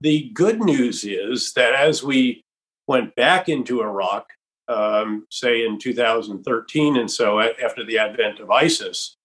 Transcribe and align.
The 0.00 0.30
good 0.34 0.60
news 0.60 1.04
is 1.04 1.52
that 1.52 1.74
as 1.74 2.02
we 2.02 2.42
went 2.88 3.14
back 3.14 3.48
into 3.48 3.82
Iraq, 3.82 4.26
um, 4.66 5.26
say 5.30 5.64
in 5.64 5.78
2013 5.78 6.96
and 6.96 7.10
so 7.10 7.40
after 7.40 7.84
the 7.84 7.98
advent 7.98 8.40
of 8.40 8.50
ISIS, 8.50 9.16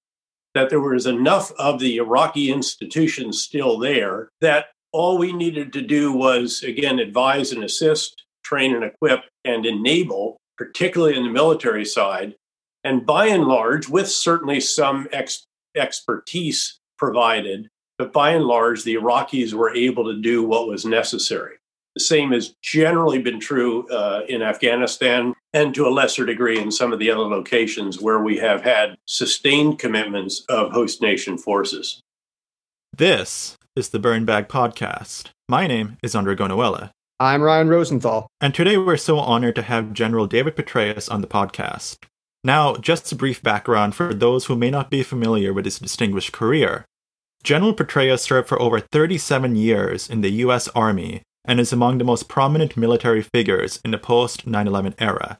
that 0.53 0.69
there 0.69 0.79
was 0.79 1.05
enough 1.05 1.51
of 1.57 1.79
the 1.79 1.97
Iraqi 1.97 2.51
institutions 2.51 3.41
still 3.41 3.79
there 3.79 4.29
that 4.41 4.67
all 4.91 5.17
we 5.17 5.31
needed 5.31 5.73
to 5.73 5.81
do 5.81 6.11
was, 6.11 6.63
again, 6.63 6.99
advise 6.99 7.51
and 7.51 7.63
assist, 7.63 8.23
train 8.43 8.73
and 8.73 8.83
equip, 8.83 9.21
and 9.43 9.65
enable, 9.65 10.37
particularly 10.57 11.15
in 11.15 11.23
the 11.23 11.29
military 11.29 11.85
side. 11.85 12.35
And 12.87 13.05
by 13.05 13.27
and 13.27 13.43
large, 13.43 13.89
with 13.89 14.09
certainly 14.09 14.61
some 14.61 15.09
ex- 15.11 15.45
expertise 15.75 16.79
provided, 16.97 17.67
but 17.97 18.13
by 18.13 18.31
and 18.31 18.45
large, 18.45 18.85
the 18.85 18.95
Iraqis 18.95 19.51
were 19.51 19.75
able 19.75 20.05
to 20.05 20.21
do 20.21 20.41
what 20.41 20.69
was 20.69 20.85
necessary. 20.85 21.55
The 21.95 21.99
same 21.99 22.31
has 22.31 22.55
generally 22.61 23.21
been 23.21 23.41
true 23.41 23.89
uh, 23.89 24.21
in 24.29 24.41
Afghanistan 24.41 25.33
and 25.51 25.75
to 25.75 25.85
a 25.85 25.89
lesser 25.89 26.25
degree 26.25 26.61
in 26.61 26.71
some 26.71 26.93
of 26.93 26.99
the 26.99 27.11
other 27.11 27.23
locations 27.23 27.99
where 27.99 28.19
we 28.19 28.37
have 28.37 28.61
had 28.61 28.95
sustained 29.03 29.79
commitments 29.79 30.45
of 30.47 30.71
host 30.71 31.01
nation 31.01 31.37
forces. 31.37 31.99
This 32.95 33.57
is 33.75 33.89
the 33.89 33.99
Burn 33.99 34.23
Bag 34.23 34.47
Podcast. 34.47 35.31
My 35.49 35.67
name 35.67 35.97
is 36.01 36.15
Andre 36.15 36.37
Gonawela. 36.37 36.91
I'm 37.19 37.41
Ryan 37.41 37.67
Rosenthal. 37.67 38.27
And 38.39 38.55
today 38.55 38.77
we're 38.77 38.95
so 38.95 39.19
honored 39.19 39.55
to 39.55 39.63
have 39.63 39.91
General 39.91 40.25
David 40.25 40.55
Petraeus 40.55 41.11
on 41.11 41.19
the 41.19 41.27
podcast. 41.27 41.97
Now, 42.47 42.77
just 42.77 43.11
a 43.11 43.15
brief 43.17 43.43
background 43.43 43.93
for 43.93 44.13
those 44.13 44.45
who 44.45 44.55
may 44.55 44.69
not 44.69 44.89
be 44.89 45.03
familiar 45.03 45.51
with 45.51 45.65
his 45.65 45.79
distinguished 45.79 46.31
career. 46.31 46.85
General 47.43 47.73
Petraeus 47.73 48.21
served 48.21 48.47
for 48.47 48.61
over 48.61 48.79
37 48.79 49.57
years 49.57 50.09
in 50.09 50.21
the 50.21 50.29
U.S. 50.45 50.69
Army 50.69 51.23
and 51.43 51.59
is 51.59 51.73
among 51.73 51.97
the 51.97 52.05
most 52.05 52.29
prominent 52.29 52.77
military 52.77 53.21
figures 53.21 53.81
in 53.83 53.91
the 53.91 53.97
post 53.97 54.47
9 54.47 54.65
11 54.65 54.95
era. 54.97 55.37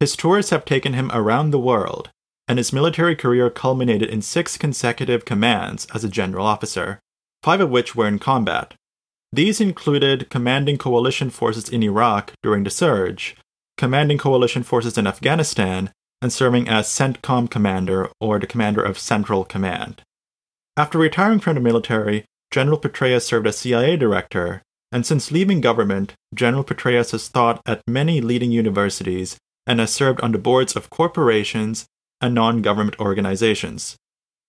His 0.00 0.14
tours 0.14 0.50
have 0.50 0.66
taken 0.66 0.92
him 0.92 1.10
around 1.14 1.50
the 1.50 1.58
world, 1.58 2.10
and 2.46 2.58
his 2.58 2.74
military 2.74 3.16
career 3.16 3.48
culminated 3.48 4.10
in 4.10 4.20
six 4.20 4.58
consecutive 4.58 5.24
commands 5.24 5.86
as 5.94 6.04
a 6.04 6.10
general 6.10 6.44
officer, 6.44 7.00
five 7.42 7.62
of 7.62 7.70
which 7.70 7.96
were 7.96 8.06
in 8.06 8.18
combat. 8.18 8.74
These 9.32 9.62
included 9.62 10.28
commanding 10.28 10.76
coalition 10.76 11.30
forces 11.30 11.70
in 11.70 11.82
Iraq 11.82 12.34
during 12.42 12.64
the 12.64 12.70
surge, 12.70 13.34
commanding 13.78 14.18
coalition 14.18 14.62
forces 14.62 14.98
in 14.98 15.06
Afghanistan, 15.06 15.90
and 16.22 16.32
serving 16.32 16.68
as 16.68 16.86
CENTCOM 16.88 17.50
commander 17.50 18.10
or 18.20 18.38
the 18.38 18.46
commander 18.46 18.82
of 18.82 18.98
Central 18.98 19.44
Command. 19.44 20.02
After 20.76 20.98
retiring 20.98 21.40
from 21.40 21.54
the 21.54 21.60
military, 21.60 22.24
General 22.50 22.78
Petraeus 22.78 23.24
served 23.24 23.46
as 23.46 23.58
CIA 23.58 23.96
director, 23.96 24.62
and 24.92 25.06
since 25.06 25.30
leaving 25.30 25.60
government, 25.60 26.14
General 26.34 26.64
Petraeus 26.64 27.12
has 27.12 27.28
taught 27.28 27.60
at 27.64 27.82
many 27.86 28.20
leading 28.20 28.50
universities 28.50 29.36
and 29.66 29.78
has 29.78 29.92
served 29.92 30.20
on 30.20 30.32
the 30.32 30.38
boards 30.38 30.74
of 30.74 30.90
corporations 30.90 31.86
and 32.20 32.34
non 32.34 32.60
government 32.60 32.98
organizations. 32.98 33.96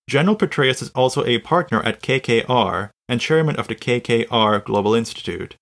General 0.08 0.36
Petraeus 0.36 0.82
is 0.82 0.90
also 0.90 1.24
a 1.24 1.38
partner 1.38 1.82
at 1.82 2.02
KKR 2.02 2.90
and 3.08 3.20
chairman 3.20 3.56
of 3.56 3.68
the 3.68 3.76
KKR 3.76 4.64
Global 4.64 4.94
Institute. 4.94 5.54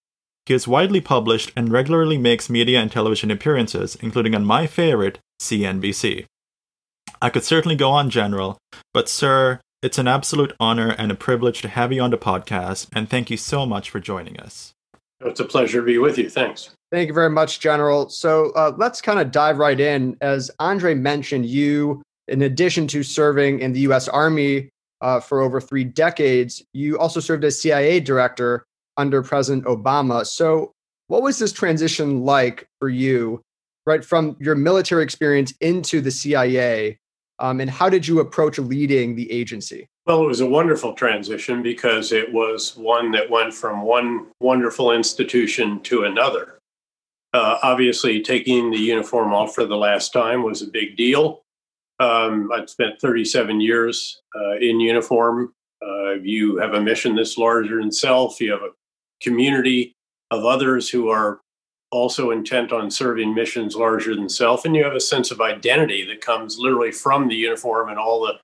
He 0.46 0.54
is 0.54 0.66
widely 0.66 1.00
published 1.00 1.52
and 1.54 1.70
regularly 1.70 2.18
makes 2.18 2.50
media 2.50 2.80
and 2.80 2.90
television 2.90 3.30
appearances, 3.30 3.96
including 3.96 4.34
on 4.34 4.44
my 4.44 4.66
favorite, 4.66 5.18
CNBC. 5.40 6.26
I 7.22 7.30
could 7.30 7.44
certainly 7.44 7.76
go 7.76 7.90
on, 7.90 8.10
General, 8.10 8.58
but, 8.92 9.08
sir, 9.08 9.60
it's 9.82 9.98
an 9.98 10.08
absolute 10.08 10.54
honor 10.60 10.94
and 10.98 11.10
a 11.10 11.14
privilege 11.14 11.62
to 11.62 11.68
have 11.68 11.92
you 11.92 12.02
on 12.02 12.10
the 12.10 12.18
podcast, 12.18 12.88
and 12.94 13.08
thank 13.08 13.30
you 13.30 13.36
so 13.36 13.64
much 13.64 13.90
for 13.90 14.00
joining 14.00 14.38
us. 14.38 14.72
It's 15.20 15.40
a 15.40 15.44
pleasure 15.44 15.80
to 15.80 15.86
be 15.86 15.98
with 15.98 16.18
you. 16.18 16.30
Thanks. 16.30 16.70
Thank 16.90 17.08
you 17.08 17.14
very 17.14 17.30
much, 17.30 17.60
General. 17.60 18.08
So 18.08 18.50
uh, 18.52 18.72
let's 18.76 19.00
kind 19.00 19.20
of 19.20 19.30
dive 19.30 19.58
right 19.58 19.78
in. 19.78 20.16
As 20.20 20.50
Andre 20.58 20.94
mentioned, 20.94 21.46
you, 21.46 22.02
in 22.28 22.42
addition 22.42 22.86
to 22.88 23.02
serving 23.02 23.60
in 23.60 23.72
the 23.72 23.80
U.S. 23.80 24.08
Army 24.08 24.70
uh, 25.00 25.20
for 25.20 25.40
over 25.40 25.60
three 25.60 25.84
decades, 25.84 26.62
you 26.72 26.98
also 26.98 27.20
served 27.20 27.44
as 27.44 27.60
CIA 27.60 28.00
director 28.00 28.64
under 29.00 29.22
President 29.22 29.64
Obama. 29.64 30.26
So, 30.26 30.72
what 31.08 31.22
was 31.22 31.38
this 31.38 31.52
transition 31.52 32.22
like 32.22 32.68
for 32.78 32.88
you, 32.88 33.42
right, 33.86 34.04
from 34.04 34.36
your 34.38 34.54
military 34.54 35.02
experience 35.02 35.52
into 35.60 36.00
the 36.00 36.10
CIA? 36.10 36.98
Um, 37.40 37.58
and 37.58 37.70
how 37.70 37.88
did 37.88 38.06
you 38.06 38.20
approach 38.20 38.58
leading 38.58 39.16
the 39.16 39.30
agency? 39.32 39.88
Well, 40.06 40.22
it 40.22 40.26
was 40.26 40.40
a 40.40 40.46
wonderful 40.46 40.92
transition 40.92 41.62
because 41.62 42.12
it 42.12 42.32
was 42.32 42.76
one 42.76 43.10
that 43.12 43.30
went 43.30 43.54
from 43.54 43.82
one 43.82 44.26
wonderful 44.40 44.92
institution 44.92 45.80
to 45.82 46.04
another. 46.04 46.58
Uh, 47.32 47.58
obviously, 47.62 48.20
taking 48.20 48.70
the 48.70 48.78
uniform 48.78 49.32
off 49.32 49.54
for 49.54 49.64
the 49.64 49.76
last 49.76 50.12
time 50.12 50.42
was 50.42 50.62
a 50.62 50.66
big 50.66 50.96
deal. 50.96 51.42
Um, 51.98 52.50
I'd 52.52 52.68
spent 52.68 53.00
37 53.00 53.60
years 53.60 54.20
uh, 54.34 54.56
in 54.56 54.80
uniform. 54.80 55.54
Uh, 55.84 56.14
you 56.22 56.56
have 56.58 56.74
a 56.74 56.80
mission 56.80 57.14
that's 57.14 57.38
larger 57.38 57.80
than 57.80 57.92
self. 57.92 58.40
You 58.40 58.52
have 58.52 58.62
a 58.62 58.70
community 59.20 59.94
of 60.30 60.44
others 60.44 60.88
who 60.88 61.08
are 61.08 61.40
also 61.90 62.30
intent 62.30 62.72
on 62.72 62.90
serving 62.90 63.34
missions 63.34 63.74
larger 63.74 64.14
than 64.14 64.28
self. 64.28 64.64
And 64.64 64.76
you 64.76 64.84
have 64.84 64.94
a 64.94 65.00
sense 65.00 65.30
of 65.30 65.40
identity 65.40 66.04
that 66.06 66.20
comes 66.20 66.58
literally 66.58 66.92
from 66.92 67.28
the 67.28 67.34
uniform 67.34 67.88
and 67.88 67.98
all 67.98 68.22
the 68.22 68.34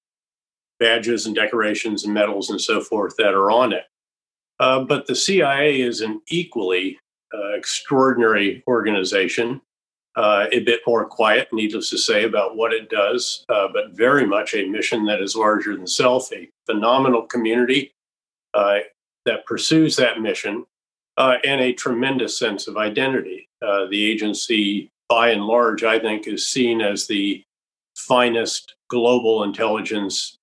badges 0.80 1.26
and 1.26 1.34
decorations 1.34 2.04
and 2.04 2.12
medals 2.12 2.50
and 2.50 2.60
so 2.60 2.80
forth 2.80 3.14
that 3.16 3.34
are 3.34 3.50
on 3.50 3.72
it. 3.72 3.84
Uh, 4.58 4.80
but 4.80 5.06
the 5.06 5.14
CIA 5.14 5.80
is 5.80 6.00
an 6.00 6.20
equally 6.28 6.98
uh, 7.34 7.52
extraordinary 7.54 8.62
organization, 8.66 9.60
uh, 10.16 10.46
a 10.50 10.60
bit 10.60 10.80
more 10.86 11.04
quiet, 11.04 11.48
needless 11.52 11.90
to 11.90 11.98
say, 11.98 12.24
about 12.24 12.56
what 12.56 12.72
it 12.72 12.88
does, 12.88 13.44
uh, 13.48 13.68
but 13.72 13.92
very 13.92 14.26
much 14.26 14.54
a 14.54 14.68
mission 14.68 15.04
that 15.04 15.20
is 15.20 15.36
larger 15.36 15.76
than 15.76 15.86
self, 15.86 16.32
a 16.32 16.48
phenomenal 16.66 17.22
community 17.22 17.92
uh, 18.54 18.78
that 19.26 19.46
pursues 19.46 19.96
that 19.96 20.20
mission 20.20 20.64
uh, 21.16 21.36
and 21.44 21.60
a 21.60 21.72
tremendous 21.72 22.38
sense 22.38 22.66
of 22.66 22.76
identity. 22.76 23.48
Uh, 23.62 23.86
the 23.86 24.04
agency, 24.04 24.90
by 25.08 25.30
and 25.30 25.44
large, 25.44 25.84
I 25.84 25.98
think, 25.98 26.26
is 26.26 26.48
seen 26.48 26.80
as 26.80 27.06
the 27.06 27.42
finest 27.96 28.74
global 28.88 29.42
intelligence 29.42 30.38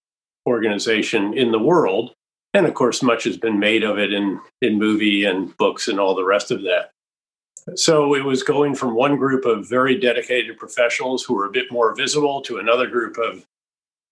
organization 0.47 1.33
in 1.33 1.51
the 1.51 1.59
world. 1.59 2.13
And 2.53 2.65
of 2.65 2.73
course, 2.73 3.01
much 3.01 3.23
has 3.23 3.37
been 3.37 3.59
made 3.59 3.83
of 3.83 3.97
it 3.97 4.13
in, 4.13 4.39
in 4.61 4.77
movie 4.77 5.25
and 5.25 5.55
books 5.57 5.87
and 5.87 5.99
all 5.99 6.15
the 6.15 6.25
rest 6.25 6.51
of 6.51 6.61
that. 6.63 6.91
So 7.75 8.13
it 8.13 8.25
was 8.25 8.43
going 8.43 8.75
from 8.75 8.95
one 8.95 9.15
group 9.15 9.45
of 9.45 9.69
very 9.69 9.97
dedicated 9.97 10.57
professionals 10.57 11.23
who 11.23 11.33
were 11.33 11.45
a 11.45 11.51
bit 11.51 11.71
more 11.71 11.95
visible 11.95 12.41
to 12.41 12.57
another 12.57 12.87
group 12.87 13.17
of 13.17 13.45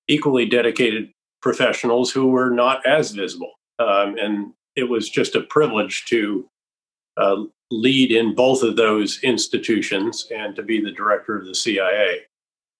equally 0.07 0.45
dedicated 0.45 1.11
professionals 1.41 2.11
who 2.11 2.27
were 2.27 2.49
not 2.49 2.85
as 2.85 3.11
visible. 3.11 3.51
Um, 3.79 4.17
and 4.17 4.53
it 4.75 4.89
was 4.89 5.09
just 5.09 5.35
a 5.35 5.41
privilege 5.41 6.05
to 6.05 6.49
uh, 7.17 7.43
lead 7.71 8.11
in 8.11 8.35
both 8.35 8.63
of 8.63 8.75
those 8.75 9.19
institutions 9.23 10.27
and 10.35 10.55
to 10.55 10.63
be 10.63 10.81
the 10.81 10.91
director 10.91 11.37
of 11.37 11.45
the 11.45 11.55
CIA. 11.55 12.21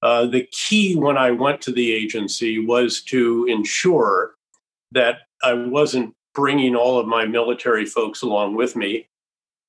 Uh, 0.01 0.25
the 0.25 0.47
key 0.51 0.95
when 0.95 1.17
I 1.17 1.31
went 1.31 1.61
to 1.61 1.71
the 1.71 1.93
agency 1.93 2.63
was 2.63 3.01
to 3.03 3.45
ensure 3.47 4.35
that 4.91 5.19
I 5.43 5.53
wasn't 5.53 6.13
bringing 6.33 6.75
all 6.75 6.99
of 6.99 7.07
my 7.07 7.25
military 7.25 7.85
folks 7.85 8.21
along 8.21 8.55
with 8.55 8.75
me, 8.75 9.07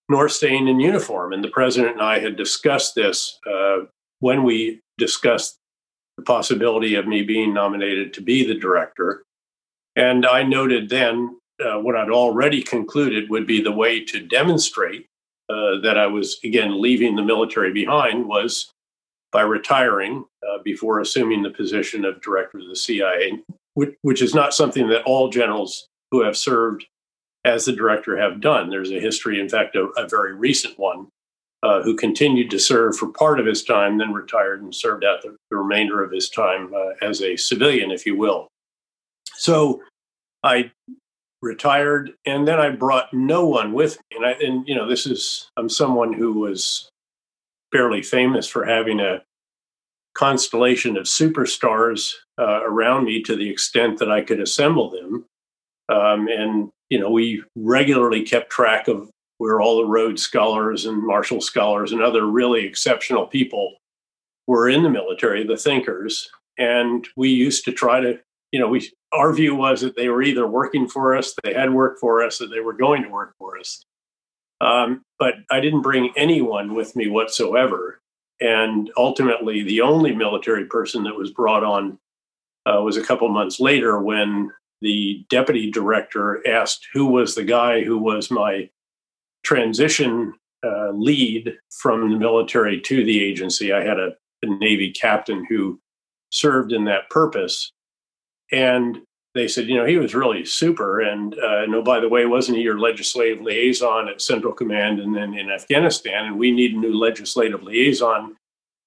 nor 0.08 0.28
staying 0.28 0.68
in 0.68 0.80
uniform. 0.80 1.32
And 1.32 1.44
the 1.44 1.48
president 1.48 1.94
and 1.94 2.02
I 2.02 2.18
had 2.18 2.36
discussed 2.36 2.94
this 2.94 3.38
uh, 3.50 3.80
when 4.20 4.42
we 4.42 4.80
discussed 4.98 5.58
the 6.16 6.22
possibility 6.22 6.94
of 6.94 7.06
me 7.06 7.22
being 7.22 7.52
nominated 7.52 8.12
to 8.14 8.20
be 8.20 8.46
the 8.46 8.58
director. 8.58 9.24
And 9.96 10.24
I 10.24 10.42
noted 10.42 10.88
then 10.88 11.36
uh, 11.62 11.78
what 11.78 11.96
I'd 11.96 12.10
already 12.10 12.62
concluded 12.62 13.30
would 13.30 13.46
be 13.46 13.62
the 13.62 13.72
way 13.72 14.04
to 14.04 14.20
demonstrate 14.20 15.06
uh, 15.48 15.80
that 15.82 15.98
I 15.98 16.06
was, 16.06 16.38
again, 16.44 16.80
leaving 16.80 17.16
the 17.16 17.22
military 17.22 17.72
behind 17.72 18.26
was 18.26 18.70
by 19.32 19.42
retiring 19.42 20.24
uh, 20.46 20.58
before 20.62 21.00
assuming 21.00 21.42
the 21.42 21.50
position 21.50 22.04
of 22.04 22.20
director 22.20 22.58
of 22.58 22.68
the 22.68 22.76
CIA, 22.76 23.38
which, 23.74 23.94
which, 24.02 24.22
is 24.22 24.34
not 24.34 24.54
something 24.54 24.88
that 24.88 25.02
all 25.04 25.30
generals 25.30 25.88
who 26.10 26.22
have 26.22 26.36
served 26.36 26.84
as 27.44 27.64
the 27.64 27.72
director 27.72 28.16
have 28.16 28.40
done. 28.40 28.70
There's 28.70 28.92
a 28.92 29.00
history, 29.00 29.40
in 29.40 29.48
fact, 29.48 29.74
a, 29.74 29.86
a 29.96 30.06
very 30.06 30.34
recent 30.34 30.78
one, 30.78 31.08
uh, 31.62 31.82
who 31.82 31.96
continued 31.96 32.50
to 32.50 32.58
serve 32.58 32.96
for 32.96 33.08
part 33.08 33.40
of 33.40 33.46
his 33.46 33.62
time, 33.62 33.98
then 33.98 34.12
retired 34.12 34.62
and 34.62 34.74
served 34.74 35.04
out 35.04 35.22
the, 35.22 35.36
the 35.50 35.56
remainder 35.56 36.02
of 36.02 36.12
his 36.12 36.28
time 36.28 36.72
uh, 36.74 37.04
as 37.04 37.22
a 37.22 37.36
civilian, 37.36 37.90
if 37.90 38.04
you 38.04 38.16
will. 38.16 38.48
So 39.36 39.82
I 40.42 40.70
retired, 41.42 42.12
and 42.24 42.46
then 42.46 42.60
I 42.60 42.70
brought 42.70 43.12
no 43.12 43.46
one 43.46 43.72
with 43.72 43.98
me. 43.98 44.16
And 44.16 44.26
I, 44.26 44.30
and 44.32 44.66
you 44.66 44.74
know, 44.74 44.88
this 44.88 45.06
is 45.06 45.50
I'm 45.56 45.68
someone 45.68 46.12
who 46.12 46.34
was 46.34 46.88
fairly 47.72 48.02
famous 48.02 48.46
for 48.46 48.64
having 48.64 49.00
a 49.00 49.22
constellation 50.14 50.96
of 50.96 51.04
superstars 51.04 52.12
uh, 52.38 52.60
around 52.62 53.04
me 53.04 53.22
to 53.22 53.34
the 53.34 53.48
extent 53.50 53.98
that 53.98 54.10
I 54.10 54.20
could 54.20 54.40
assemble 54.40 54.90
them. 54.90 55.24
Um, 55.88 56.28
and, 56.28 56.70
you 56.90 57.00
know, 57.00 57.10
we 57.10 57.42
regularly 57.56 58.22
kept 58.22 58.50
track 58.50 58.88
of 58.88 59.10
where 59.38 59.60
all 59.60 59.78
the 59.78 59.86
Rhodes 59.86 60.22
Scholars 60.22 60.84
and 60.84 61.02
Marshall 61.02 61.40
Scholars 61.40 61.92
and 61.92 62.02
other 62.02 62.26
really 62.26 62.64
exceptional 62.64 63.26
people 63.26 63.74
were 64.46 64.68
in 64.68 64.82
the 64.82 64.90
military, 64.90 65.44
the 65.44 65.56
thinkers. 65.56 66.30
And 66.58 67.08
we 67.16 67.30
used 67.30 67.64
to 67.64 67.72
try 67.72 68.00
to, 68.00 68.20
you 68.52 68.60
know, 68.60 68.68
we 68.68 68.90
our 69.12 69.32
view 69.32 69.54
was 69.54 69.80
that 69.80 69.96
they 69.96 70.08
were 70.08 70.22
either 70.22 70.46
working 70.46 70.88
for 70.88 71.16
us, 71.16 71.34
they 71.42 71.54
had 71.54 71.72
worked 71.72 72.00
for 72.00 72.22
us, 72.22 72.40
or 72.40 72.46
they 72.46 72.60
were 72.60 72.72
going 72.72 73.02
to 73.02 73.08
work 73.08 73.34
for 73.38 73.58
us. 73.58 73.84
Um, 74.60 75.02
but 75.18 75.34
I 75.50 75.60
didn't 75.60 75.82
bring 75.82 76.12
anyone 76.16 76.74
with 76.74 76.94
me 76.94 77.08
whatsoever. 77.08 78.00
And 78.40 78.90
ultimately, 78.96 79.62
the 79.62 79.80
only 79.80 80.14
military 80.14 80.66
person 80.66 81.02
that 81.04 81.16
was 81.16 81.30
brought 81.30 81.64
on 81.64 81.98
uh, 82.66 82.80
was 82.82 82.96
a 82.96 83.02
couple 83.02 83.28
months 83.28 83.58
later 83.60 84.00
when 84.00 84.50
the 84.80 85.24
deputy 85.30 85.70
director 85.70 86.46
asked 86.46 86.88
who 86.92 87.06
was 87.06 87.34
the 87.34 87.44
guy 87.44 87.82
who 87.82 87.98
was 87.98 88.30
my 88.30 88.68
transition 89.44 90.34
uh, 90.64 90.90
lead 90.90 91.56
from 91.70 92.10
the 92.10 92.18
military 92.18 92.80
to 92.80 93.04
the 93.04 93.22
agency. 93.22 93.72
I 93.72 93.84
had 93.84 93.98
a, 93.98 94.12
a 94.42 94.46
Navy 94.46 94.92
captain 94.92 95.44
who 95.48 95.80
served 96.30 96.72
in 96.72 96.84
that 96.84 97.10
purpose. 97.10 97.72
And 98.52 99.02
they 99.34 99.48
said, 99.48 99.66
you 99.66 99.76
know, 99.76 99.86
he 99.86 99.96
was 99.96 100.14
really 100.14 100.44
super. 100.44 101.00
And 101.00 101.38
uh, 101.38 101.66
no, 101.66 101.82
by 101.82 102.00
the 102.00 102.08
way, 102.08 102.26
wasn't 102.26 102.58
he 102.58 102.62
your 102.62 102.78
legislative 102.78 103.42
liaison 103.42 104.08
at 104.08 104.20
Central 104.20 104.52
Command 104.52 105.00
and 105.00 105.16
then 105.16 105.34
in 105.34 105.50
Afghanistan? 105.50 106.26
And 106.26 106.38
we 106.38 106.50
need 106.50 106.74
a 106.74 106.78
new 106.78 106.94
legislative 106.94 107.62
liaison. 107.62 108.36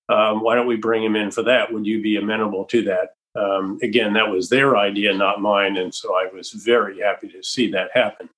Um, 0.08 0.44
why 0.44 0.54
don't 0.54 0.68
we 0.68 0.76
bring 0.76 1.04
him 1.04 1.16
in 1.16 1.32
for 1.32 1.42
that? 1.44 1.74
Would 1.74 1.88
you 1.88 2.02
be 2.02 2.18
amenable 2.18 2.66
to 2.66 2.84
that? 2.84 3.14
Um, 3.36 3.80
again, 3.82 4.14
that 4.14 4.30
was 4.30 4.50
their 4.50 4.78
idea, 4.78 5.14
not 5.14 5.42
mine. 5.42 5.78
And 5.78 5.94
so 5.94 6.16
I 6.16 6.28
was 6.32 6.52
very 6.52 7.02
happy 7.02 7.28
to 7.30 7.44
see 7.44 7.72
that 7.72 7.90
happen. 7.94 8.30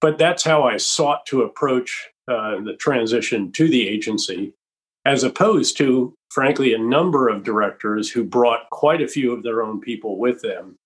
But 0.00 0.18
that's 0.18 0.42
how 0.42 0.64
I 0.64 0.78
sought 0.78 1.26
to 1.26 1.42
approach 1.42 2.08
uh, 2.26 2.60
the 2.60 2.76
transition 2.78 3.52
to 3.52 3.68
the 3.68 3.88
agency, 3.88 4.52
as 5.04 5.22
opposed 5.22 5.76
to, 5.78 6.14
frankly, 6.30 6.74
a 6.74 6.78
number 6.78 7.28
of 7.28 7.44
directors 7.44 8.10
who 8.10 8.24
brought 8.24 8.70
quite 8.70 9.02
a 9.02 9.08
few 9.08 9.32
of 9.32 9.42
their 9.42 9.62
own 9.62 9.80
people 9.80 10.18
with 10.18 10.40
them 10.42 10.76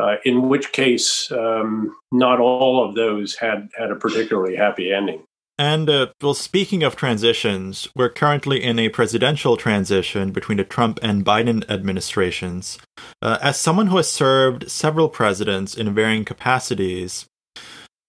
uh, 0.00 0.16
in 0.24 0.48
which 0.48 0.72
case 0.72 1.30
um, 1.32 1.94
not 2.10 2.40
all 2.40 2.82
of 2.86 2.94
those 2.94 3.36
had 3.36 3.68
had 3.76 3.90
a 3.90 3.96
particularly 3.96 4.56
happy 4.56 4.92
ending. 4.92 5.22
And 5.58 5.90
uh, 5.90 6.06
well, 6.22 6.32
speaking 6.32 6.82
of 6.82 6.96
transitions, 6.96 7.86
we're 7.94 8.08
currently 8.08 8.62
in 8.62 8.78
a 8.78 8.88
presidential 8.88 9.58
transition 9.58 10.32
between 10.32 10.56
the 10.56 10.64
Trump 10.64 10.98
and 11.02 11.24
Biden 11.24 11.68
administrations. 11.68 12.78
Uh, 13.20 13.38
as 13.42 13.60
someone 13.60 13.88
who 13.88 13.98
has 13.98 14.10
served 14.10 14.70
several 14.70 15.10
presidents 15.10 15.76
in 15.76 15.94
varying 15.94 16.24
capacities, 16.24 17.26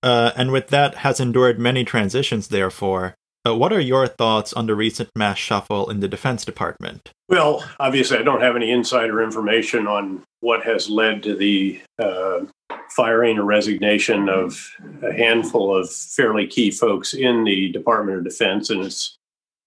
uh, 0.02 0.32
and 0.38 0.54
with 0.54 0.70
that 0.70 0.96
has 0.96 1.20
endured 1.20 1.60
many 1.60 1.84
transitions, 1.84 2.48
therefore, 2.48 3.16
uh, 3.46 3.56
what 3.56 3.74
are 3.74 3.80
your 3.80 4.08
thoughts 4.08 4.54
on 4.54 4.68
the 4.68 4.76
recent 4.76 5.10
mass 5.16 5.38
shuffle 5.38 5.90
in 5.90 6.00
the 6.00 6.08
Defense 6.08 6.46
Department? 6.46 7.12
Well, 7.28 7.64
obviously, 7.80 8.18
I 8.18 8.24
don't 8.24 8.42
have 8.42 8.56
any 8.56 8.72
insider 8.72 9.22
information 9.22 9.88
on 9.88 10.24
what 10.42 10.64
has 10.64 10.90
led 10.90 11.24
to 11.24 11.36
the 11.36 11.82
uh, 11.98 12.42
firing 12.90 13.40
or 13.40 13.44
resignation 13.44 14.30
of 14.30 14.70
a 15.02 15.14
handful 15.14 15.76
of 15.76 15.92
fairly 15.92 16.46
key 16.46 16.72
folks 16.72 17.14
in 17.14 17.44
the 17.44 17.72
Department 17.72 18.20
of 18.20 18.24
Defense. 18.24 18.70
And 18.70 18.86
it's, 18.86 19.16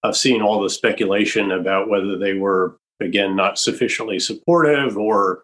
I've 0.02 0.16
seen 0.16 0.42
all 0.42 0.62
the 0.62 0.70
speculation 0.70 1.50
about 1.50 1.88
whether 1.88 2.16
they 2.16 2.34
were, 2.34 2.76
again, 3.00 3.34
not 3.34 3.58
sufficiently 3.58 4.20
supportive 4.20 4.96
or 4.96 5.42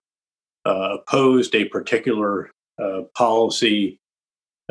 uh, 0.66 0.98
opposed 0.98 1.54
a 1.54 1.64
particular 1.64 2.50
uh, 2.80 3.02
policy 3.16 3.98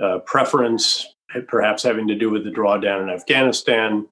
uh, 0.01 0.19
preference 0.19 1.05
perhaps 1.47 1.83
having 1.83 2.07
to 2.07 2.15
do 2.15 2.29
with 2.29 2.43
the 2.43 2.51
drawdown 2.51 3.03
in 3.03 3.09
Afghanistan, 3.09 4.07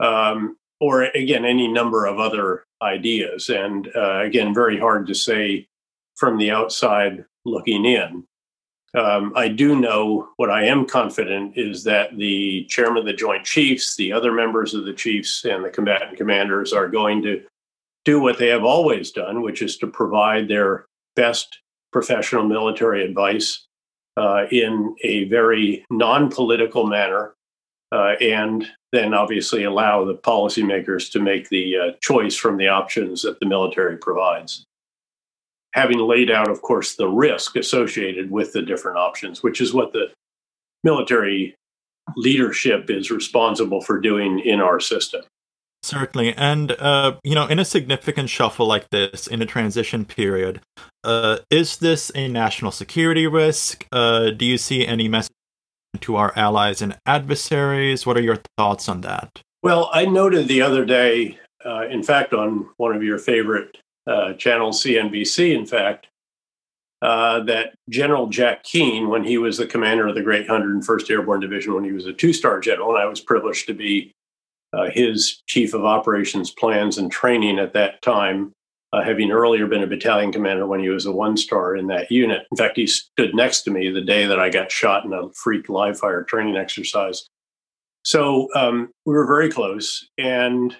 um, 0.00 0.56
or 0.80 1.04
again, 1.04 1.44
any 1.44 1.68
number 1.68 2.06
of 2.06 2.18
other 2.18 2.64
ideas. 2.82 3.48
And 3.48 3.88
uh, 3.94 4.20
again, 4.20 4.54
very 4.54 4.78
hard 4.78 5.06
to 5.06 5.14
say 5.14 5.68
from 6.16 6.38
the 6.38 6.50
outside 6.50 7.24
looking 7.44 7.84
in. 7.84 8.24
Um, 8.94 9.32
I 9.34 9.48
do 9.48 9.74
know 9.74 10.28
what 10.36 10.50
I 10.50 10.66
am 10.66 10.86
confident 10.86 11.56
is 11.56 11.84
that 11.84 12.16
the 12.16 12.66
chairman 12.68 12.98
of 12.98 13.06
the 13.06 13.14
Joint 13.14 13.44
Chiefs, 13.44 13.96
the 13.96 14.12
other 14.12 14.32
members 14.32 14.74
of 14.74 14.84
the 14.84 14.92
Chiefs, 14.92 15.44
and 15.44 15.64
the 15.64 15.70
combatant 15.70 16.18
commanders 16.18 16.74
are 16.74 16.88
going 16.88 17.22
to 17.22 17.42
do 18.04 18.20
what 18.20 18.38
they 18.38 18.48
have 18.48 18.64
always 18.64 19.10
done, 19.10 19.40
which 19.40 19.62
is 19.62 19.78
to 19.78 19.86
provide 19.86 20.48
their 20.48 20.86
best 21.16 21.58
professional 21.90 22.44
military 22.44 23.04
advice 23.04 23.66
uh, 24.16 24.46
in 24.50 24.94
a 25.04 25.24
very 25.24 25.84
non 25.90 26.30
political 26.30 26.86
manner, 26.86 27.34
uh, 27.92 28.14
and 28.20 28.66
then 28.92 29.14
obviously 29.14 29.64
allow 29.64 30.04
the 30.04 30.14
policymakers 30.14 31.10
to 31.12 31.20
make 31.20 31.48
the 31.48 31.76
uh, 31.76 31.92
choice 32.00 32.36
from 32.36 32.56
the 32.56 32.68
options 32.68 33.22
that 33.22 33.40
the 33.40 33.46
military 33.46 33.96
provides. 33.96 34.64
Having 35.74 36.00
laid 36.00 36.30
out, 36.30 36.50
of 36.50 36.60
course, 36.60 36.96
the 36.96 37.08
risk 37.08 37.56
associated 37.56 38.30
with 38.30 38.52
the 38.52 38.60
different 38.60 38.98
options, 38.98 39.42
which 39.42 39.60
is 39.60 39.72
what 39.72 39.92
the 39.92 40.12
military 40.84 41.54
leadership 42.16 42.90
is 42.90 43.10
responsible 43.10 43.80
for 43.80 43.98
doing 43.98 44.40
in 44.40 44.60
our 44.60 44.80
system. 44.80 45.22
Certainly. 45.82 46.34
And, 46.34 46.72
uh, 46.72 47.16
you 47.24 47.34
know, 47.34 47.46
in 47.46 47.58
a 47.58 47.64
significant 47.64 48.30
shuffle 48.30 48.66
like 48.66 48.90
this, 48.90 49.26
in 49.26 49.42
a 49.42 49.46
transition 49.46 50.04
period, 50.04 50.60
uh, 51.02 51.38
is 51.50 51.78
this 51.78 52.12
a 52.14 52.28
national 52.28 52.70
security 52.70 53.26
risk? 53.26 53.86
Uh, 53.90 54.30
do 54.30 54.44
you 54.44 54.58
see 54.58 54.86
any 54.86 55.08
message 55.08 55.34
to 56.00 56.16
our 56.16 56.32
allies 56.36 56.80
and 56.82 56.96
adversaries? 57.04 58.06
What 58.06 58.16
are 58.16 58.22
your 58.22 58.38
thoughts 58.56 58.88
on 58.88 59.00
that? 59.00 59.42
Well, 59.62 59.90
I 59.92 60.04
noted 60.04 60.46
the 60.46 60.62
other 60.62 60.84
day, 60.84 61.38
uh, 61.64 61.86
in 61.88 62.02
fact, 62.02 62.32
on 62.32 62.68
one 62.76 62.94
of 62.94 63.02
your 63.02 63.18
favorite 63.18 63.76
uh, 64.06 64.34
channels, 64.34 64.82
CNBC, 64.82 65.54
in 65.54 65.66
fact, 65.66 66.06
uh, 67.02 67.40
that 67.40 67.74
General 67.88 68.28
Jack 68.28 68.62
Keane, 68.62 69.08
when 69.08 69.24
he 69.24 69.36
was 69.36 69.58
the 69.58 69.66
commander 69.66 70.06
of 70.06 70.14
the 70.14 70.22
Great 70.22 70.46
101st 70.46 71.10
Airborne 71.10 71.40
Division, 71.40 71.74
when 71.74 71.84
he 71.84 71.92
was 71.92 72.06
a 72.06 72.12
two 72.12 72.32
star 72.32 72.60
general, 72.60 72.90
and 72.90 72.98
I 72.98 73.06
was 73.06 73.20
privileged 73.20 73.66
to 73.66 73.74
be 73.74 74.12
uh, 74.72 74.90
his 74.90 75.42
chief 75.46 75.74
of 75.74 75.84
operations 75.84 76.50
plans 76.50 76.98
and 76.98 77.10
training 77.10 77.58
at 77.58 77.74
that 77.74 78.00
time, 78.02 78.52
uh, 78.92 79.02
having 79.02 79.30
earlier 79.30 79.66
been 79.66 79.82
a 79.82 79.86
battalion 79.86 80.32
commander 80.32 80.66
when 80.66 80.80
he 80.80 80.88
was 80.88 81.06
a 81.06 81.12
one 81.12 81.36
star 81.36 81.76
in 81.76 81.86
that 81.86 82.10
unit. 82.10 82.46
In 82.50 82.56
fact, 82.56 82.76
he 82.76 82.86
stood 82.86 83.34
next 83.34 83.62
to 83.62 83.70
me 83.70 83.90
the 83.90 84.00
day 84.00 84.26
that 84.26 84.40
I 84.40 84.50
got 84.50 84.70
shot 84.70 85.04
in 85.04 85.12
a 85.12 85.30
freak 85.32 85.68
live 85.68 85.98
fire 85.98 86.22
training 86.22 86.56
exercise. 86.56 87.26
So 88.04 88.48
um, 88.54 88.90
we 89.06 89.14
were 89.14 89.26
very 89.26 89.50
close. 89.50 90.08
And 90.18 90.76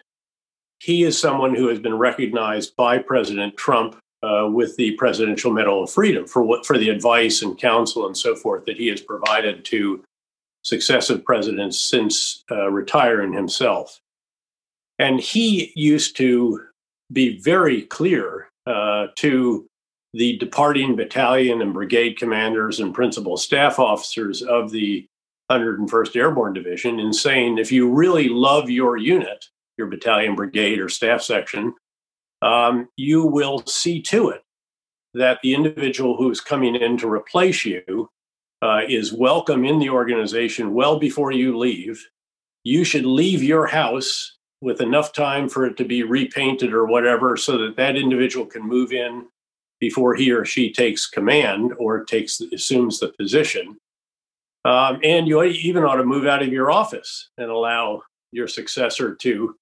he 0.80 1.04
is 1.04 1.18
someone 1.18 1.54
who 1.54 1.68
has 1.68 1.78
been 1.78 1.96
recognized 1.96 2.74
by 2.76 2.98
President 2.98 3.56
Trump 3.56 3.96
uh, 4.22 4.48
with 4.50 4.76
the 4.76 4.92
Presidential 4.92 5.52
Medal 5.52 5.84
of 5.84 5.90
Freedom 5.90 6.26
for 6.26 6.42
what 6.42 6.66
for 6.66 6.76
the 6.76 6.88
advice 6.88 7.42
and 7.42 7.58
counsel 7.58 8.06
and 8.06 8.16
so 8.16 8.34
forth 8.34 8.64
that 8.66 8.76
he 8.76 8.88
has 8.88 9.00
provided 9.00 9.64
to 9.66 10.02
successive 10.62 11.24
presidents 11.24 11.80
since 11.80 12.44
uh, 12.50 12.70
retiring 12.70 13.32
himself. 13.32 14.00
And 14.98 15.20
he 15.20 15.72
used 15.74 16.16
to 16.18 16.60
be 17.12 17.38
very 17.40 17.82
clear 17.82 18.48
uh, 18.66 19.08
to 19.16 19.66
the 20.14 20.36
departing 20.38 20.94
battalion 20.94 21.62
and 21.62 21.72
brigade 21.72 22.18
commanders 22.18 22.80
and 22.80 22.94
principal 22.94 23.36
staff 23.36 23.78
officers 23.78 24.42
of 24.42 24.70
the 24.70 25.06
101st 25.50 26.16
Airborne 26.16 26.52
Division 26.52 27.00
in 27.00 27.12
saying 27.12 27.58
if 27.58 27.72
you 27.72 27.90
really 27.90 28.28
love 28.28 28.70
your 28.70 28.96
unit, 28.96 29.46
your 29.76 29.86
battalion, 29.86 30.34
brigade, 30.34 30.78
or 30.78 30.88
staff 30.88 31.22
section, 31.22 31.74
um, 32.42 32.88
you 32.96 33.24
will 33.24 33.64
see 33.66 34.00
to 34.02 34.28
it 34.28 34.42
that 35.14 35.40
the 35.42 35.54
individual 35.54 36.16
who 36.16 36.30
is 36.30 36.40
coming 36.40 36.74
in 36.74 36.96
to 36.98 37.10
replace 37.10 37.64
you 37.64 38.08
uh, 38.62 38.82
is 38.88 39.12
welcome 39.12 39.64
in 39.64 39.78
the 39.78 39.90
organization 39.90 40.72
well 40.72 40.98
before 40.98 41.32
you 41.32 41.58
leave. 41.58 42.06
You 42.64 42.84
should 42.84 43.04
leave 43.04 43.42
your 43.42 43.66
house 43.66 44.36
with 44.60 44.80
enough 44.80 45.12
time 45.12 45.48
for 45.48 45.66
it 45.66 45.76
to 45.76 45.84
be 45.84 46.04
repainted 46.04 46.72
or 46.72 46.86
whatever 46.86 47.36
so 47.36 47.58
that 47.58 47.76
that 47.76 47.96
individual 47.96 48.46
can 48.46 48.62
move 48.62 48.92
in 48.92 49.26
before 49.80 50.14
he 50.14 50.30
or 50.30 50.44
she 50.44 50.72
takes 50.72 51.08
command 51.08 51.72
or 51.76 52.04
takes 52.04 52.40
assumes 52.40 53.00
the 53.00 53.12
position. 53.18 53.76
Um, 54.64 55.00
and 55.02 55.26
you 55.26 55.42
even 55.42 55.82
ought 55.82 55.96
to 55.96 56.04
move 56.04 56.24
out 56.24 56.42
of 56.42 56.52
your 56.52 56.70
office 56.70 57.30
and 57.36 57.50
allow 57.50 58.02
your 58.30 58.46
successor 58.46 59.16
to 59.16 59.56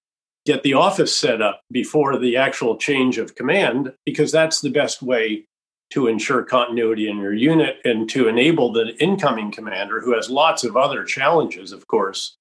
get 0.44 0.62
the 0.62 0.74
office 0.74 1.16
set 1.16 1.40
up 1.40 1.62
before 1.72 2.18
the 2.18 2.36
actual 2.36 2.76
change 2.76 3.16
of 3.16 3.34
command, 3.34 3.94
because 4.04 4.30
that's 4.30 4.60
the 4.60 4.68
best 4.70 5.00
way 5.00 5.46
to 5.90 6.06
ensure 6.06 6.42
continuity 6.42 7.08
in 7.08 7.18
your 7.18 7.34
unit 7.34 7.78
and 7.84 8.08
to 8.10 8.28
enable 8.28 8.72
the 8.72 8.96
incoming 9.02 9.50
commander, 9.50 10.00
who 10.00 10.14
has 10.14 10.30
lots 10.30 10.64
of 10.64 10.76
other 10.76 11.04
challenges, 11.04 11.72
of 11.72 11.86
course, 11.88 12.36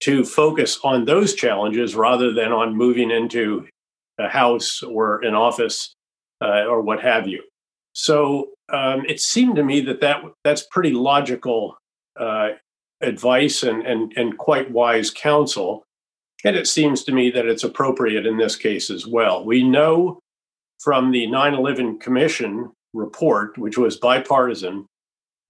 to 0.00 0.24
focus 0.24 0.78
on 0.84 1.04
those 1.04 1.34
challenges 1.34 1.94
rather 1.94 2.32
than 2.32 2.52
on 2.52 2.76
moving 2.76 3.10
into 3.10 3.66
a 4.18 4.28
house 4.28 4.82
or 4.82 5.24
an 5.24 5.34
office 5.34 5.94
uh, 6.42 6.64
or 6.64 6.82
what 6.82 7.00
have 7.00 7.26
you. 7.26 7.42
So 7.94 8.50
um, 8.72 9.04
it 9.08 9.20
seemed 9.20 9.56
to 9.56 9.64
me 9.64 9.80
that, 9.82 10.00
that 10.00 10.22
that's 10.42 10.66
pretty 10.70 10.92
logical 10.92 11.78
uh, 12.18 12.50
advice 13.00 13.62
and, 13.62 13.86
and, 13.86 14.12
and 14.16 14.36
quite 14.36 14.70
wise 14.70 15.10
counsel. 15.10 15.84
And 16.44 16.56
it 16.56 16.68
seems 16.68 17.04
to 17.04 17.12
me 17.12 17.30
that 17.30 17.46
it's 17.46 17.64
appropriate 17.64 18.26
in 18.26 18.36
this 18.36 18.56
case 18.56 18.90
as 18.90 19.06
well. 19.06 19.44
We 19.44 19.62
know 19.62 20.20
from 20.80 21.10
the 21.10 21.26
9 21.26 21.54
11 21.54 21.98
Commission 21.98 22.70
report, 22.92 23.58
which 23.58 23.78
was 23.78 23.96
bipartisan, 23.96 24.86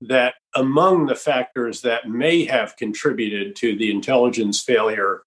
that 0.01 0.35
among 0.55 1.07
the 1.07 1.15
factors 1.15 1.83
that 1.83 2.09
may 2.09 2.45
have 2.45 2.77
contributed 2.77 3.57
to 3.57 3.77
the 3.77 3.91
intelligence 3.91 4.63
failure 4.63 5.23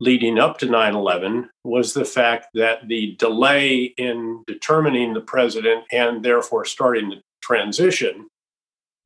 leading 0.00 0.38
up 0.38 0.58
to 0.58 0.66
9 0.66 0.94
11 0.94 1.48
was 1.64 1.94
the 1.94 2.04
fact 2.04 2.48
that 2.54 2.88
the 2.88 3.14
delay 3.18 3.84
in 3.96 4.42
determining 4.46 5.14
the 5.14 5.20
president 5.20 5.84
and 5.92 6.24
therefore 6.24 6.64
starting 6.64 7.08
the 7.08 7.20
transition 7.40 8.26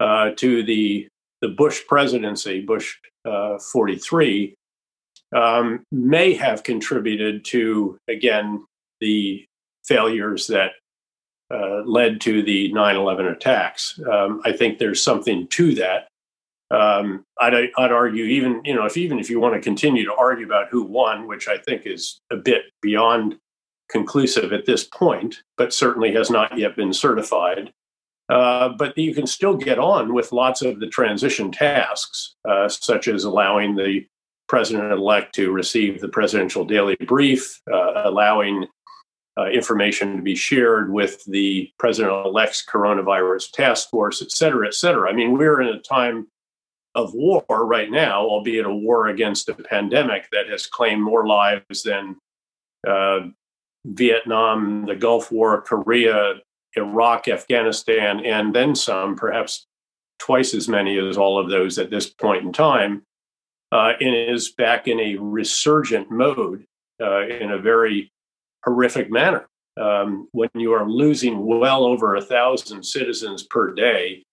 uh, 0.01 0.31
to 0.37 0.63
the, 0.63 1.07
the 1.43 1.49
Bush 1.49 1.83
presidency, 1.87 2.61
Bush 2.61 2.97
uh, 3.27 3.59
43, 3.59 4.55
um, 5.35 5.85
may 5.93 6.33
have 6.35 6.63
contributed 6.63 7.45
to, 7.45 7.99
again, 8.09 8.65
the 9.01 9.45
failures 9.87 10.47
that 10.49 10.73
uh, 11.51 11.83
led 11.85 12.21
to 12.23 12.43
the 12.43 12.73
9 12.73 12.97
11 12.97 13.27
attacks. 13.27 14.01
Um, 14.11 14.41
I 14.45 14.53
think 14.53 14.79
there's 14.79 15.03
something 15.03 15.47
to 15.49 15.75
that. 15.77 16.09
Um, 16.71 17.25
I'd, 17.41 17.55
I'd 17.55 17.93
argue, 17.93 18.25
even 18.25 18.61
you 18.65 18.75
know, 18.75 18.85
if 18.87 18.97
even 18.97 19.21
if 19.21 19.31
you 19.31 19.39
want 19.39 19.55
to 19.55 19.61
continue 19.61 20.05
to 20.05 20.15
argue 20.15 20.45
about 20.45 20.69
who 20.71 20.83
won, 20.83 21.29
which 21.29 21.47
I 21.47 21.59
think 21.59 21.83
is 21.87 22.21
a 22.33 22.37
bit 22.37 22.65
beyond 22.83 23.39
conclusive 23.89 24.53
at 24.53 24.67
this 24.67 24.83
point, 24.85 25.43
but 25.57 25.73
certainly 25.73 26.13
has 26.13 26.31
not 26.31 26.59
yet 26.59 26.75
been 26.75 26.93
certified. 26.93 27.73
Uh, 28.29 28.71
but 28.71 28.99
you 28.99 29.15
can 29.15 29.27
still 29.27 29.57
get 29.57 29.79
on 29.79 30.13
with 30.13 30.33
lots 30.33 30.61
of 30.61 30.81
the 30.81 30.89
transition 30.89 31.53
tasks, 31.53 32.35
uh, 32.49 32.69
such 32.69 33.07
as 33.07 33.23
allowing 33.23 33.77
the 33.77 34.05
president 34.49 34.93
elect 34.93 35.35
to 35.35 35.53
receive 35.53 36.01
the 36.01 36.09
presidential 36.09 36.65
daily 36.65 36.97
brief, 37.07 37.61
uh, 37.73 38.03
allowing 38.05 38.67
uh, 39.39 39.47
information 39.47 40.17
to 40.17 40.23
be 40.23 40.35
shared 40.35 40.91
with 40.93 41.25
the 41.25 41.71
president 41.79 42.27
elect's 42.27 42.65
coronavirus 42.65 43.51
task 43.53 43.91
force, 43.91 44.23
et 44.23 44.31
cetera, 44.31 44.67
et 44.67 44.75
cetera. 44.75 45.11
I 45.11 45.13
mean, 45.13 45.37
we're 45.37 45.61
in 45.61 45.69
a 45.69 45.81
time 45.81 46.29
of 46.95 47.13
war 47.13 47.45
right 47.49 47.91
now, 47.91 48.23
albeit 48.23 48.65
a 48.65 48.75
war 48.75 49.09
against 49.09 49.49
a 49.51 49.55
pandemic 49.55 50.29
that 50.33 50.49
has 50.49 50.67
claimed 50.67 51.03
more 51.03 51.27
lives 51.27 51.83
than 51.83 52.17
uh, 52.89 53.21
Vietnam, 53.85 54.87
the 54.87 54.97
Gulf 54.97 55.31
War, 55.31 55.61
Korea, 55.61 56.37
Iraq, 56.75 57.29
Afghanistan, 57.29 58.25
and 58.25 58.55
then 58.55 58.75
some, 58.75 59.17
perhaps 59.17 59.67
twice 60.19 60.55
as 60.55 60.69
many 60.69 60.99
as 60.99 61.19
all 61.19 61.39
of 61.39 61.51
those 61.51 61.79
at 61.79 61.91
this 61.91 62.09
point 62.09 62.45
in 62.45 62.53
time, 62.53 63.03
uh, 63.73 63.93
and 64.01 64.15
is 64.15 64.53
back 64.53 64.89
in 64.89 64.99
a 64.99 65.17
resurgent 65.17 66.11
mode 66.11 66.65
uh, 67.03 67.27
in 67.27 67.51
a 67.51 67.59
very 67.59 68.11
horrific 68.67 69.11
manner. 69.11 69.47
Um, 69.81 70.29
when 70.33 70.49
you 70.55 70.73
are 70.73 70.89
losing 70.89 71.45
well 71.45 71.85
over 71.85 72.15
a 72.17 72.23
thousand 72.23 72.83
citizens 72.83 73.43
per 73.43 73.75
day, 73.75 74.25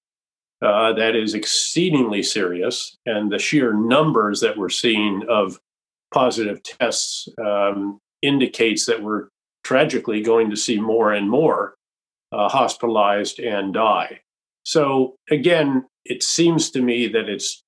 uh, 0.62 0.94
that 0.94 1.16
is 1.16 1.34
exceedingly 1.34 2.24
serious. 2.24 2.98
And 3.06 3.32
the 3.32 3.40
sheer 3.40 3.74
numbers 3.74 4.40
that 4.40 4.58
we're 4.58 4.70
seeing 4.70 5.24
of 5.30 5.60
positive 6.14 6.64
tests 6.64 7.28
um, 7.44 8.00
indicates 8.22 8.86
that 8.86 9.04
we're 9.04 9.28
tragically 9.64 10.22
going 10.22 10.50
to 10.50 10.56
see 10.56 10.80
more 10.80 11.12
and 11.12 11.30
more 11.30 11.76
uh, 12.32 12.48
hospitalized 12.48 13.40
and 13.40 13.74
die. 13.74 14.22
So, 14.64 15.16
again, 15.30 15.86
it 16.06 16.24
seems 16.24 16.72
to 16.72 16.82
me 16.82 17.08
that 17.10 17.28
it's 17.28 17.64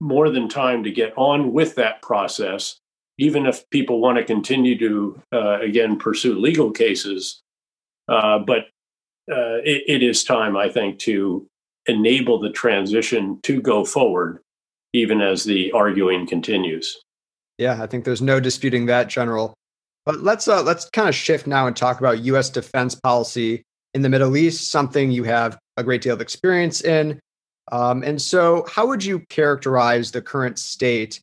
more 0.00 0.30
than 0.30 0.48
time 0.48 0.84
to 0.84 0.90
get 0.90 1.12
on 1.16 1.52
with 1.52 1.74
that 1.76 2.02
process 2.02 2.78
even 3.18 3.46
if 3.46 3.68
people 3.70 4.00
want 4.00 4.18
to 4.18 4.24
continue 4.24 4.78
to 4.78 5.22
uh, 5.32 5.60
again 5.60 5.98
pursue 5.98 6.38
legal 6.38 6.70
cases. 6.70 7.40
Uh, 8.08 8.38
but 8.38 8.66
uh, 9.30 9.62
it, 9.64 9.84
it 9.86 10.02
is 10.02 10.24
time, 10.24 10.56
I 10.56 10.68
think, 10.68 10.98
to 11.00 11.46
enable 11.86 12.38
the 12.38 12.50
transition 12.50 13.40
to 13.42 13.60
go 13.60 13.84
forward, 13.84 14.40
even 14.92 15.20
as 15.20 15.44
the 15.44 15.72
arguing 15.72 16.26
continues. 16.26 17.00
Yeah, 17.58 17.82
I 17.82 17.86
think 17.86 18.04
there's 18.04 18.22
no 18.22 18.40
disputing 18.40 18.86
that, 18.86 19.08
General. 19.08 19.54
But 20.04 20.22
let's 20.22 20.48
uh, 20.48 20.62
let's 20.62 20.88
kind 20.90 21.08
of 21.08 21.14
shift 21.14 21.46
now 21.46 21.66
and 21.66 21.76
talk 21.76 22.00
about 22.00 22.24
U.S. 22.24 22.50
defense 22.50 22.94
policy 22.94 23.62
in 23.94 24.02
the 24.02 24.08
Middle 24.08 24.36
East, 24.36 24.70
something 24.70 25.12
you 25.12 25.24
have 25.24 25.58
a 25.76 25.84
great 25.84 26.02
deal 26.02 26.14
of 26.14 26.20
experience 26.20 26.82
in. 26.82 27.20
Um, 27.70 28.02
and 28.02 28.20
so, 28.20 28.66
how 28.68 28.86
would 28.88 29.04
you 29.04 29.20
characterize 29.28 30.10
the 30.10 30.20
current 30.20 30.58
state 30.58 31.20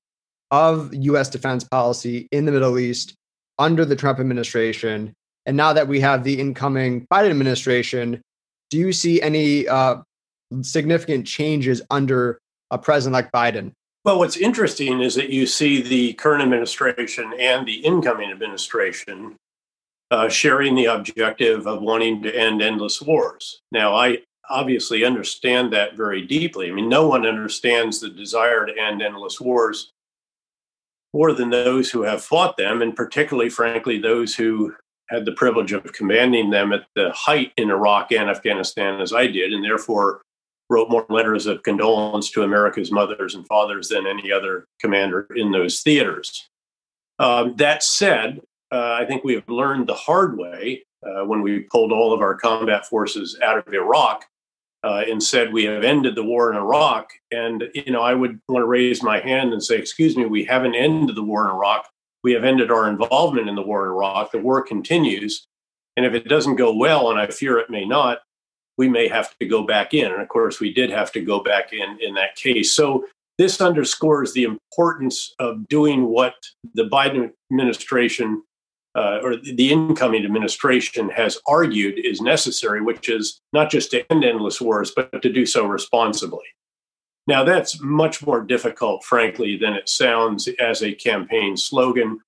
of 0.52 0.94
US 0.94 1.30
defense 1.30 1.64
policy 1.64 2.28
in 2.32 2.46
the 2.46 2.52
Middle 2.52 2.80
East 2.80 3.16
under 3.58 3.86
the 3.86 3.96
Trump 3.96 4.20
administration. 4.20 5.14
And 5.46 5.58
now 5.58 5.74
that 5.74 5.88
we 5.88 6.00
have 6.00 6.24
the 6.24 6.40
incoming 6.40 7.08
Biden 7.12 7.30
administration, 7.32 8.22
do 8.70 8.78
you 8.78 8.94
see 8.94 9.22
any 9.22 9.68
uh, 9.68 9.98
significant 10.62 11.28
changes 11.28 11.82
under 11.90 12.40
a 12.72 12.78
president 12.78 13.14
like 13.14 13.32
Biden? 13.32 13.72
Well, 14.06 14.20
what's 14.20 14.38
interesting 14.38 15.02
is 15.02 15.16
that 15.16 15.30
you 15.30 15.46
see 15.46 15.82
the 15.82 16.14
current 16.14 16.42
administration 16.42 17.34
and 17.38 17.68
the 17.68 17.86
incoming 17.86 18.32
administration 18.32 19.36
uh, 20.12 20.30
sharing 20.30 20.76
the 20.76 20.86
objective 20.86 21.68
of 21.68 21.82
wanting 21.82 22.22
to 22.24 22.36
end 22.36 22.62
endless 22.62 23.02
wars. 23.02 23.62
Now, 23.72 23.96
I 23.96 24.20
obviously 24.50 25.04
understand 25.04 25.72
that 25.74 25.96
very 25.96 26.26
deeply. 26.26 26.70
I 26.70 26.74
mean, 26.74 26.90
no 26.90 27.08
one 27.08 27.26
understands 27.26 28.00
the 28.00 28.10
desire 28.10 28.66
to 28.66 28.78
end 28.78 29.02
endless 29.02 29.40
wars 29.40 29.92
more 31.14 31.34
than 31.34 31.50
those 31.50 31.90
who 31.90 32.04
have 32.04 32.24
fought 32.24 32.58
them, 32.58 32.82
and 32.82 32.96
particularly, 32.96 33.50
frankly, 33.50 33.98
those 34.00 34.36
who 34.36 34.74
had 35.10 35.26
the 35.26 35.32
privilege 35.32 35.72
of 35.72 35.92
commanding 35.94 36.52
them 36.52 36.72
at 36.72 36.86
the 36.96 37.12
height 37.12 37.52
in 37.58 37.72
Iraq 37.72 38.12
and 38.12 38.30
Afghanistan 38.30 39.02
as 39.02 39.12
I 39.12 39.28
did, 39.28 39.54
and 39.54 39.64
therefore 39.64 40.22
wrote 40.70 40.90
more 40.90 41.06
letters 41.10 41.48
of 41.48 41.64
condolence 41.64 42.30
to 42.32 42.44
America's 42.44 42.92
mothers 42.92 43.34
and 43.34 43.48
fathers 43.48 43.90
than 43.90 44.06
any 44.06 44.32
other 44.32 44.66
commander 44.80 45.28
in 45.36 45.52
those 45.52 45.82
theaters. 45.82 46.48
Um, 47.18 47.56
that 47.56 47.82
said, 47.82 48.42
uh, 48.72 48.98
I 49.00 49.06
think 49.06 49.24
we 49.24 49.34
have 49.34 49.50
learned 49.50 49.88
the 49.88 49.96
hard 49.96 50.38
way 50.38 50.84
uh, 51.04 51.26
when 51.26 51.42
we 51.42 51.62
pulled 51.62 51.92
all 51.92 52.14
of 52.14 52.22
our 52.22 52.36
combat 52.36 52.86
forces 52.86 53.38
out 53.44 53.68
of 53.68 53.74
Iraq 53.74 54.26
uh, 54.84 55.04
and 55.10 55.22
said 55.22 55.52
we 55.52 55.66
have 55.66 55.84
ended 55.84 56.16
the 56.16 56.24
war 56.24 56.50
in 56.52 56.58
Iraq. 56.58 57.12
And 57.32 57.66
you 57.74 57.92
know, 57.92 58.02
I 58.02 58.14
would 58.14 58.40
want 58.48 58.64
to 58.64 58.68
raise 58.68 59.04
my 59.04 59.20
hand 59.20 59.54
and 59.54 59.64
say, 59.64 59.78
"Excuse 59.78 60.16
me, 60.16 60.26
we 60.26 60.46
haven't 60.46 60.76
ended 60.76 61.16
the 61.16 61.24
war 61.24 61.46
in 61.46 61.52
Iraq. 61.52 61.90
We 62.24 62.34
have 62.34 62.44
ended 62.44 62.72
our 62.72 62.90
involvement 62.90 63.50
in 63.50 63.56
the 63.56 63.62
war 63.62 63.86
in 63.86 63.92
Iraq. 63.92 64.32
The 64.32 64.40
war 64.40 64.62
continues, 64.62 65.46
and 65.96 66.06
if 66.06 66.14
it 66.14 66.28
doesn't 66.28 66.56
go 66.56 66.74
well, 66.76 67.10
and 67.10 67.20
I 67.20 67.28
fear 67.28 67.58
it 67.58 67.70
may 67.70 67.86
not, 67.86 68.20
we 68.78 68.90
may 68.90 69.08
have 69.08 69.38
to 69.40 69.46
go 69.46 69.64
back 69.64 69.94
in. 69.94 70.12
And 70.12 70.22
of 70.22 70.28
course, 70.28 70.60
we 70.60 70.74
did 70.74 70.90
have 70.90 71.12
to 71.14 71.22
go 71.22 71.40
back 71.42 71.74
in 71.74 71.98
in 72.02 72.16
that 72.16 72.36
case. 72.36 72.74
So." 72.74 73.06
This 73.38 73.62
underscores 73.62 74.34
the 74.34 74.44
importance 74.44 75.34
of 75.40 75.70
doing 75.70 76.08
what 76.08 76.34
the 76.74 76.90
Biden 76.90 77.32
administration 77.50 78.44
uh, 78.96 79.20
or 79.22 79.38
the 79.38 79.72
incoming 79.72 80.26
administration 80.26 81.10
has 81.10 81.38
argued 81.48 82.00
is 82.00 82.22
necessary, 82.22 82.82
which 82.82 83.10
is 83.10 83.40
not 83.54 83.70
just 83.70 83.92
to 83.92 84.12
end 84.12 84.24
endless 84.24 84.60
wars, 84.60 84.92
but 84.96 85.22
to 85.22 85.32
do 85.32 85.46
so 85.46 85.66
responsibly. 85.66 86.46
Now, 87.28 87.44
that's 87.44 87.80
much 87.82 88.26
more 88.26 88.42
difficult, 88.42 89.04
frankly, 89.04 89.56
than 89.56 89.74
it 89.74 89.88
sounds 89.88 90.50
as 90.60 90.82
a 90.82 90.94
campaign 90.94 91.56
slogan. 91.56 92.20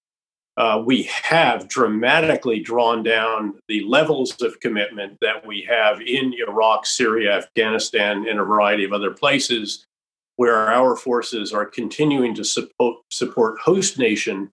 Uh, 0.58 0.84
we 0.86 1.04
have 1.04 1.68
dramatically 1.68 2.60
drawn 2.60 3.02
down 3.02 3.56
the 3.68 3.84
levels 3.86 4.40
of 4.42 4.60
commitment 4.60 5.18
that 5.22 5.46
we 5.46 5.66
have 5.68 6.02
in 6.02 6.36
Iraq, 6.48 6.86
Syria, 6.86 7.38
Afghanistan, 7.38 8.28
and 8.28 8.40
a 8.40 8.44
variety 8.44 8.84
of 8.84 8.94
other 8.94 9.12
places 9.12 9.88
where 10.36 10.70
our 10.70 10.96
forces 10.96 11.52
are 11.52 11.66
continuing 11.66 12.36
to 12.36 12.44
support, 12.44 12.98
support 13.10 13.60
host 13.60 13.98
nation 13.98 14.52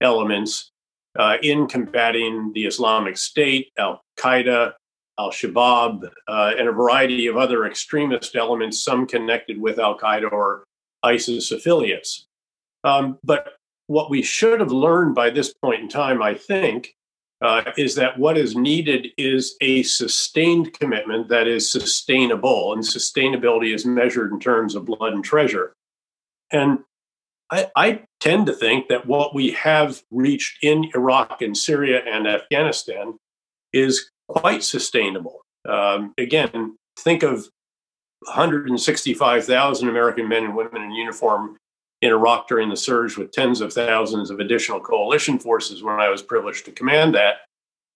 elements 0.00 0.70
uh, 1.18 1.36
in 1.42 1.66
combating 1.66 2.52
the 2.54 2.66
Islamic 2.66 3.16
State, 3.16 3.70
Al 3.78 4.02
Qaeda, 4.18 4.72
Al 5.18 5.30
Shabaab, 5.30 6.08
uh, 6.28 6.52
and 6.58 6.68
a 6.68 6.72
variety 6.72 7.26
of 7.26 7.36
other 7.36 7.66
extremist 7.66 8.36
elements, 8.36 8.82
some 8.82 9.06
connected 9.06 9.60
with 9.60 9.78
Al 9.78 9.98
Qaeda 9.98 10.30
or 10.30 10.64
ISIS 11.02 11.52
affiliates. 11.52 12.26
Um, 12.84 13.18
but 13.24 13.54
what 13.86 14.10
we 14.10 14.22
should 14.22 14.60
have 14.60 14.70
learned 14.70 15.14
by 15.14 15.30
this 15.30 15.52
point 15.52 15.82
in 15.82 15.88
time, 15.88 16.22
I 16.22 16.34
think, 16.34 16.94
uh, 17.40 17.62
is 17.76 17.94
that 17.94 18.18
what 18.18 18.36
is 18.36 18.56
needed 18.56 19.08
is 19.16 19.56
a 19.60 19.82
sustained 19.84 20.78
commitment 20.78 21.28
that 21.28 21.46
is 21.46 21.70
sustainable, 21.70 22.72
and 22.72 22.82
sustainability 22.82 23.74
is 23.74 23.86
measured 23.86 24.32
in 24.32 24.40
terms 24.40 24.74
of 24.74 24.84
blood 24.84 25.12
and 25.12 25.24
treasure. 25.24 25.72
And 26.50 26.80
I, 27.50 27.70
I, 27.76 28.02
tend 28.20 28.46
to 28.46 28.52
think 28.52 28.88
that 28.88 29.06
what 29.06 29.34
we 29.34 29.52
have 29.52 30.02
reached 30.10 30.62
in 30.62 30.90
Iraq 30.94 31.40
and 31.42 31.56
Syria 31.56 32.02
and 32.06 32.26
Afghanistan 32.26 33.18
is 33.72 34.10
quite 34.28 34.64
sustainable. 34.64 35.42
Um, 35.68 36.14
again, 36.18 36.76
think 36.98 37.22
of 37.22 37.48
165,000 38.22 39.88
American 39.88 40.28
men 40.28 40.44
and 40.44 40.56
women 40.56 40.82
in 40.82 40.92
uniform 40.92 41.56
in 42.00 42.10
Iraq 42.10 42.48
during 42.48 42.68
the 42.68 42.76
surge 42.76 43.16
with 43.16 43.32
tens 43.32 43.60
of 43.60 43.72
thousands 43.72 44.30
of 44.30 44.40
additional 44.40 44.80
coalition 44.80 45.38
forces 45.38 45.82
when 45.82 46.00
I 46.00 46.08
was 46.08 46.22
privileged 46.22 46.64
to 46.66 46.72
command 46.72 47.14
that. 47.14 47.38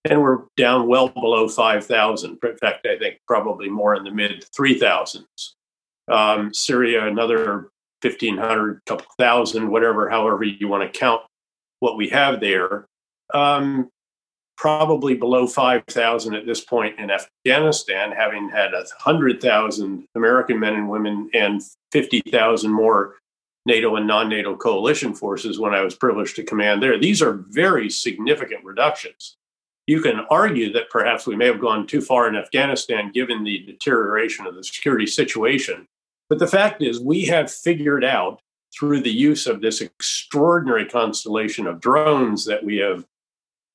And 0.04 0.20
we're 0.20 0.40
down 0.56 0.88
well 0.88 1.08
below 1.08 1.48
5,000. 1.48 2.38
In 2.42 2.56
fact, 2.56 2.86
I 2.86 2.98
think 2.98 3.20
probably 3.28 3.68
more 3.68 3.94
in 3.94 4.02
the 4.02 4.10
mid 4.10 4.44
3,000s. 4.56 5.24
Um, 6.10 6.52
Syria, 6.52 7.06
another 7.06 7.70
1,500, 8.02 8.80
couple 8.86 9.06
thousand, 9.18 9.70
whatever, 9.70 10.10
however 10.10 10.44
you 10.44 10.68
want 10.68 10.90
to 10.90 10.98
count 10.98 11.22
what 11.80 11.96
we 11.96 12.08
have 12.08 12.40
there. 12.40 12.86
Um, 13.34 13.90
probably 14.56 15.14
below 15.14 15.46
5,000 15.46 16.34
at 16.34 16.46
this 16.46 16.60
point 16.60 16.98
in 16.98 17.10
Afghanistan, 17.10 18.12
having 18.12 18.48
had 18.48 18.72
100,000 18.72 20.04
American 20.14 20.60
men 20.60 20.74
and 20.74 20.88
women 20.88 21.28
and 21.34 21.60
50,000 21.90 22.70
more 22.70 23.16
NATO 23.66 23.96
and 23.96 24.06
non 24.06 24.28
NATO 24.28 24.56
coalition 24.56 25.14
forces 25.14 25.58
when 25.58 25.74
I 25.74 25.82
was 25.82 25.94
privileged 25.94 26.36
to 26.36 26.44
command 26.44 26.82
there. 26.82 26.98
These 26.98 27.22
are 27.22 27.44
very 27.48 27.90
significant 27.90 28.64
reductions. 28.64 29.36
You 29.86 30.00
can 30.00 30.20
argue 30.30 30.72
that 30.72 30.90
perhaps 30.90 31.26
we 31.26 31.36
may 31.36 31.46
have 31.46 31.60
gone 31.60 31.86
too 31.86 32.00
far 32.00 32.28
in 32.28 32.36
Afghanistan 32.36 33.10
given 33.12 33.42
the 33.42 33.64
deterioration 33.66 34.46
of 34.46 34.54
the 34.54 34.62
security 34.64 35.06
situation. 35.06 35.86
But 36.28 36.38
the 36.38 36.46
fact 36.46 36.82
is, 36.82 37.00
we 37.00 37.26
have 37.26 37.50
figured 37.50 38.04
out 38.04 38.40
through 38.78 39.00
the 39.00 39.12
use 39.12 39.46
of 39.46 39.60
this 39.60 39.80
extraordinary 39.80 40.86
constellation 40.86 41.66
of 41.66 41.80
drones 41.80 42.44
that 42.46 42.64
we 42.64 42.78
have 42.78 43.04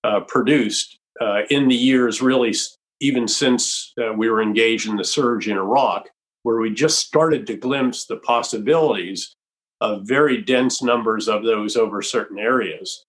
uh, 0.03 0.21
produced 0.21 0.97
uh, 1.21 1.41
in 1.49 1.67
the 1.67 1.75
years, 1.75 2.21
really, 2.21 2.53
even 2.99 3.27
since 3.27 3.93
uh, 4.01 4.13
we 4.13 4.29
were 4.29 4.41
engaged 4.41 4.87
in 4.87 4.95
the 4.95 5.03
surge 5.03 5.47
in 5.47 5.57
Iraq, 5.57 6.09
where 6.43 6.59
we 6.59 6.71
just 6.73 6.99
started 6.99 7.45
to 7.45 7.57
glimpse 7.57 8.05
the 8.05 8.17
possibilities 8.17 9.35
of 9.81 10.07
very 10.07 10.41
dense 10.41 10.81
numbers 10.81 11.27
of 11.27 11.43
those 11.43 11.77
over 11.77 12.01
certain 12.01 12.39
areas. 12.39 13.05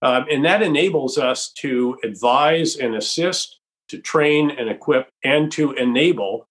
Um, 0.00 0.24
and 0.30 0.44
that 0.44 0.62
enables 0.62 1.18
us 1.18 1.52
to 1.58 1.98
advise 2.04 2.76
and 2.76 2.94
assist, 2.94 3.58
to 3.88 3.98
train 3.98 4.50
and 4.50 4.70
equip, 4.70 5.08
and 5.24 5.50
to 5.52 5.72
enable 5.72 6.47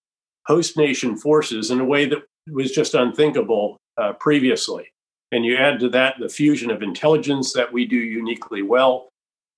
host 0.47 0.77
nation 0.77 1.17
forces 1.17 1.69
in 1.69 1.79
a 1.79 1.85
way 1.85 2.05
that 2.05 2.23
was 2.47 2.71
just 2.71 2.93
unthinkable 2.93 3.77
uh, 3.97 4.13
previously. 4.13 4.91
And 5.31 5.45
you 5.45 5.57
add 5.57 5.79
to 5.81 5.89
that 5.89 6.15
the 6.19 6.29
fusion 6.29 6.71
of 6.71 6.81
intelligence 6.81 7.53
that 7.53 7.71
we 7.71 7.85
do 7.85 7.97
uniquely 7.97 8.61
well, 8.61 9.09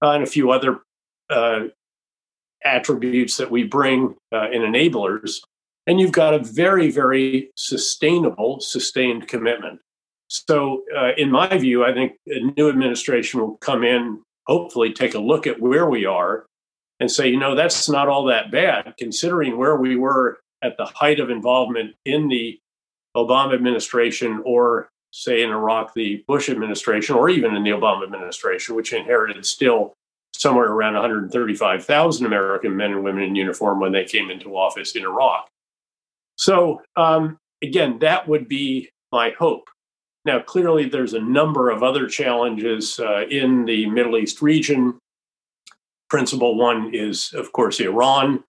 uh, 0.01 0.11
and 0.11 0.23
a 0.23 0.27
few 0.27 0.51
other 0.51 0.79
uh, 1.29 1.65
attributes 2.63 3.37
that 3.37 3.51
we 3.51 3.63
bring 3.63 4.15
uh, 4.33 4.49
in 4.49 4.63
enablers. 4.63 5.39
And 5.85 5.99
you've 5.99 6.11
got 6.11 6.33
a 6.33 6.39
very, 6.39 6.89
very 6.91 7.51
sustainable, 7.55 8.59
sustained 8.59 9.27
commitment. 9.27 9.79
So, 10.27 10.83
uh, 10.95 11.11
in 11.17 11.31
my 11.31 11.57
view, 11.57 11.83
I 11.83 11.93
think 11.93 12.13
a 12.27 12.39
new 12.55 12.69
administration 12.69 13.39
will 13.39 13.57
come 13.57 13.83
in, 13.83 14.21
hopefully, 14.45 14.93
take 14.93 15.15
a 15.15 15.19
look 15.19 15.47
at 15.47 15.59
where 15.59 15.89
we 15.89 16.05
are 16.05 16.45
and 16.99 17.09
say, 17.09 17.29
you 17.29 17.39
know, 17.39 17.55
that's 17.55 17.89
not 17.89 18.07
all 18.07 18.25
that 18.25 18.51
bad, 18.51 18.93
considering 18.97 19.57
where 19.57 19.75
we 19.75 19.95
were 19.95 20.39
at 20.61 20.77
the 20.77 20.85
height 20.85 21.19
of 21.19 21.29
involvement 21.29 21.95
in 22.05 22.27
the 22.27 22.59
Obama 23.15 23.53
administration 23.53 24.41
or 24.45 24.89
say 25.11 25.41
in 25.41 25.49
Iraq, 25.49 25.93
the 25.93 26.23
Bush 26.27 26.49
administration, 26.49 27.15
or 27.15 27.29
even 27.29 27.55
in 27.55 27.63
the 27.63 27.71
Obama 27.71 28.03
administration, 28.03 28.75
which 28.75 28.93
inherited 28.93 29.45
still 29.45 29.93
somewhere 30.33 30.67
around 30.71 30.93
135,000 30.93 32.25
American 32.25 32.75
men 32.75 32.91
and 32.91 33.03
women 33.03 33.23
in 33.23 33.35
uniform 33.35 33.79
when 33.79 33.91
they 33.91 34.05
came 34.05 34.29
into 34.29 34.55
office 34.55 34.95
in 34.95 35.03
Iraq. 35.03 35.49
So, 36.37 36.81
um, 36.95 37.37
again, 37.61 37.99
that 37.99 38.27
would 38.27 38.47
be 38.47 38.89
my 39.11 39.31
hope. 39.31 39.69
Now, 40.25 40.39
clearly, 40.39 40.87
there's 40.87 41.13
a 41.13 41.19
number 41.19 41.69
of 41.69 41.81
other 41.81 42.07
challenges 42.07 42.99
uh, 42.99 43.25
in 43.29 43.65
the 43.65 43.87
Middle 43.87 44.17
East 44.17 44.41
region. 44.41 44.99
Principal 46.09 46.55
one 46.55 46.93
is, 46.93 47.33
of 47.33 47.51
course, 47.51 47.79
Iran, 47.79 48.43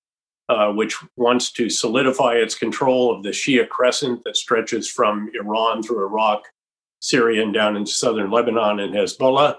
uh, 0.50 0.72
which 0.72 0.96
wants 1.16 1.52
to 1.52 1.70
solidify 1.70 2.34
its 2.34 2.56
control 2.56 3.14
of 3.14 3.22
the 3.22 3.28
Shia 3.30 3.68
crescent 3.68 4.24
that 4.24 4.36
stretches 4.36 4.90
from 4.90 5.30
Iran 5.32 5.80
through 5.80 6.04
Iraq, 6.04 6.42
Syria, 6.98 7.44
and 7.44 7.54
down 7.54 7.76
into 7.76 7.92
southern 7.92 8.32
Lebanon 8.32 8.80
and 8.80 8.92
Hezbollah. 8.92 9.58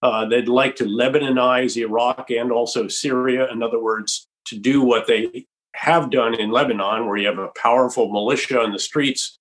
Uh, 0.00 0.26
they'd 0.26 0.46
like 0.46 0.76
to 0.76 0.84
Lebanonize 0.84 1.76
Iraq 1.76 2.30
and 2.30 2.52
also 2.52 2.86
Syria. 2.86 3.50
In 3.50 3.64
other 3.64 3.82
words, 3.82 4.28
to 4.46 4.56
do 4.56 4.80
what 4.80 5.08
they 5.08 5.44
have 5.74 6.08
done 6.08 6.34
in 6.34 6.52
Lebanon, 6.52 7.08
where 7.08 7.16
you 7.16 7.26
have 7.26 7.38
a 7.38 7.50
powerful 7.60 8.12
militia 8.12 8.62
in 8.62 8.70
the 8.70 8.78
streets 8.78 9.38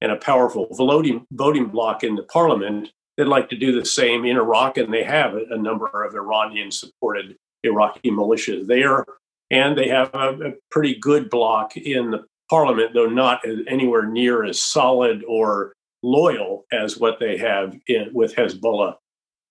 and 0.00 0.10
a 0.10 0.16
powerful 0.16 0.66
voting, 0.72 1.26
voting 1.30 1.66
bloc 1.66 2.02
in 2.02 2.16
the 2.16 2.24
parliament. 2.24 2.90
They'd 3.16 3.28
like 3.28 3.50
to 3.50 3.56
do 3.56 3.70
the 3.70 3.86
same 3.86 4.24
in 4.24 4.36
Iraq, 4.36 4.78
and 4.78 4.92
they 4.92 5.04
have 5.04 5.34
a, 5.34 5.44
a 5.50 5.56
number 5.56 5.86
of 6.02 6.16
Iranian 6.16 6.72
supported 6.72 7.36
Iraqi 7.62 8.10
militias 8.10 8.66
there 8.66 9.04
and 9.50 9.76
they 9.76 9.88
have 9.88 10.10
a, 10.14 10.48
a 10.48 10.52
pretty 10.70 10.94
good 10.94 11.30
bloc 11.30 11.76
in 11.76 12.10
the 12.10 12.24
parliament, 12.48 12.92
though 12.94 13.06
not 13.06 13.42
anywhere 13.68 14.06
near 14.06 14.44
as 14.44 14.60
solid 14.60 15.22
or 15.26 15.72
loyal 16.02 16.64
as 16.72 16.98
what 16.98 17.18
they 17.20 17.36
have 17.36 17.76
in, 17.86 18.10
with 18.12 18.34
Hezbollah 18.34 18.96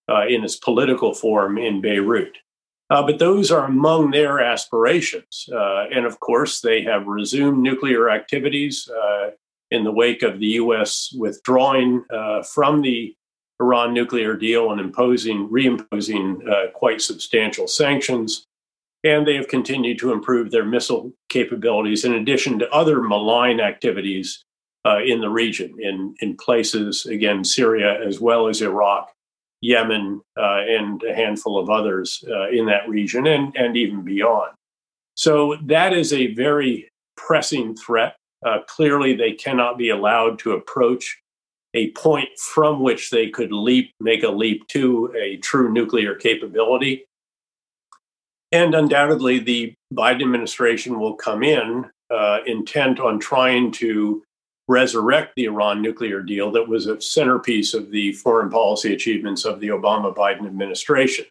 uh, 0.09 0.25
in 0.27 0.43
its 0.43 0.55
political 0.55 1.13
form 1.13 1.57
in 1.57 1.81
Beirut. 1.81 2.37
Uh, 2.89 3.03
but 3.03 3.19
those 3.19 3.51
are 3.51 3.65
among 3.65 4.11
their 4.11 4.39
aspirations. 4.39 5.47
Uh, 5.53 5.85
and 5.93 6.05
of 6.05 6.19
course, 6.19 6.61
they 6.61 6.81
have 6.81 7.05
resumed 7.05 7.61
nuclear 7.61 8.09
activities 8.09 8.89
uh, 8.89 9.29
in 9.69 9.83
the 9.83 9.91
wake 9.91 10.23
of 10.23 10.39
the 10.39 10.47
U.S. 10.47 11.13
withdrawing 11.15 12.03
uh, 12.11 12.41
from 12.41 12.81
the 12.81 13.15
Iran 13.61 13.93
nuclear 13.93 14.35
deal 14.35 14.71
and 14.71 14.81
imposing, 14.81 15.49
reimposing 15.49 16.49
uh, 16.49 16.71
quite 16.71 17.01
substantial 17.01 17.67
sanctions. 17.67 18.47
And 19.03 19.25
they 19.25 19.35
have 19.35 19.47
continued 19.47 19.97
to 19.99 20.11
improve 20.11 20.51
their 20.51 20.65
missile 20.65 21.13
capabilities 21.29 22.03
in 22.03 22.13
addition 22.13 22.59
to 22.59 22.69
other 22.71 23.01
malign 23.01 23.59
activities 23.61 24.43
uh, 24.85 24.99
in 25.03 25.21
the 25.21 25.29
region, 25.29 25.75
in, 25.79 26.15
in 26.19 26.35
places, 26.35 27.05
again, 27.05 27.43
Syria 27.43 28.05
as 28.05 28.19
well 28.19 28.47
as 28.47 28.61
Iraq, 28.61 29.11
Yemen, 29.61 30.21
uh, 30.37 30.61
and 30.67 31.01
a 31.03 31.13
handful 31.13 31.57
of 31.57 31.69
others 31.69 32.23
uh, 32.29 32.49
in 32.49 32.65
that 32.65 32.87
region 32.89 33.27
and, 33.27 33.55
and 33.55 33.77
even 33.77 34.03
beyond. 34.03 34.51
So 35.15 35.57
that 35.65 35.93
is 35.93 36.13
a 36.13 36.33
very 36.33 36.89
pressing 37.17 37.75
threat. 37.75 38.15
Uh, 38.45 38.59
clearly, 38.67 39.15
they 39.15 39.33
cannot 39.33 39.77
be 39.77 39.89
allowed 39.89 40.39
to 40.39 40.53
approach 40.53 41.19
a 41.73 41.91
point 41.91 42.29
from 42.39 42.81
which 42.81 43.09
they 43.09 43.29
could 43.29 43.51
leap, 43.51 43.91
make 43.99 44.23
a 44.23 44.29
leap 44.29 44.65
to 44.69 45.13
a 45.17 45.37
true 45.37 45.71
nuclear 45.71 46.15
capability. 46.15 47.05
And 48.51 48.73
undoubtedly, 48.73 49.39
the 49.39 49.73
Biden 49.93 50.21
administration 50.21 50.99
will 50.99 51.13
come 51.13 51.43
in 51.43 51.85
uh, 52.09 52.39
intent 52.45 52.99
on 52.99 53.19
trying 53.19 53.71
to 53.73 54.23
resurrect 54.67 55.33
the 55.35 55.45
Iran 55.45 55.81
nuclear 55.81 56.21
deal 56.21 56.51
that 56.51 56.67
was 56.67 56.85
a 56.85 57.01
centerpiece 57.01 57.73
of 57.73 57.89
the 57.91 58.13
foreign 58.13 58.49
policy 58.49 58.93
achievements 58.93 59.45
of 59.45 59.59
the 59.59 59.69
Obama 59.69 60.15
Biden 60.15 60.45
administration. 60.45 61.25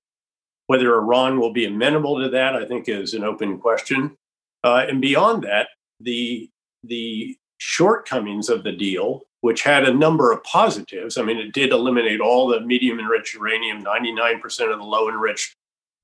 Whether 0.66 0.94
Iran 0.94 1.40
will 1.40 1.52
be 1.52 1.64
amenable 1.64 2.20
to 2.20 2.28
that, 2.30 2.54
I 2.54 2.66
think, 2.66 2.88
is 2.88 3.14
an 3.14 3.24
open 3.24 3.58
question. 3.58 4.16
Uh, 4.64 4.86
and 4.88 5.00
beyond 5.00 5.44
that, 5.44 5.68
the, 6.00 6.50
the 6.84 7.36
shortcomings 7.58 8.48
of 8.48 8.64
the 8.64 8.72
deal, 8.72 9.22
which 9.40 9.62
had 9.62 9.88
a 9.88 9.94
number 9.94 10.32
of 10.32 10.42
positives, 10.42 11.16
I 11.16 11.22
mean, 11.22 11.38
it 11.38 11.52
did 11.52 11.70
eliminate 11.70 12.20
all 12.20 12.48
the 12.48 12.60
medium 12.60 12.98
enriched 12.98 13.34
uranium, 13.34 13.84
99% 13.84 14.72
of 14.72 14.78
the 14.78 14.84
low 14.84 15.08
enriched 15.08 15.54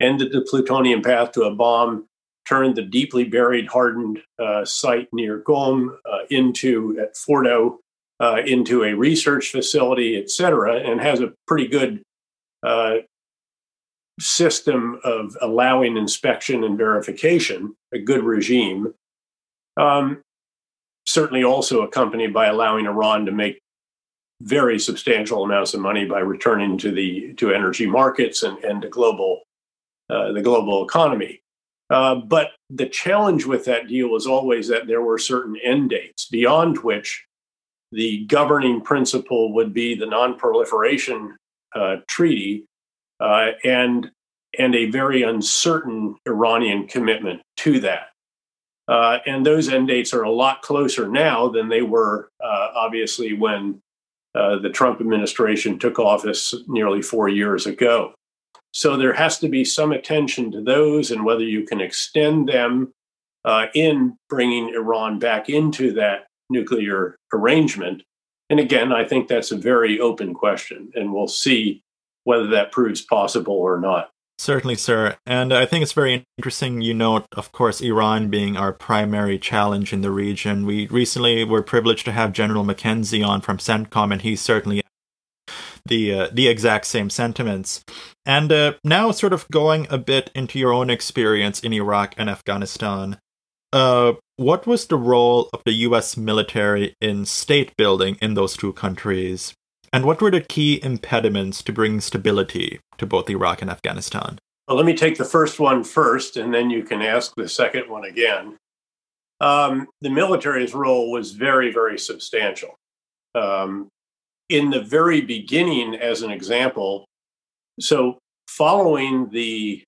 ended 0.01 0.33
the 0.33 0.43
plutonium 0.43 1.03
path 1.03 1.33
to 1.33 1.43
a 1.43 1.55
bomb, 1.55 2.07
turned 2.47 2.77
the 2.77 2.83
deeply 2.83 3.25
buried, 3.25 3.67
hardened 3.67 4.21
uh, 4.39 4.65
site 4.65 5.09
near 5.13 5.41
Qom 5.41 5.97
uh, 6.11 6.19
into 6.31 6.99
at 7.01 7.15
Fordo 7.15 7.79
uh, 8.21 8.43
into 8.47 8.85
a 8.85 8.95
research 8.95 9.51
facility, 9.51 10.17
et 10.17 10.31
cetera, 10.31 10.77
and 10.77 11.01
has 11.01 11.21
a 11.21 11.33
pretty 11.47 11.67
good 11.67 12.03
uh, 12.63 12.97
system 14.21 15.01
of 15.05 15.37
allowing 15.41 15.97
inspection 15.97 16.65
and 16.65 16.79
verification, 16.79 17.75
a 17.93 17.99
good 17.99 18.23
regime. 18.23 18.95
Um, 19.77 20.23
certainly, 21.07 21.43
also 21.43 21.83
accompanied 21.83 22.33
by 22.33 22.47
allowing 22.47 22.87
Iran 22.87 23.27
to 23.27 23.33
make 23.33 23.59
very 24.43 24.79
substantial 24.79 25.45
amounts 25.45 25.75
of 25.75 25.81
money 25.81 26.05
by 26.05 26.21
returning 26.21 26.77
to 26.79 26.91
the 26.91 27.33
to 27.35 27.53
energy 27.53 27.87
markets 27.87 28.43
and, 28.43 28.59
and 28.59 28.83
to 28.83 28.89
global 28.89 29.43
uh, 30.11 30.33
the 30.33 30.43
global 30.43 30.85
economy. 30.85 31.41
Uh, 31.91 32.15
but 32.15 32.53
the 32.71 32.87
challenge 32.87 33.45
with 33.45 33.65
that 33.67 33.89
deal 33.89 34.09
was 34.09 34.27
always 34.27 34.69
that 34.69 34.87
there 34.87 35.03
were 35.03 35.19
certain 35.19 35.57
end 35.63 35.91
dates 35.91 36.29
beyond 36.29 36.79
which 36.79 37.25
the 37.93 38.25
governing 38.27 38.81
principle 38.81 39.53
would 39.53 39.73
be 39.73 39.95
the 39.95 40.07
non-proliferation 40.07 41.37
uh, 41.75 41.97
treaty, 42.09 42.67
uh, 43.21 43.51
and 43.65 44.11
and 44.59 44.75
a 44.75 44.91
very 44.91 45.23
uncertain 45.23 46.17
Iranian 46.27 46.87
commitment 46.87 47.43
to 47.57 47.81
that. 47.81 48.09
Uh, 48.87 49.19
and 49.27 49.45
those 49.45 49.69
end 49.69 49.89
dates 49.89 50.13
are 50.15 50.23
a 50.23 50.31
lot 50.31 50.63
closer 50.63 51.09
now 51.09 51.49
than 51.49 51.69
they 51.69 51.83
were, 51.83 52.29
uh, 52.43 52.69
obviously, 52.75 53.33
when 53.33 53.81
uh, 54.35 54.59
the 54.59 54.69
Trump 54.69 55.01
administration 55.01 55.79
took 55.79 55.99
office 55.99 56.55
nearly 56.69 57.03
four 57.03 57.29
years 57.29 57.67
ago. 57.67 58.15
So 58.75 58.97
there 58.97 59.13
has 59.13 59.39
to 59.39 59.49
be 59.49 59.65
some 59.65 59.93
attention 59.93 60.51
to 60.51 60.61
those 60.61 61.13
and 61.13 61.25
whether 61.25 61.45
you 61.45 61.63
can 61.63 61.81
extend 61.81 62.49
them 62.49 62.93
uh, 63.45 63.67
in 63.73 64.19
bringing 64.29 64.75
Iran 64.75 65.21
back 65.21 65.49
into 65.49 65.93
that 65.93 66.27
nuclear 66.51 67.17
arrangement. 67.33 68.03
And 68.51 68.59
again, 68.59 68.93
I 68.93 69.05
think 69.05 69.29
that's 69.29 69.53
a 69.53 69.57
very 69.57 70.01
open 70.01 70.35
question, 70.35 70.91
and 70.95 71.13
we'll 71.13 71.29
see 71.29 71.83
whether 72.25 72.49
that 72.49 72.73
proves 72.73 73.01
possible 73.01 73.55
or 73.55 73.81
not. 73.81 74.11
Certainly, 74.39 74.77
sir. 74.77 75.17
And 75.25 75.53
I 75.53 75.67
think 75.67 75.85
it's 75.85 75.93
very 75.93 76.25
interesting 76.37 76.81
you 76.81 76.95
note, 76.95 77.27
of 77.37 77.53
course, 77.53 77.81
Iran 77.81 78.29
being 78.29 78.57
our 78.57 78.73
primary 78.73 79.39
challenge 79.39 79.93
in 79.93 80.01
the 80.01 80.11
region. 80.11 80.67
We 80.67 80.89
recently 80.89 81.45
were 81.45 81.63
privileged 81.63 82.05
to 82.07 82.13
have 82.13 82.33
General 82.33 82.65
McKenzie 82.65 83.25
on 83.25 83.41
from 83.41 83.59
CENTCOM, 83.59 84.13
and 84.13 84.23
he 84.23 84.35
certainly 84.35 84.83
the 85.87 86.13
uh, 86.13 86.29
the 86.33 86.49
exact 86.49 86.87
same 86.87 87.11
sentiments. 87.11 87.85
And 88.25 88.51
uh, 88.51 88.75
now, 88.83 89.11
sort 89.11 89.33
of 89.33 89.49
going 89.51 89.87
a 89.91 89.99
bit 89.99 90.31
into 90.35 90.59
your 90.59 90.73
own 90.73 90.91
experience 90.91 91.61
in 91.61 91.73
Iraq 91.73 92.15
and 92.17 92.31
Afghanistan, 92.31 93.19
uh, 93.73 94.15
what 94.37 94.67
was 94.67 94.87
the 94.87 94.97
role 94.97 95.49
of 95.53 95.63
the 95.65 95.73
U.S. 95.89 96.17
military 96.17 96.95
in 97.01 97.25
state 97.25 97.77
building 97.77 98.17
in 98.23 98.35
those 98.35 98.57
two 98.57 98.73
countries? 98.73 99.55
And 99.93 100.05
what 100.05 100.21
were 100.21 100.31
the 100.31 100.41
key 100.41 100.81
impediments 100.83 101.63
to 101.63 101.73
bring 101.73 102.01
stability 102.01 102.81
to 102.99 103.07
both 103.07 103.31
Iraq 103.31 103.63
and 103.63 103.71
Afghanistan? 103.71 104.39
Well, 104.67 104.77
let 104.77 104.87
me 104.87 104.95
take 104.95 105.19
the 105.19 105.25
first 105.25 105.61
one 105.61 105.85
first, 105.85 106.37
and 106.37 106.53
then 106.53 106.71
you 106.71 106.83
can 106.83 107.03
ask 107.03 107.35
the 107.37 107.49
second 107.49 107.89
one 107.91 108.05
again. 108.05 108.57
Um, 109.41 109.89
the 110.01 110.11
military's 110.11 110.75
role 110.75 111.13
was 111.13 111.33
very, 111.33 111.73
very 111.73 111.99
substantial. 111.99 112.75
Um, 113.35 113.89
in 114.49 114.71
the 114.71 114.83
very 114.83 115.21
beginning, 115.21 115.95
as 115.95 116.23
an 116.23 116.31
example, 116.31 117.07
so 117.81 118.19
following 118.49 119.29
the 119.31 119.83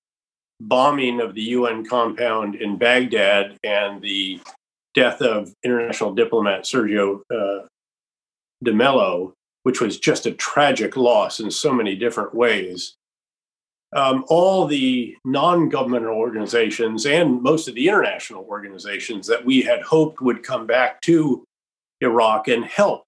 bombing 0.59 1.21
of 1.21 1.35
the 1.35 1.41
UN 1.41 1.85
compound 1.85 2.55
in 2.55 2.77
Baghdad 2.77 3.57
and 3.63 4.01
the 4.01 4.39
death 4.93 5.21
of 5.21 5.53
international 5.63 6.13
diplomat 6.13 6.63
Sergio 6.63 7.21
uh, 7.31 7.67
de 8.63 8.73
Mello, 8.73 9.33
which 9.63 9.79
was 9.79 9.99
just 9.99 10.25
a 10.25 10.31
tragic 10.31 10.97
loss 10.97 11.39
in 11.39 11.51
so 11.51 11.71
many 11.71 11.95
different 11.95 12.33
ways. 12.33 12.95
Um, 13.93 14.25
all 14.27 14.65
the 14.65 15.15
non 15.23 15.69
governmental 15.69 16.15
organizations 16.15 17.05
and 17.05 17.41
most 17.41 17.67
of 17.67 17.75
the 17.75 17.87
international 17.87 18.45
organizations 18.49 19.27
that 19.27 19.45
we 19.45 19.61
had 19.61 19.81
hoped 19.81 20.19
would 20.19 20.43
come 20.43 20.65
back 20.67 20.99
to 21.01 21.45
Iraq 22.01 22.47
and 22.47 22.65
help 22.65 23.06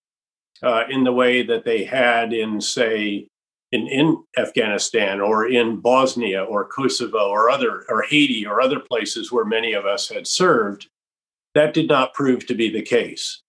uh, 0.64 0.84
in 0.90 1.04
the 1.04 1.14
way 1.14 1.44
that 1.44 1.66
they 1.66 1.84
had 1.84 2.34
in, 2.34 2.60
say, 2.60 3.28
in, 3.72 3.88
in 3.88 4.24
Afghanistan 4.38 5.22
or 5.22 5.48
in 5.48 5.78
Bosnia 5.78 6.44
or 6.44 6.68
Kosovo 6.68 7.30
or 7.30 7.50
other 7.50 7.86
or 7.90 8.02
Haiti 8.04 8.46
or 8.46 8.62
other 8.62 8.80
places 8.80 9.32
where 9.32 9.46
many 9.46 9.74
of 9.74 9.86
us 9.86 10.10
had 10.10 10.28
served, 10.28 10.88
that 11.56 11.74
did 11.74 11.88
not 11.88 12.14
prove 12.14 12.46
to 12.48 12.56
be 12.56 12.70
the 12.70 12.82
case. 12.82 13.42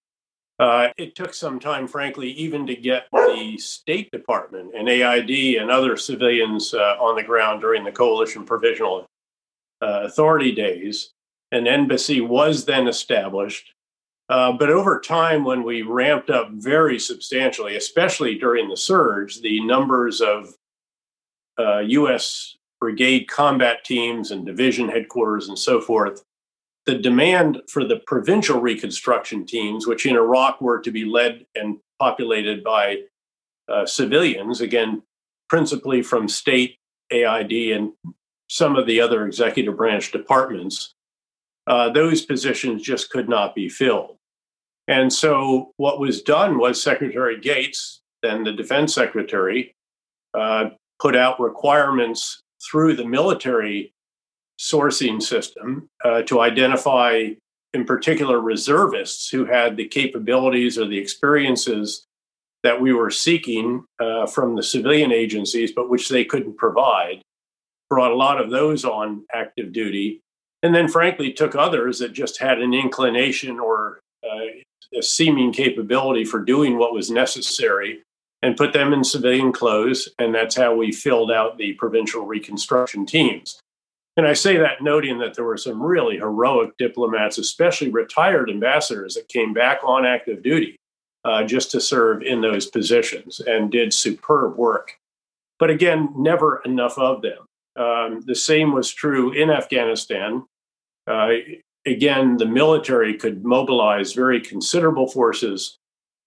Uh, 0.59 0.89
it 0.99 1.15
took 1.15 1.33
some 1.33 1.59
time, 1.59 1.89
frankly, 1.89 2.31
even 2.33 2.67
to 2.67 2.77
get 2.77 3.07
the 3.13 3.57
State 3.57 4.11
Department 4.11 4.75
and 4.77 4.91
AID 4.91 5.59
and 5.59 5.71
other 5.71 5.97
civilians 5.97 6.75
uh, 6.75 6.97
on 7.01 7.17
the 7.17 7.23
ground 7.23 7.63
during 7.63 7.83
the 7.83 7.91
Coalition 7.91 8.45
Provisional 8.45 9.07
uh, 9.81 10.03
Authority 10.05 10.53
days. 10.53 11.13
An 11.51 11.67
embassy 11.67 12.21
was 12.21 12.67
then 12.67 12.89
established. 12.89 13.73
Uh, 14.31 14.53
but 14.53 14.71
over 14.71 15.01
time, 15.01 15.45
when 15.45 15.65
we 15.65 15.83
ramped 15.83 16.31
up 16.31 16.51
very 16.53 17.01
substantially, 17.01 17.77
especially 17.77 18.39
during 18.39 18.69
the 18.69 18.77
surge, 18.77 19.41
the 19.41 19.61
numbers 19.65 20.21
of 20.21 20.55
U.S. 21.59 22.55
Uh, 22.55 22.59
brigade 22.81 23.29
combat 23.29 23.85
teams 23.85 24.31
and 24.31 24.47
division 24.47 24.89
headquarters 24.89 25.49
and 25.49 25.59
so 25.59 25.81
forth 25.81 26.25
the 26.87 26.99
demand 26.99 27.61
for 27.69 27.85
the 27.85 27.99
provincial 28.07 28.61
reconstruction 28.61 29.45
teams, 29.45 29.87
which 29.87 30.07
in 30.07 30.17
Iraq 30.17 30.61
were 30.61 30.81
to 30.81 30.91
be 30.91 31.05
led 31.05 31.45
and 31.55 31.79
populated 31.99 32.65
by 32.65 33.03
uh, 33.69 33.85
civilians, 33.85 34.61
again, 34.61 35.03
principally 35.49 36.03
from 36.03 36.27
state 36.27 36.79
AID 37.13 37.53
and 37.77 37.93
some 38.49 38.77
of 38.77 38.87
the 38.87 39.01
other 39.01 39.27
executive 39.27 39.77
branch 39.77 40.11
departments, 40.11 40.95
uh, 41.67 41.91
those 41.91 42.25
positions 42.25 42.83
just 42.83 43.11
could 43.11 43.29
not 43.29 43.55
be 43.55 43.69
filled. 43.69 44.17
And 44.91 45.13
so 45.13 45.71
what 45.77 46.01
was 46.01 46.21
done 46.21 46.59
was 46.59 46.83
Secretary 46.83 47.39
Gates, 47.39 48.01
then 48.25 48.43
the 48.43 48.53
defense 48.53 48.93
secretary, 48.93 49.73
uh, 50.35 50.71
put 51.01 51.15
out 51.15 51.39
requirements 51.39 52.43
through 52.69 52.97
the 52.97 53.07
military 53.07 53.95
sourcing 54.59 55.23
system 55.23 55.89
uh, 56.05 56.23
to 56.23 56.41
identify, 56.41 57.29
in 57.73 57.85
particular, 57.85 58.41
reservists 58.41 59.31
who 59.31 59.45
had 59.45 59.77
the 59.77 59.87
capabilities 59.87 60.77
or 60.77 60.89
the 60.89 60.99
experiences 60.99 62.05
that 62.65 62.81
we 62.81 62.93
were 62.93 63.11
seeking 63.11 63.85
uh, 64.01 64.27
from 64.27 64.57
the 64.57 64.63
civilian 64.63 65.13
agencies, 65.13 65.71
but 65.71 65.89
which 65.89 66.09
they 66.09 66.25
couldn't 66.25 66.57
provide. 66.57 67.23
Brought 67.89 68.11
a 68.11 68.17
lot 68.17 68.41
of 68.41 68.51
those 68.51 68.85
on 68.85 69.25
active 69.33 69.73
duty. 69.73 70.21
And 70.65 70.75
then, 70.75 70.89
frankly, 70.89 71.33
took 71.33 71.55
others 71.55 72.01
that 72.01 72.13
just 72.13 72.41
had 72.41 72.61
an 72.61 72.75
inclination 72.75 73.61
or 73.61 74.01
uh, 74.25 74.47
a 74.97 75.03
seeming 75.03 75.53
capability 75.53 76.25
for 76.25 76.41
doing 76.41 76.79
what 76.79 76.93
was 76.93 77.11
necessary 77.11 78.03
and 78.43 78.57
put 78.57 78.73
them 78.73 78.93
in 78.93 79.05
civilian 79.05 79.53
clothes. 79.53 80.09
And 80.19 80.35
that's 80.35 80.57
how 80.57 80.75
we 80.75 80.93
filled 80.93 81.31
out 81.31 81.59
the 81.59 81.75
provincial 81.75 82.27
reconstruction 82.27 83.07
teams. 83.07 83.61
And 84.17 84.27
I 84.27 84.33
say 84.33 84.57
that 84.57 84.83
noting 84.83 85.19
that 85.19 85.35
there 85.35 85.45
were 85.45 85.57
some 85.57 85.83
really 85.83 86.17
heroic 86.17 86.77
diplomats, 86.79 87.39
especially 87.39 87.91
retired 87.91 88.51
ambassadors, 88.51 89.15
that 89.15 89.29
came 89.29 89.55
back 89.55 89.81
on 89.85 90.05
active 90.05 90.43
duty 90.43 90.77
uh, 91.25 91.45
just 91.45 91.71
to 91.71 91.81
serve 91.81 92.23
in 92.23 92.41
those 92.41 92.67
positions 92.67 93.41
and 93.41 93.71
did 93.71 93.95
superb 93.95 94.57
work. 94.57 94.99
But 95.59 95.71
again, 95.71 96.13
never 96.17 96.61
enough 96.65 96.99
of 96.99 97.23
them. 97.23 97.47
Um, 97.77 98.23
the 98.27 98.35
same 98.35 98.73
was 98.73 98.93
true 98.93 99.33
in 99.33 99.51
Afghanistan. 99.51 100.45
Uh, 101.07 101.31
again, 101.87 102.37
the 102.37 102.47
military 102.47 103.17
could 103.17 103.45
mobilize 103.45 104.13
very 104.13 104.41
considerable 104.41 105.09
forces 105.09 105.79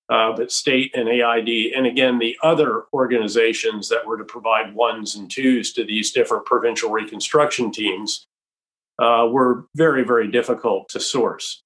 uh, 0.10 0.32
but 0.36 0.52
state 0.52 0.94
and 0.96 1.08
AID, 1.08 1.74
and 1.76 1.88
again, 1.88 2.20
the 2.20 2.38
other 2.44 2.84
organizations 2.94 3.88
that 3.90 4.06
were 4.06 4.18
to 4.18 4.26
provide 4.26 4.76
ones 4.76 5.16
and 5.16 5.32
twos 5.32 5.72
to 5.74 5.86
these 5.86 6.12
different 6.12 6.46
provincial 6.46 6.92
reconstruction 6.92 7.72
teams 7.72 8.28
uh, 9.00 9.28
were 9.32 9.66
very, 9.76 10.04
very 10.04 10.30
difficult 10.30 10.90
to 10.90 11.00
source. 11.00 11.62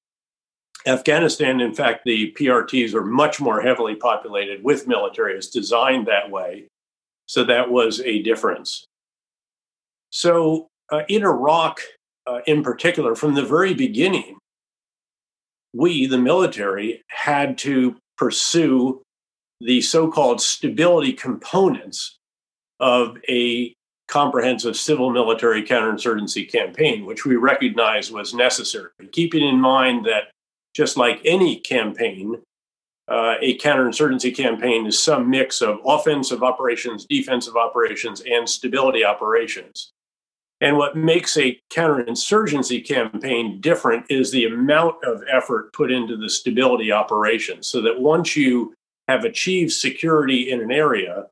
Afghanistan, 0.86 1.60
in 1.60 1.74
fact, 1.74 2.02
the 2.06 2.32
PRTs 2.40 2.94
are 2.94 3.04
much 3.04 3.42
more 3.42 3.60
heavily 3.62 3.96
populated 3.96 4.64
with 4.64 4.88
military. 4.88 5.36
It's 5.36 5.50
designed 5.50 6.08
that 6.08 6.30
way. 6.30 6.68
So 7.26 7.44
that 7.44 7.70
was 7.70 8.00
a 8.02 8.22
difference. 8.22 8.86
So 10.12 10.68
uh, 10.92 11.02
in 11.10 11.24
Iraq, 11.24 11.82
uh, 12.28 12.40
in 12.46 12.62
particular, 12.62 13.16
from 13.16 13.34
the 13.34 13.46
very 13.46 13.74
beginning, 13.74 14.38
we, 15.74 16.06
the 16.06 16.18
military, 16.18 17.02
had 17.10 17.58
to 17.60 17.96
pursue 18.18 19.02
the 19.62 19.82
so 19.82 20.10
called 20.10 20.42
stability 20.42 21.14
components 21.14 22.18
of 22.80 23.18
a 23.30 23.74
comprehensive 24.08 24.76
civil 24.76 25.10
military 25.12 25.64
counterinsurgency 25.64 26.50
campaign, 26.50 27.06
which 27.06 27.26
we 27.26 27.36
recognized 27.36 28.12
was 28.12 28.34
necessary. 28.34 28.90
Keeping 29.12 29.46
in 29.46 29.60
mind 29.60 30.06
that 30.06 30.32
just 30.74 30.96
like 30.98 31.20
any 31.26 31.60
campaign, 31.60 32.42
uh, 33.10 33.36
a 33.42 33.58
counterinsurgency 33.58 34.36
campaign 34.36 34.86
is 34.86 35.02
some 35.02 35.30
mix 35.30 35.62
of 35.62 35.80
offensive 35.86 36.44
operations, 36.44 37.06
defensive 37.06 37.56
operations, 37.56 38.22
and 38.22 38.48
stability 38.48 39.04
operations. 39.04 39.92
And 40.60 40.78
what 40.78 40.98
makes 40.98 41.38
a 41.38 41.60
counterinsurgency 41.72 42.88
campaign 42.88 43.62
different 43.62 44.06
is 44.10 44.32
the 44.32 44.46
amount 44.46 45.04
of 45.04 45.22
effort 45.30 45.72
put 45.74 45.92
into 45.92 46.18
the 46.18 46.30
stability 46.30 46.92
operations. 46.92 47.68
So 47.70 47.82
that 47.82 48.00
once 48.00 48.36
you 48.36 48.74
have 49.08 49.24
achieved 49.24 49.72
security 49.72 50.50
in 50.50 50.62
an 50.62 50.72
area, 50.72 51.28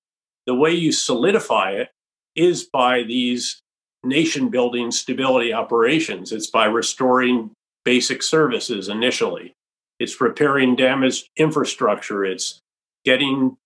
the 0.46 0.54
way 0.54 0.72
you 0.72 0.92
solidify 0.92 1.72
it 1.72 1.90
is 2.36 2.66
by 2.66 3.02
these 3.04 3.62
nation 4.04 4.50
building 4.50 4.92
stability 4.92 5.52
operations. 5.54 6.32
It's 6.32 6.48
by 6.48 6.66
restoring 6.66 7.52
basic 7.84 8.22
services 8.22 8.90
initially. 8.90 9.56
it's 10.00 10.20
repairing 10.20 10.76
damaged 10.76 11.30
infrastructure, 11.38 12.26
it's 12.26 12.60
getting 13.06 13.58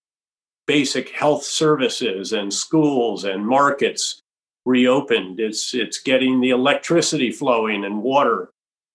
basic 0.67 1.09
health 1.09 1.43
services 1.43 2.33
and 2.33 2.53
schools 2.53 3.23
and 3.23 3.45
markets 3.45 4.21
reopened. 4.65 5.39
It's 5.39 5.73
it's 5.73 5.99
getting 5.99 6.41
the 6.41 6.51
electricity 6.51 7.31
flowing 7.31 7.85
and 7.85 8.01
water 8.01 8.51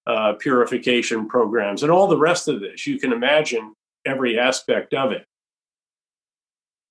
uh, 0.07 0.35
purification 0.35 1.29
programs 1.29 1.83
and 1.83 1.91
all 1.91 2.07
the 2.07 2.19
rest 2.19 2.49
of 2.49 2.61
this. 2.61 2.87
You 2.87 2.99
can 2.99 3.13
imagine 3.13 3.75
every 4.05 4.39
aspect 4.39 4.95
of 4.95 5.13
it. 5.13 5.25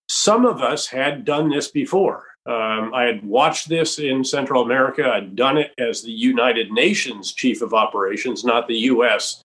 Some 0.10 0.46
of 0.46 0.62
us 0.62 0.88
had 0.88 1.26
done 1.26 1.50
this 1.50 1.70
before. 1.70 2.26
Um, 2.46 2.94
I 2.94 3.04
had 3.04 3.24
watched 3.24 3.70
this 3.70 4.00
in 4.00 4.24
Central 4.24 4.64
America. 4.64 5.10
I'd 5.10 5.36
done 5.36 5.58
it 5.58 5.74
as 5.78 6.02
the 6.02 6.12
United 6.12 6.72
Nations 6.72 7.34
chief 7.34 7.62
of 7.62 7.74
operations, 7.74 8.44
not 8.44 8.68
the 8.68 8.78
U.S. 8.92 9.42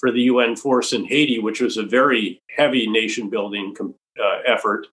for 0.00 0.10
the 0.10 0.22
UN 0.22 0.56
force 0.56 0.92
in 0.92 1.04
Haiti, 1.04 1.38
which 1.38 1.60
was 1.60 1.76
a 1.76 1.84
very 1.84 2.40
heavy 2.50 2.88
nation 2.88 3.30
building 3.30 3.76
uh, 3.80 4.38
effort. 4.46 4.88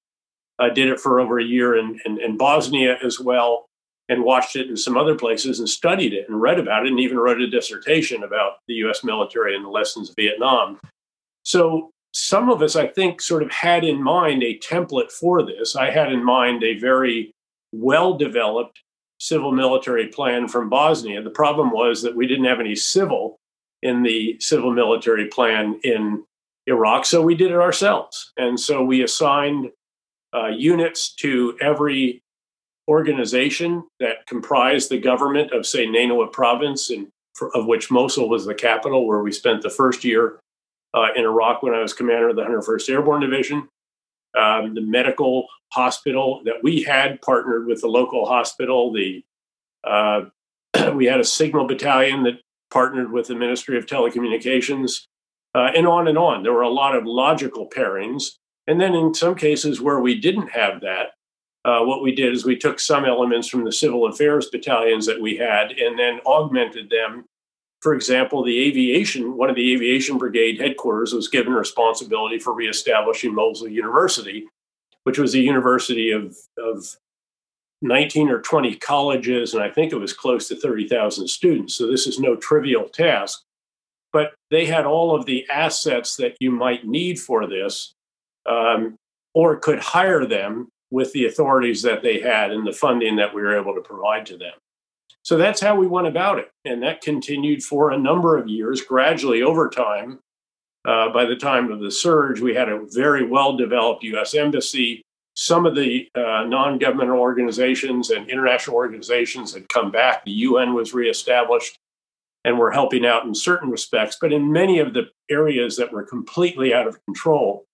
I 0.59 0.69
did 0.69 0.89
it 0.89 0.99
for 0.99 1.19
over 1.19 1.39
a 1.39 1.43
year 1.43 1.77
in, 1.77 1.99
in, 2.05 2.21
in 2.21 2.37
Bosnia 2.37 2.97
as 3.03 3.19
well 3.19 3.66
and 4.09 4.23
watched 4.23 4.55
it 4.55 4.69
in 4.69 4.77
some 4.77 4.97
other 4.97 5.15
places 5.15 5.59
and 5.59 5.67
studied 5.67 6.13
it 6.13 6.27
and 6.29 6.41
read 6.41 6.59
about 6.59 6.85
it 6.85 6.89
and 6.89 6.99
even 6.99 7.17
wrote 7.17 7.41
a 7.41 7.49
dissertation 7.49 8.23
about 8.23 8.53
the 8.67 8.75
US 8.75 9.03
military 9.03 9.55
and 9.55 9.65
the 9.65 9.69
lessons 9.69 10.09
of 10.09 10.15
Vietnam. 10.15 10.79
So 11.43 11.91
some 12.13 12.49
of 12.49 12.61
us, 12.61 12.75
I 12.75 12.87
think, 12.87 13.21
sort 13.21 13.43
of 13.43 13.51
had 13.51 13.83
in 13.83 14.01
mind 14.01 14.43
a 14.43 14.57
template 14.59 15.11
for 15.11 15.45
this. 15.45 15.75
I 15.75 15.91
had 15.91 16.11
in 16.11 16.23
mind 16.23 16.63
a 16.63 16.79
very 16.79 17.31
well 17.71 18.17
developed 18.17 18.79
civil 19.19 19.51
military 19.51 20.07
plan 20.07 20.47
from 20.47 20.69
Bosnia. 20.69 21.21
The 21.21 21.29
problem 21.29 21.71
was 21.71 22.01
that 22.03 22.15
we 22.15 22.27
didn't 22.27 22.45
have 22.45 22.59
any 22.59 22.75
civil 22.75 23.37
in 23.81 24.03
the 24.03 24.37
civil 24.39 24.71
military 24.71 25.27
plan 25.27 25.79
in 25.83 26.23
Iraq, 26.65 27.05
so 27.05 27.21
we 27.21 27.35
did 27.35 27.51
it 27.51 27.57
ourselves. 27.57 28.31
And 28.37 28.59
so 28.59 28.83
we 28.83 29.03
assigned 29.03 29.71
uh, 30.33 30.47
units 30.47 31.13
to 31.15 31.57
every 31.61 32.21
organization 32.87 33.83
that 33.99 34.25
comprised 34.27 34.89
the 34.89 34.99
government 34.99 35.51
of, 35.51 35.65
say, 35.65 35.85
Ninawa 35.85 36.31
province, 36.31 36.89
and 36.89 37.07
of 37.53 37.65
which 37.65 37.91
Mosul 37.91 38.29
was 38.29 38.45
the 38.45 38.55
capital, 38.55 39.05
where 39.05 39.21
we 39.21 39.31
spent 39.31 39.61
the 39.61 39.69
first 39.69 40.03
year 40.03 40.39
uh, 40.93 41.07
in 41.15 41.23
Iraq 41.23 41.63
when 41.63 41.73
I 41.73 41.81
was 41.81 41.93
commander 41.93 42.29
of 42.29 42.35
the 42.35 42.43
101st 42.43 42.89
Airborne 42.89 43.21
Division. 43.21 43.69
Um, 44.37 44.73
the 44.75 44.81
medical 44.81 45.47
hospital 45.73 46.41
that 46.45 46.63
we 46.63 46.83
had 46.83 47.21
partnered 47.21 47.65
with 47.65 47.81
the 47.81 47.87
local 47.87 48.25
hospital. 48.25 48.93
The 48.93 49.23
uh, 49.83 50.25
we 50.93 51.05
had 51.05 51.19
a 51.19 51.25
signal 51.25 51.65
battalion 51.65 52.23
that 52.23 52.41
partnered 52.69 53.11
with 53.11 53.27
the 53.27 53.35
Ministry 53.35 53.77
of 53.77 53.85
Telecommunications, 53.85 55.05
uh, 55.55 55.71
and 55.75 55.87
on 55.87 56.07
and 56.07 56.17
on. 56.17 56.43
There 56.43 56.53
were 56.53 56.61
a 56.61 56.69
lot 56.69 56.95
of 56.95 57.05
logical 57.05 57.67
pairings. 57.67 58.31
And 58.67 58.81
then 58.81 58.93
in 58.93 59.13
some 59.13 59.35
cases 59.35 59.81
where 59.81 59.99
we 59.99 60.19
didn't 60.19 60.49
have 60.49 60.81
that, 60.81 61.11
uh, 61.67 61.83
what 61.83 62.01
we 62.01 62.15
did 62.15 62.31
is 62.31 62.45
we 62.45 62.55
took 62.55 62.79
some 62.79 63.03
elements 63.03 63.49
from 63.49 63.65
the 63.65 63.71
civil 63.73 64.07
affairs 64.07 64.49
battalions 64.49 65.05
that 65.05 65.19
we 65.21 65.35
had 65.35 65.71
and 65.71 65.99
then 65.99 66.21
augmented 66.25 66.89
them. 66.89 67.25
For 67.81 67.93
example, 67.93 68.41
the 68.41 68.57
aviation, 68.57 69.35
one 69.35 69.49
of 69.49 69.57
the 69.57 69.73
aviation 69.73 70.17
brigade 70.17 70.61
headquarters 70.61 71.13
was 71.13 71.27
given 71.27 71.51
responsibility 71.51 72.39
for 72.39 72.53
reestablishing 72.53 73.35
Mosul 73.35 73.67
University, 73.67 74.47
which 75.03 75.19
was 75.19 75.35
a 75.35 75.39
university 75.39 76.09
of, 76.11 76.37
of 76.57 76.95
19 77.81 78.29
or 78.29 78.41
20 78.41 78.75
colleges, 78.77 79.53
and 79.53 79.61
I 79.61 79.69
think 79.69 79.91
it 79.91 79.97
was 79.97 80.13
close 80.13 80.47
to 80.47 80.55
30,000 80.55 81.27
students. 81.27 81.75
So 81.75 81.85
this 81.85 82.07
is 82.07 82.17
no 82.17 82.37
trivial 82.37 82.87
task. 82.87 83.43
But 84.13 84.35
they 84.51 84.65
had 84.65 84.85
all 84.85 85.13
of 85.13 85.25
the 85.25 85.45
assets 85.49 86.15
that 86.15 86.37
you 86.39 86.49
might 86.49 86.87
need 86.87 87.19
for 87.19 87.45
this, 87.45 87.93
um, 88.45 88.95
or 89.33 89.57
could 89.57 89.79
hire 89.79 90.25
them 90.25 90.69
with 90.91 91.11
the 91.13 91.25
authorities 91.25 91.81
that 91.81 92.01
they 92.01 92.19
had 92.19 92.51
and 92.51 92.65
the 92.65 92.71
funding 92.71 93.15
that 93.17 93.33
we 93.33 93.41
were 93.41 93.57
able 93.57 93.75
to 93.75 93.81
provide 93.81 94.25
to 94.27 94.37
them. 94.37 94.53
So 95.23 95.37
that's 95.37 95.59
how 95.59 95.75
we 95.75 95.87
went 95.87 96.07
about 96.07 96.39
it. 96.39 96.51
And 96.63 96.81
that 96.83 97.01
continued 97.01 97.61
for 97.61 97.91
a 97.91 97.97
number 97.97 98.37
of 98.37 98.47
years, 98.47 98.81
gradually 98.81 99.41
over 99.41 99.69
time. 99.69 100.19
Uh, 100.85 101.09
by 101.09 101.25
the 101.25 101.35
time 101.35 101.69
of 101.69 101.81
the 101.81 101.91
surge, 101.91 102.39
we 102.39 102.55
had 102.55 102.69
a 102.69 102.85
very 102.91 103.27
well 103.27 103.57
developed 103.57 104.03
US 104.03 104.33
Embassy. 104.33 105.01
Some 105.33 105.65
of 105.65 105.75
the 105.75 106.07
uh, 106.15 106.45
non 106.45 106.79
governmental 106.79 107.19
organizations 107.19 108.09
and 108.09 108.29
international 108.29 108.77
organizations 108.77 109.53
had 109.53 109.67
come 109.67 109.91
back. 109.91 110.23
The 110.23 110.31
UN 110.31 110.73
was 110.73 110.93
reestablished 110.93 111.77
and 112.45 112.57
were 112.57 112.71
helping 112.71 113.05
out 113.05 113.25
in 113.25 113.35
certain 113.35 113.69
respects. 113.69 114.17
But 114.21 114.31
in 114.31 114.49
many 114.49 114.79
of 114.79 114.93
the 114.93 115.09
areas 115.29 115.75
that 115.75 115.91
were 115.91 116.03
completely 116.03 116.73
out 116.73 116.87
of 116.87 117.03
control, 117.03 117.66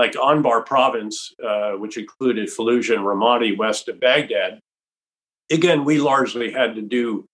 like 0.00 0.14
Anbar 0.14 0.64
province, 0.64 1.34
uh, 1.46 1.72
which 1.72 1.98
included 1.98 2.48
Fallujah 2.48 2.94
and 2.96 3.04
Ramadi 3.04 3.54
west 3.54 3.86
of 3.86 4.00
Baghdad, 4.00 4.58
again, 5.52 5.84
we 5.84 5.98
largely 5.98 6.50
had 6.50 6.74
to 6.76 6.80
do 6.80 7.26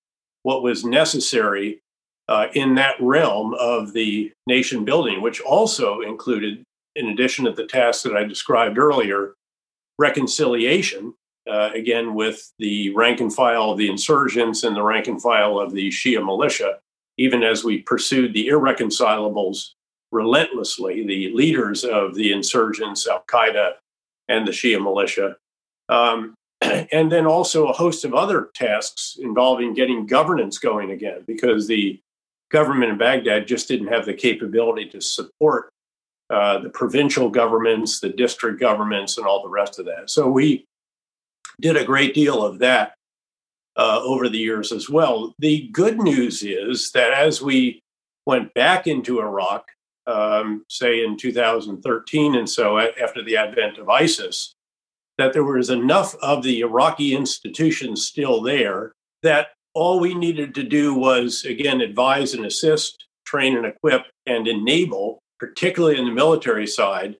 what 0.42 0.64
was 0.64 0.84
necessary 0.84 1.80
uh, 2.28 2.48
in 2.54 2.74
that 2.74 2.96
realm 3.00 3.54
of 3.54 3.92
the 3.92 4.32
nation 4.48 4.84
building, 4.84 5.22
which 5.22 5.40
also 5.40 6.00
included, 6.00 6.64
in 6.96 7.06
addition 7.06 7.44
to 7.44 7.52
the 7.52 7.68
tasks 7.68 8.02
that 8.02 8.16
I 8.16 8.24
described 8.24 8.78
earlier, 8.78 9.34
reconciliation, 10.00 11.14
uh, 11.48 11.70
again, 11.72 12.14
with 12.16 12.50
the 12.58 12.90
rank 12.96 13.20
and 13.20 13.32
file 13.32 13.70
of 13.70 13.78
the 13.78 13.88
insurgents 13.88 14.64
and 14.64 14.74
the 14.74 14.82
rank 14.82 15.06
and 15.06 15.22
file 15.22 15.60
of 15.60 15.72
the 15.72 15.88
Shia 15.88 16.24
militia, 16.24 16.80
even 17.16 17.44
as 17.44 17.62
we 17.62 17.82
pursued 17.82 18.34
the 18.34 18.48
irreconcilables 18.48 19.74
relentlessly 20.12 21.06
the 21.06 21.32
leaders 21.34 21.84
of 21.84 22.14
the 22.14 22.32
insurgents, 22.32 23.06
Al 23.06 23.24
Qaeda, 23.26 23.72
and 24.28 24.46
the 24.46 24.52
Shia 24.52 24.82
militia. 24.82 25.36
Um, 25.88 26.34
and 26.60 27.12
then 27.12 27.26
also 27.26 27.68
a 27.68 27.72
host 27.72 28.04
of 28.04 28.14
other 28.14 28.50
tasks 28.54 29.16
involving 29.20 29.74
getting 29.74 30.06
governance 30.06 30.58
going 30.58 30.90
again, 30.90 31.22
because 31.26 31.66
the 31.66 32.00
government 32.50 32.92
in 32.92 32.98
Baghdad 32.98 33.46
just 33.46 33.68
didn't 33.68 33.88
have 33.88 34.06
the 34.06 34.14
capability 34.14 34.88
to 34.90 35.00
support 35.00 35.70
uh, 36.30 36.58
the 36.58 36.70
provincial 36.70 37.28
governments, 37.28 38.00
the 38.00 38.08
district 38.08 38.58
governments, 38.58 39.18
and 39.18 39.26
all 39.26 39.42
the 39.42 39.48
rest 39.48 39.78
of 39.78 39.86
that. 39.86 40.10
So 40.10 40.28
we 40.28 40.64
did 41.60 41.76
a 41.76 41.84
great 41.84 42.14
deal 42.14 42.44
of 42.44 42.58
that 42.58 42.94
uh, 43.76 44.00
over 44.02 44.28
the 44.28 44.38
years 44.38 44.72
as 44.72 44.88
well. 44.88 45.34
The 45.38 45.68
good 45.72 45.98
news 45.98 46.42
is 46.42 46.90
that 46.92 47.12
as 47.12 47.40
we 47.40 47.80
went 48.26 48.52
back 48.54 48.86
into 48.86 49.20
Iraq, 49.20 49.68
um, 50.06 50.64
say 50.68 51.04
in 51.04 51.16
2013 51.16 52.34
and 52.34 52.48
so 52.48 52.78
after 52.78 53.22
the 53.24 53.36
advent 53.36 53.78
of 53.78 53.88
ISIS, 53.88 54.54
that 55.18 55.32
there 55.32 55.44
was 55.44 55.70
enough 55.70 56.14
of 56.16 56.42
the 56.42 56.60
Iraqi 56.60 57.14
institutions 57.14 58.04
still 58.04 58.42
there 58.42 58.92
that 59.22 59.48
all 59.74 60.00
we 60.00 60.14
needed 60.14 60.54
to 60.54 60.62
do 60.62 60.94
was, 60.94 61.44
again, 61.44 61.80
advise 61.80 62.34
and 62.34 62.46
assist, 62.46 63.06
train 63.24 63.56
and 63.56 63.66
equip, 63.66 64.06
and 64.24 64.48
enable, 64.48 65.22
particularly 65.38 65.98
in 65.98 66.06
the 66.06 66.12
military 66.12 66.66
side. 66.66 67.16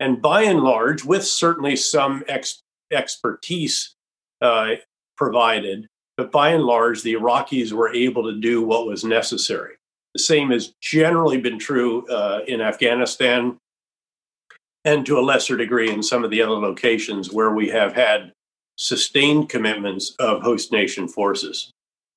And 0.00 0.20
by 0.20 0.42
and 0.42 0.60
large, 0.60 1.04
with 1.04 1.24
certainly 1.24 1.76
some 1.76 2.24
ex- 2.26 2.62
expertise 2.90 3.94
uh, 4.40 4.76
provided, 5.16 5.86
but 6.16 6.32
by 6.32 6.50
and 6.50 6.64
large, 6.64 7.02
the 7.02 7.14
Iraqis 7.14 7.72
were 7.72 7.94
able 7.94 8.24
to 8.24 8.40
do 8.40 8.62
what 8.62 8.86
was 8.86 9.04
necessary. 9.04 9.74
The 10.14 10.20
same 10.20 10.50
has 10.50 10.72
generally 10.80 11.40
been 11.40 11.58
true 11.58 12.06
uh, 12.08 12.40
in 12.46 12.60
Afghanistan 12.60 13.58
and 14.84 15.04
to 15.06 15.18
a 15.18 15.20
lesser 15.20 15.56
degree 15.56 15.90
in 15.90 16.02
some 16.02 16.24
of 16.24 16.30
the 16.30 16.42
other 16.42 16.54
locations 16.54 17.32
where 17.32 17.50
we 17.50 17.68
have 17.68 17.92
had 17.92 18.32
sustained 18.76 19.48
commitments 19.48 20.14
of 20.18 20.42
host 20.42 20.72
nation 20.72 21.06
forces. 21.06 21.70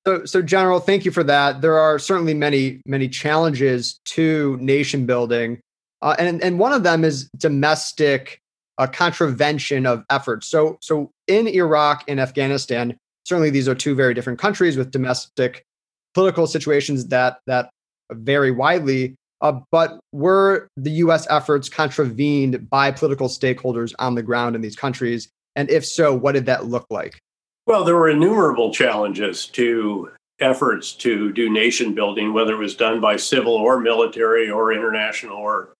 So, 0.06 0.24
so 0.24 0.42
General, 0.42 0.80
thank 0.80 1.04
you 1.04 1.10
for 1.10 1.24
that. 1.24 1.60
There 1.60 1.78
are 1.78 1.98
certainly 1.98 2.34
many, 2.34 2.80
many 2.86 3.08
challenges 3.08 3.98
to 4.06 4.58
nation 4.60 5.06
building, 5.06 5.60
uh, 6.02 6.16
and 6.18 6.42
and 6.42 6.58
one 6.58 6.72
of 6.72 6.82
them 6.82 7.04
is 7.04 7.28
domestic 7.36 8.40
uh, 8.78 8.86
contravention 8.86 9.86
of 9.86 10.04
efforts. 10.10 10.46
So, 10.48 10.78
so 10.80 11.10
in 11.26 11.46
Iraq 11.46 12.04
and 12.08 12.20
Afghanistan, 12.20 12.96
certainly 13.24 13.50
these 13.50 13.68
are 13.68 13.74
two 13.74 13.94
very 13.94 14.12
different 14.14 14.38
countries 14.38 14.76
with 14.76 14.90
domestic 14.90 15.64
political 16.12 16.46
situations 16.46 17.06
that 17.08 17.38
that 17.46 17.70
vary 18.12 18.50
widely. 18.50 19.14
Uh, 19.40 19.60
but 19.70 20.00
were 20.12 20.68
the 20.76 20.90
US 20.90 21.26
efforts 21.28 21.68
contravened 21.68 22.70
by 22.70 22.90
political 22.90 23.28
stakeholders 23.28 23.92
on 23.98 24.14
the 24.14 24.22
ground 24.22 24.56
in 24.56 24.62
these 24.62 24.76
countries? 24.76 25.28
And 25.56 25.70
if 25.70 25.84
so, 25.84 26.14
what 26.14 26.32
did 26.32 26.46
that 26.46 26.66
look 26.66 26.86
like? 26.90 27.18
Well, 27.66 27.84
there 27.84 27.96
were 27.96 28.10
innumerable 28.10 28.72
challenges 28.72 29.46
to 29.48 30.10
efforts 30.40 30.92
to 30.92 31.32
do 31.32 31.50
nation 31.50 31.94
building, 31.94 32.32
whether 32.32 32.54
it 32.54 32.58
was 32.58 32.74
done 32.74 33.00
by 33.00 33.16
civil 33.16 33.54
or 33.54 33.80
military 33.80 34.50
or 34.50 34.72
international 34.72 35.36
or 35.36 35.74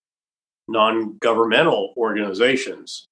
non 0.68 1.16
governmental 1.18 1.92
organizations. 1.96 3.06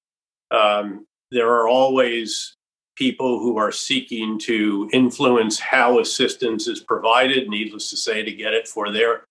Um, 0.51 1.05
there 1.31 1.49
are 1.49 1.67
always 1.67 2.52
people 2.95 3.39
who 3.39 3.57
are 3.57 3.71
seeking 3.71 4.37
to 4.39 4.89
influence 4.93 5.59
how 5.59 5.99
assistance 5.99 6.67
is 6.67 6.81
provided, 6.81 7.49
needless 7.49 7.89
to 7.89 7.97
say, 7.97 8.23
to 8.23 8.31
get 8.31 8.53
it 8.53 8.67
for 8.67 8.91
their 8.91 9.25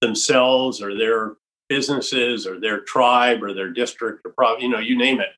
themselves 0.00 0.80
or 0.80 0.96
their 0.96 1.36
businesses 1.68 2.46
or 2.46 2.58
their 2.58 2.80
tribe 2.80 3.42
or 3.42 3.52
their 3.52 3.70
district 3.70 4.24
or 4.24 4.32
pro- 4.32 4.58
you 4.58 4.68
know 4.68 4.78
you 4.78 4.96
name 4.96 5.20
it. 5.20 5.30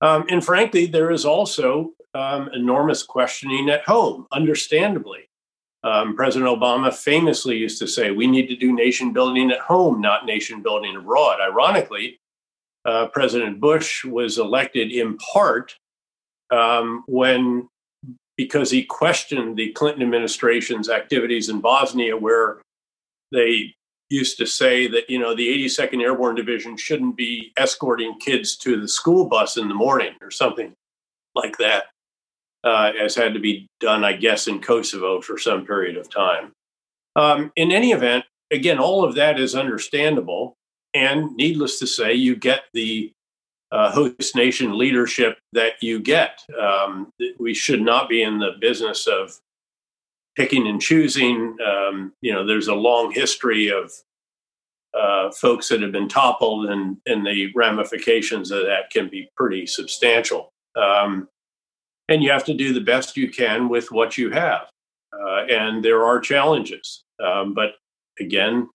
Um, 0.00 0.24
and 0.28 0.44
frankly 0.44 0.86
there 0.86 1.10
is 1.10 1.24
also 1.24 1.92
um, 2.14 2.50
enormous 2.52 3.02
questioning 3.02 3.70
at 3.70 3.84
home 3.84 4.26
understandably. 4.32 5.28
Um, 5.84 6.14
president 6.14 6.50
obama 6.50 6.94
famously 6.94 7.56
used 7.56 7.78
to 7.80 7.88
say 7.88 8.10
we 8.10 8.26
need 8.26 8.48
to 8.48 8.56
do 8.56 8.72
nation 8.72 9.12
building 9.12 9.50
at 9.50 9.60
home 9.60 10.00
not 10.00 10.26
nation 10.26 10.62
building 10.62 10.96
abroad. 10.96 11.38
Ironically 11.40 12.20
uh, 12.84 13.06
president 13.08 13.60
bush 13.60 14.04
was 14.04 14.38
elected 14.38 14.90
in 14.90 15.16
part 15.18 15.76
um, 16.52 17.02
when 17.06 17.68
because 18.36 18.70
he 18.70 18.84
questioned 18.84 19.56
the 19.56 19.72
clinton 19.72 20.02
administration's 20.02 20.88
activities 20.88 21.48
in 21.48 21.60
bosnia 21.60 22.16
where 22.16 22.58
they 23.32 23.74
used 24.12 24.36
to 24.36 24.46
say 24.46 24.86
that 24.86 25.08
you 25.08 25.18
know 25.18 25.34
the 25.34 25.48
82nd 25.48 26.02
Airborne 26.02 26.36
Division 26.36 26.76
shouldn't 26.76 27.16
be 27.16 27.52
escorting 27.56 28.18
kids 28.20 28.56
to 28.58 28.80
the 28.80 28.86
school 28.86 29.24
bus 29.24 29.56
in 29.56 29.68
the 29.68 29.74
morning 29.74 30.12
or 30.20 30.30
something 30.30 30.74
like 31.34 31.56
that, 31.56 31.84
uh, 32.62 32.92
as 33.00 33.14
had 33.14 33.32
to 33.34 33.40
be 33.40 33.66
done, 33.80 34.04
I 34.04 34.12
guess, 34.12 34.46
in 34.46 34.60
Kosovo 34.60 35.22
for 35.22 35.38
some 35.38 35.64
period 35.64 35.96
of 35.96 36.10
time. 36.10 36.52
Um, 37.16 37.52
in 37.56 37.72
any 37.72 37.92
event, 37.92 38.24
again, 38.50 38.78
all 38.78 39.02
of 39.02 39.14
that 39.14 39.40
is 39.40 39.54
understandable, 39.54 40.56
and 40.92 41.34
needless 41.36 41.78
to 41.78 41.86
say, 41.86 42.12
you 42.12 42.36
get 42.36 42.64
the 42.74 43.12
uh, 43.72 43.90
host 43.90 44.36
nation 44.36 44.76
leadership 44.76 45.38
that 45.54 45.72
you 45.80 45.98
get. 45.98 46.40
Um, 46.60 47.10
we 47.38 47.54
should 47.54 47.80
not 47.80 48.08
be 48.08 48.22
in 48.22 48.38
the 48.38 48.52
business 48.60 49.06
of 49.06 49.32
picking 50.36 50.68
and 50.68 50.80
choosing. 50.80 51.56
Um, 51.66 52.12
you 52.20 52.32
know, 52.32 52.46
there's 52.46 52.68
a 52.68 52.74
long 52.74 53.12
history 53.12 53.68
of 53.68 53.90
uh, 54.94 55.32
folks 55.32 55.68
that 55.68 55.80
have 55.80 55.90
been 55.90 56.08
toppled, 56.08 56.66
and 56.66 56.98
and 57.06 57.26
the 57.26 57.50
ramifications 57.54 58.50
of 58.50 58.66
that 58.66 58.90
can 58.90 59.08
be 59.08 59.30
pretty 59.36 59.66
substantial. 59.66 60.50
Um, 60.76 61.28
and 62.08 62.22
you 62.22 62.30
have 62.30 62.44
to 62.44 62.54
do 62.54 62.74
the 62.74 62.80
best 62.80 63.16
you 63.16 63.30
can 63.30 63.70
with 63.70 63.90
what 63.90 64.18
you 64.18 64.30
have. 64.30 64.68
Uh, 65.14 65.44
and 65.48 65.82
there 65.82 66.04
are 66.04 66.20
challenges, 66.20 67.04
um, 67.24 67.54
but 67.54 67.76
again, 68.20 68.68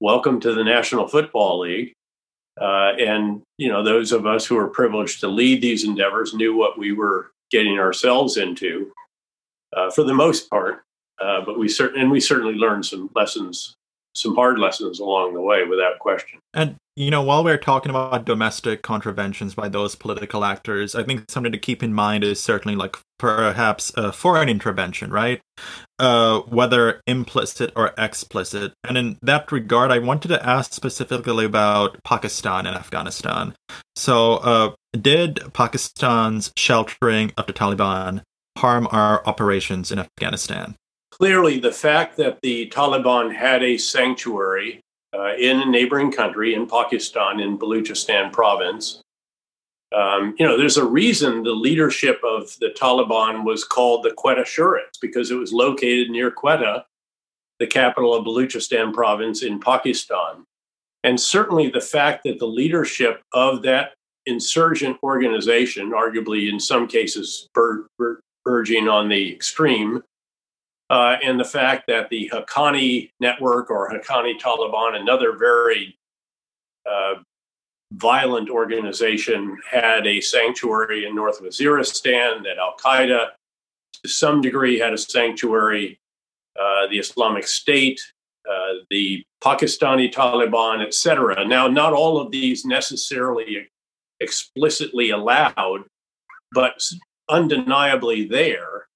welcome 0.00 0.40
to 0.40 0.54
the 0.54 0.64
National 0.64 1.08
Football 1.08 1.60
League. 1.60 1.94
Uh, 2.60 2.92
and 2.98 3.42
you 3.58 3.68
know, 3.68 3.82
those 3.82 4.12
of 4.12 4.26
us 4.26 4.44
who 4.44 4.58
are 4.58 4.68
privileged 4.68 5.20
to 5.20 5.28
lead 5.28 5.62
these 5.62 5.84
endeavors 5.84 6.34
knew 6.34 6.56
what 6.56 6.78
we 6.78 6.92
were 6.92 7.30
getting 7.50 7.78
ourselves 7.78 8.36
into, 8.36 8.92
uh, 9.76 9.90
for 9.90 10.04
the 10.04 10.14
most 10.14 10.50
part. 10.50 10.82
Uh, 11.20 11.40
but 11.44 11.58
we 11.58 11.68
certainly 11.68 12.00
and 12.00 12.10
we 12.10 12.20
certainly 12.20 12.54
learned 12.54 12.84
some 12.84 13.08
lessons, 13.14 13.74
some 14.14 14.34
hard 14.34 14.58
lessons 14.58 14.98
along 15.00 15.34
the 15.34 15.40
way, 15.40 15.64
without 15.64 15.98
question. 15.98 16.38
And 16.54 16.76
you 16.96 17.10
know, 17.10 17.22
while 17.22 17.42
we're 17.42 17.56
talking 17.56 17.90
about 17.90 18.24
domestic 18.24 18.82
contraventions 18.82 19.54
by 19.54 19.68
those 19.68 19.94
political 19.94 20.44
actors, 20.44 20.94
I 20.94 21.02
think 21.02 21.30
something 21.30 21.52
to 21.52 21.58
keep 21.58 21.82
in 21.82 21.94
mind 21.94 22.24
is 22.24 22.42
certainly 22.42 22.76
like 22.76 22.96
perhaps 23.18 23.92
a 23.96 24.12
foreign 24.12 24.48
intervention, 24.48 25.10
right? 25.10 25.40
Uh, 25.98 26.40
whether 26.40 27.00
implicit 27.06 27.72
or 27.76 27.92
explicit. 27.96 28.72
And 28.86 28.98
in 28.98 29.18
that 29.22 29.50
regard, 29.50 29.90
I 29.90 30.00
wanted 30.00 30.28
to 30.28 30.46
ask 30.46 30.72
specifically 30.72 31.44
about 31.44 32.02
Pakistan 32.04 32.66
and 32.66 32.76
Afghanistan. 32.76 33.54
So, 33.96 34.34
uh, 34.34 34.74
did 34.92 35.40
Pakistan's 35.52 36.52
sheltering 36.56 37.32
of 37.38 37.46
the 37.46 37.52
Taliban 37.52 38.22
harm 38.58 38.86
our 38.90 39.26
operations 39.26 39.90
in 39.90 39.98
Afghanistan? 39.98 40.76
clearly 41.22 41.60
the 41.60 41.70
fact 41.70 42.16
that 42.16 42.40
the 42.42 42.68
Taliban 42.70 43.32
had 43.32 43.62
a 43.62 43.76
sanctuary 43.76 44.80
uh, 45.14 45.34
in 45.36 45.60
a 45.60 45.66
neighboring 45.66 46.10
country, 46.10 46.54
in 46.54 46.66
Pakistan, 46.66 47.40
in 47.40 47.58
Baluchistan 47.58 48.32
province, 48.32 49.02
um, 49.94 50.34
you 50.38 50.46
know, 50.46 50.56
there's 50.56 50.78
a 50.78 50.84
reason 50.84 51.42
the 51.42 51.50
leadership 51.52 52.20
of 52.24 52.56
the 52.60 52.70
Taliban 52.70 53.44
was 53.44 53.64
called 53.64 54.02
the 54.02 54.10
Quetta 54.10 54.42
Shurits 54.42 54.98
because 55.00 55.30
it 55.30 55.34
was 55.34 55.52
located 55.52 56.10
near 56.10 56.30
Quetta, 56.30 56.84
the 57.58 57.66
capital 57.66 58.14
of 58.14 58.24
Baluchistan 58.24 58.92
province 58.92 59.42
in 59.42 59.60
Pakistan. 59.60 60.44
And 61.04 61.20
certainly 61.20 61.68
the 61.68 61.80
fact 61.80 62.24
that 62.24 62.38
the 62.38 62.46
leadership 62.46 63.22
of 63.32 63.62
that 63.62 63.94
insurgent 64.26 64.98
organization, 65.02 65.90
arguably 65.90 66.50
in 66.50 66.58
some 66.58 66.86
cases 66.86 67.48
verging 68.46 68.88
on 68.88 69.08
the 69.08 69.32
extreme, 69.32 70.02
uh, 70.92 71.16
and 71.24 71.40
the 71.40 71.44
fact 71.44 71.86
that 71.86 72.10
the 72.10 72.30
Haqqani 72.30 73.10
network 73.18 73.70
or 73.70 73.88
Haqqani 73.88 74.38
Taliban, 74.38 74.94
another 74.94 75.34
very 75.38 75.96
uh, 76.88 77.14
violent 77.94 78.50
organization, 78.50 79.56
had 79.68 80.06
a 80.06 80.20
sanctuary 80.20 81.06
in 81.06 81.14
North 81.14 81.40
Waziristan, 81.40 82.42
that 82.42 82.58
Al 82.58 82.74
Qaeda, 82.78 83.28
to 84.02 84.08
some 84.08 84.42
degree, 84.42 84.78
had 84.78 84.92
a 84.92 84.98
sanctuary, 84.98 85.98
uh, 86.60 86.86
the 86.88 86.98
Islamic 86.98 87.46
State, 87.46 87.98
uh, 88.46 88.74
the 88.90 89.24
Pakistani 89.42 90.12
Taliban, 90.12 90.86
etc. 90.86 91.42
Now, 91.46 91.68
not 91.68 91.94
all 91.94 92.20
of 92.20 92.30
these 92.30 92.66
necessarily 92.66 93.66
explicitly 94.20 95.08
allowed, 95.08 95.84
but 96.52 96.82
undeniably 97.30 98.26
there 98.26 98.88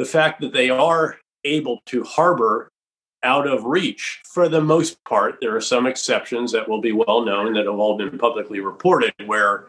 the 0.00 0.06
fact 0.06 0.40
that 0.40 0.54
they 0.54 0.70
are 0.70 1.18
able 1.44 1.82
to 1.84 2.02
harbor 2.04 2.70
out 3.22 3.46
of 3.46 3.66
reach 3.66 4.22
for 4.24 4.48
the 4.48 4.62
most 4.62 4.96
part. 5.04 5.36
There 5.42 5.54
are 5.54 5.60
some 5.60 5.86
exceptions 5.86 6.52
that 6.52 6.66
will 6.66 6.80
be 6.80 6.92
well 6.92 7.22
known 7.22 7.52
that 7.52 7.66
have 7.66 7.78
all 7.78 7.98
been 7.98 8.16
publicly 8.16 8.60
reported 8.60 9.12
where 9.26 9.66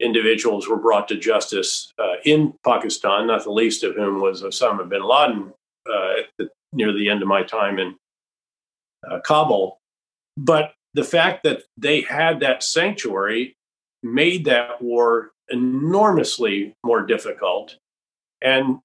individuals 0.00 0.66
were 0.66 0.80
brought 0.80 1.06
to 1.06 1.16
justice 1.16 1.92
uh, 1.96 2.14
in 2.24 2.54
Pakistan, 2.64 3.28
not 3.28 3.44
the 3.44 3.52
least 3.52 3.84
of 3.84 3.94
whom 3.94 4.20
was 4.20 4.42
Osama 4.42 4.88
bin 4.88 5.04
Laden 5.04 5.52
uh, 5.88 6.44
near 6.72 6.92
the 6.92 7.08
end 7.08 7.22
of 7.22 7.28
my 7.28 7.44
time 7.44 7.78
in 7.78 7.94
uh, 9.08 9.20
Kabul. 9.20 9.78
But 10.36 10.72
the 10.94 11.04
fact 11.04 11.44
that 11.44 11.62
they 11.76 12.00
had 12.00 12.40
that 12.40 12.64
sanctuary 12.64 13.54
made 14.02 14.44
that 14.46 14.82
war 14.82 15.30
enormously 15.48 16.74
more 16.84 17.06
difficult. 17.06 17.76
And 18.42 18.80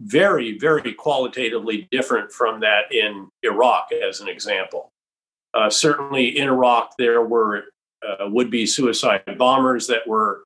very, 0.00 0.58
very 0.58 0.92
qualitatively 0.92 1.88
different 1.90 2.32
from 2.32 2.60
that 2.60 2.92
in 2.92 3.28
Iraq, 3.42 3.88
as 3.92 4.20
an 4.20 4.28
example. 4.28 4.90
Uh, 5.54 5.70
certainly 5.70 6.38
in 6.38 6.48
Iraq, 6.48 6.94
there 6.98 7.22
were 7.22 7.64
uh, 8.06 8.28
would 8.28 8.50
be 8.50 8.66
suicide 8.66 9.22
bombers 9.38 9.86
that 9.86 10.06
were 10.06 10.44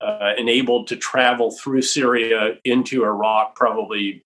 uh, 0.00 0.32
enabled 0.36 0.88
to 0.88 0.96
travel 0.96 1.50
through 1.52 1.82
Syria 1.82 2.56
into 2.64 3.04
Iraq, 3.04 3.54
probably 3.54 4.22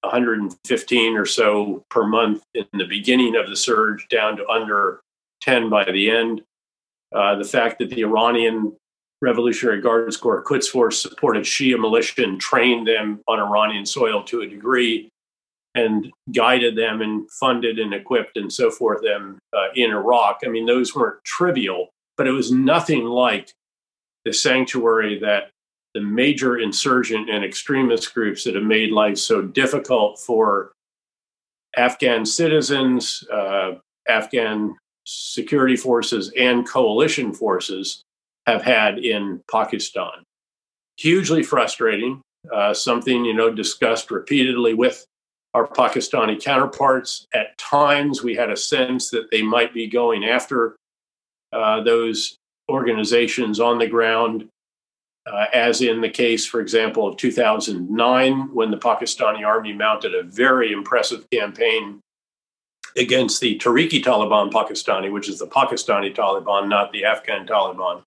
115 0.00 1.16
or 1.16 1.26
so 1.26 1.84
per 1.90 2.06
month 2.06 2.42
in 2.54 2.66
the 2.72 2.86
beginning 2.86 3.36
of 3.36 3.48
the 3.48 3.56
surge, 3.56 4.08
down 4.08 4.36
to 4.38 4.48
under 4.48 5.00
10 5.42 5.68
by 5.68 5.84
the 5.84 6.10
end. 6.10 6.42
Uh, 7.14 7.36
the 7.36 7.44
fact 7.44 7.78
that 7.78 7.90
the 7.90 8.02
Iranian 8.02 8.74
Revolutionary 9.22 9.80
Guards 9.80 10.16
Corps 10.16 10.42
Quds 10.42 10.68
Force 10.68 11.00
supported 11.00 11.44
Shia 11.44 11.78
militia 11.78 12.22
and 12.22 12.40
trained 12.40 12.86
them 12.86 13.20
on 13.28 13.38
Iranian 13.38 13.84
soil 13.84 14.22
to 14.24 14.42
a 14.42 14.46
degree 14.46 15.10
and 15.74 16.10
guided 16.32 16.76
them 16.76 17.00
and 17.00 17.30
funded 17.30 17.78
and 17.78 17.94
equipped 17.94 18.36
and 18.36 18.52
so 18.52 18.70
forth 18.70 19.02
them 19.02 19.38
uh, 19.56 19.68
in 19.74 19.90
Iraq. 19.90 20.40
I 20.44 20.48
mean, 20.48 20.66
those 20.66 20.94
weren't 20.94 21.22
trivial, 21.24 21.90
but 22.16 22.26
it 22.26 22.32
was 22.32 22.50
nothing 22.50 23.04
like 23.04 23.52
the 24.24 24.32
sanctuary 24.32 25.18
that 25.20 25.50
the 25.94 26.00
major 26.00 26.58
insurgent 26.58 27.28
and 27.28 27.44
extremist 27.44 28.14
groups 28.14 28.44
that 28.44 28.54
have 28.54 28.64
made 28.64 28.90
life 28.90 29.18
so 29.18 29.42
difficult 29.42 30.18
for 30.18 30.72
Afghan 31.76 32.24
citizens, 32.24 33.24
uh, 33.32 33.72
Afghan 34.08 34.76
security 35.04 35.76
forces, 35.76 36.32
and 36.38 36.68
coalition 36.68 37.32
forces 37.32 38.02
have 38.50 38.62
had 38.62 38.98
in 38.98 39.42
Pakistan. 39.50 40.24
Hugely 40.96 41.42
frustrating, 41.42 42.20
uh, 42.52 42.74
something 42.74 43.24
you 43.24 43.34
know 43.34 43.50
discussed 43.50 44.10
repeatedly 44.10 44.74
with 44.74 45.04
our 45.54 45.66
Pakistani 45.66 46.40
counterparts. 46.40 47.26
At 47.34 47.56
times, 47.58 48.22
we 48.22 48.34
had 48.34 48.50
a 48.50 48.56
sense 48.56 49.10
that 49.10 49.30
they 49.30 49.42
might 49.42 49.74
be 49.74 49.86
going 49.86 50.24
after 50.24 50.76
uh, 51.52 51.82
those 51.82 52.36
organizations 52.70 53.58
on 53.58 53.78
the 53.78 53.86
ground, 53.86 54.48
uh, 55.26 55.46
as 55.52 55.80
in 55.80 56.00
the 56.00 56.08
case, 56.08 56.46
for 56.46 56.60
example, 56.60 57.08
of 57.08 57.16
2009, 57.16 58.54
when 58.54 58.70
the 58.70 58.76
Pakistani 58.76 59.44
army 59.44 59.72
mounted 59.72 60.14
a 60.14 60.22
very 60.22 60.72
impressive 60.72 61.28
campaign 61.32 62.00
against 62.96 63.40
the 63.40 63.58
Tehrik 63.58 63.90
Taliban 64.02 64.50
Pakistani, 64.52 65.10
which 65.10 65.28
is 65.28 65.38
the 65.38 65.46
Pakistani 65.46 66.14
Taliban, 66.14 66.68
not 66.68 66.92
the 66.92 67.04
Afghan 67.04 67.46
Taliban 67.46 68.02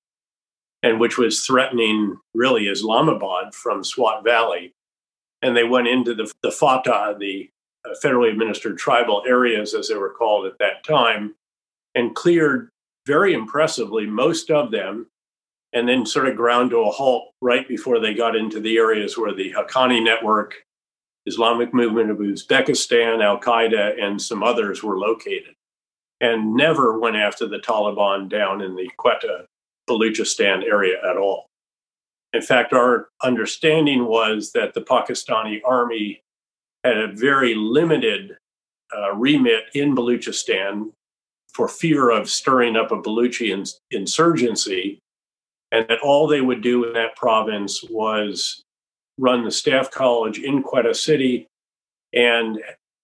and 0.83 0.99
which 0.99 1.17
was 1.17 1.45
threatening 1.45 2.17
really 2.33 2.67
Islamabad 2.67 3.55
from 3.55 3.83
Swat 3.83 4.23
Valley. 4.23 4.73
And 5.41 5.55
they 5.55 5.63
went 5.63 5.87
into 5.87 6.13
the, 6.13 6.31
the 6.43 6.51
FATA, 6.51 7.15
the 7.17 7.49
uh, 7.85 7.95
federally 8.03 8.29
administered 8.29 8.77
tribal 8.77 9.23
areas, 9.25 9.73
as 9.73 9.87
they 9.87 9.95
were 9.95 10.13
called 10.13 10.45
at 10.45 10.59
that 10.59 10.83
time, 10.83 11.35
and 11.95 12.15
cleared 12.15 12.69
very 13.07 13.33
impressively 13.33 14.05
most 14.05 14.51
of 14.51 14.71
them, 14.71 15.07
and 15.73 15.87
then 15.87 16.05
sort 16.05 16.27
of 16.27 16.35
ground 16.35 16.69
to 16.69 16.77
a 16.77 16.91
halt 16.91 17.31
right 17.41 17.67
before 17.67 17.99
they 17.99 18.13
got 18.13 18.35
into 18.35 18.59
the 18.59 18.77
areas 18.77 19.17
where 19.17 19.33
the 19.33 19.53
Haqqani 19.53 20.03
Network, 20.03 20.53
Islamic 21.25 21.73
Movement 21.73 22.11
of 22.11 22.17
Uzbekistan, 22.17 23.23
Al 23.23 23.39
Qaeda, 23.39 24.01
and 24.01 24.21
some 24.21 24.43
others 24.43 24.83
were 24.83 24.99
located, 24.99 25.55
and 26.21 26.53
never 26.53 26.99
went 26.99 27.15
after 27.15 27.47
the 27.47 27.59
Taliban 27.59 28.29
down 28.29 28.61
in 28.61 28.75
the 28.75 28.89
Quetta, 28.97 29.45
Baluchistan 29.89 30.63
area 30.63 30.97
at 31.07 31.17
all. 31.17 31.47
In 32.33 32.41
fact, 32.41 32.73
our 32.73 33.09
understanding 33.23 34.05
was 34.05 34.51
that 34.53 34.73
the 34.73 34.81
Pakistani 34.81 35.61
army 35.65 36.21
had 36.83 36.97
a 36.97 37.07
very 37.07 37.53
limited 37.53 38.37
uh, 38.95 39.13
remit 39.13 39.65
in 39.73 39.95
Baluchistan 39.95 40.91
for 41.53 41.67
fear 41.67 42.09
of 42.09 42.29
stirring 42.29 42.75
up 42.75 42.91
a 42.91 42.97
Baluchi 42.97 43.51
ins- 43.51 43.79
insurgency, 43.91 44.99
and 45.71 45.85
that 45.87 45.99
all 46.01 46.27
they 46.27 46.41
would 46.41 46.61
do 46.61 46.85
in 46.85 46.93
that 46.93 47.15
province 47.15 47.83
was 47.89 48.63
run 49.19 49.43
the 49.43 49.51
staff 49.51 49.91
college 49.91 50.39
in 50.39 50.63
Quetta 50.63 50.95
City 50.95 51.47
and 52.13 52.59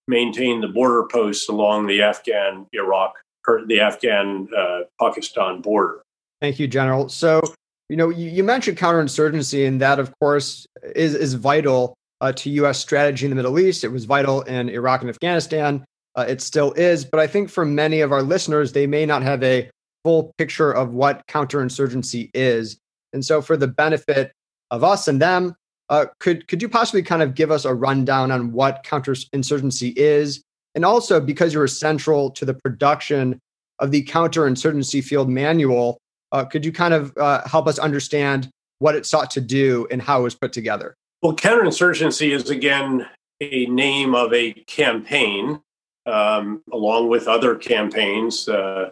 maintain 0.08 0.62
the 0.62 0.68
border 0.68 1.08
posts 1.12 1.50
along 1.50 1.86
the 1.86 2.02
Afghan 2.02 2.66
Iraq 2.74 3.14
or 3.48 3.66
the 3.66 3.80
Afghan 3.80 4.48
uh, 4.56 4.82
Pakistan 5.00 5.62
border. 5.62 6.02
Thank 6.42 6.60
you, 6.60 6.68
General. 6.68 7.10
So 7.10 7.42
you 7.90 7.96
know, 7.96 8.10
you, 8.10 8.30
you 8.30 8.44
mentioned 8.44 8.78
counterinsurgency, 8.78 9.68
and 9.68 9.82
that, 9.82 10.00
of 10.00 10.14
course, 10.20 10.68
is 10.96 11.16
is 11.16 11.34
vital 11.34 11.96
uh, 12.22 12.32
to 12.34 12.50
U.S. 12.52 12.80
strategy 12.80 13.26
in 13.26 13.32
the 13.32 13.36
Middle 13.36 13.60
East. 13.60 13.84
It 13.84 13.90
was 13.90 14.06
vital 14.06 14.44
in 14.44 14.70
Iraq 14.70 15.02
and 15.02 15.10
Afghanistan. 15.10 15.84
Uh, 16.16 16.26
it 16.28 16.42
still 16.42 16.72
is, 16.74 17.04
but 17.04 17.20
I 17.20 17.28
think 17.28 17.50
for 17.50 17.66
many 17.66 18.02
of 18.02 18.12
our 18.12 18.22
listeners, 18.22 18.74
they 18.74 18.88
may 18.88 19.06
not 19.06 19.24
have 19.24 19.42
a 19.44 19.70
full 20.04 20.34
picture 20.38 20.72
of 20.72 20.94
what 20.94 21.26
counterinsurgency 21.28 22.30
is. 22.34 22.78
And 23.14 23.26
so, 23.26 23.42
for 23.42 23.58
the 23.58 23.68
benefit 23.68 24.32
of 24.70 24.84
us 24.84 25.08
and 25.08 25.20
them, 25.20 25.56
uh, 25.90 26.06
could 26.20 26.48
could 26.48 26.62
you 26.62 26.70
possibly 26.70 27.02
kind 27.02 27.24
of 27.24 27.34
give 27.34 27.50
us 27.50 27.66
a 27.66 27.74
rundown 27.74 28.30
on 28.32 28.52
what 28.52 28.84
counterinsurgency 28.84 29.94
is, 29.98 30.44
and 30.76 30.86
also 30.86 31.20
because 31.20 31.54
you 31.54 31.60
were 31.60 31.68
central 31.68 32.30
to 32.32 32.46
the 32.46 32.54
production 32.54 33.40
of 33.80 33.90
the 33.90 34.04
counterinsurgency 34.04 35.04
field 35.04 35.30
manual, 35.30 35.98
uh, 36.32 36.46
could 36.46 36.66
you 36.66 36.72
kind 36.72 36.94
of 36.94 37.16
uh, 37.18 37.48
help 37.48 37.68
us 37.68 37.80
understand 37.80 38.50
what 38.80 38.96
it 38.96 39.06
sought 39.06 39.32
to 39.32 39.42
do 39.42 39.88
and 39.92 40.02
how 40.02 40.22
it 40.22 40.24
was 40.24 40.36
put 40.36 40.54
together? 40.54 40.96
Well, 41.22 41.36
counterinsurgency 41.36 42.32
is 42.32 42.50
again 42.50 43.08
a 43.42 43.66
name 43.66 44.16
of 44.16 44.34
a 44.34 44.54
campaign, 44.54 45.62
um, 46.06 46.62
along 46.72 47.10
with 47.10 47.28
other 47.28 47.56
campaigns 47.56 48.48
uh, 48.48 48.92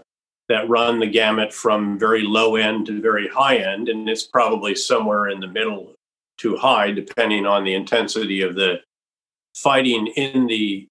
that 0.50 0.70
run 0.70 1.00
the 1.00 1.08
gamut 1.08 1.54
from 1.54 2.00
very 2.00 2.24
low 2.24 2.56
end 2.56 2.86
to 2.88 3.02
very 3.02 3.28
high 3.28 3.58
end, 3.58 3.90
and 3.90 4.08
it's 4.10 4.24
probably 4.24 4.76
somewhere 4.76 5.28
in 5.28 5.40
the 5.40 5.48
middle 5.48 5.94
to 6.40 6.56
high, 6.58 6.92
depending 6.92 7.46
on 7.46 7.64
the 7.64 7.74
intensity 7.74 8.42
of 8.42 8.56
the 8.56 8.80
fighting 9.56 10.08
in 10.08 10.48
the 10.48 10.88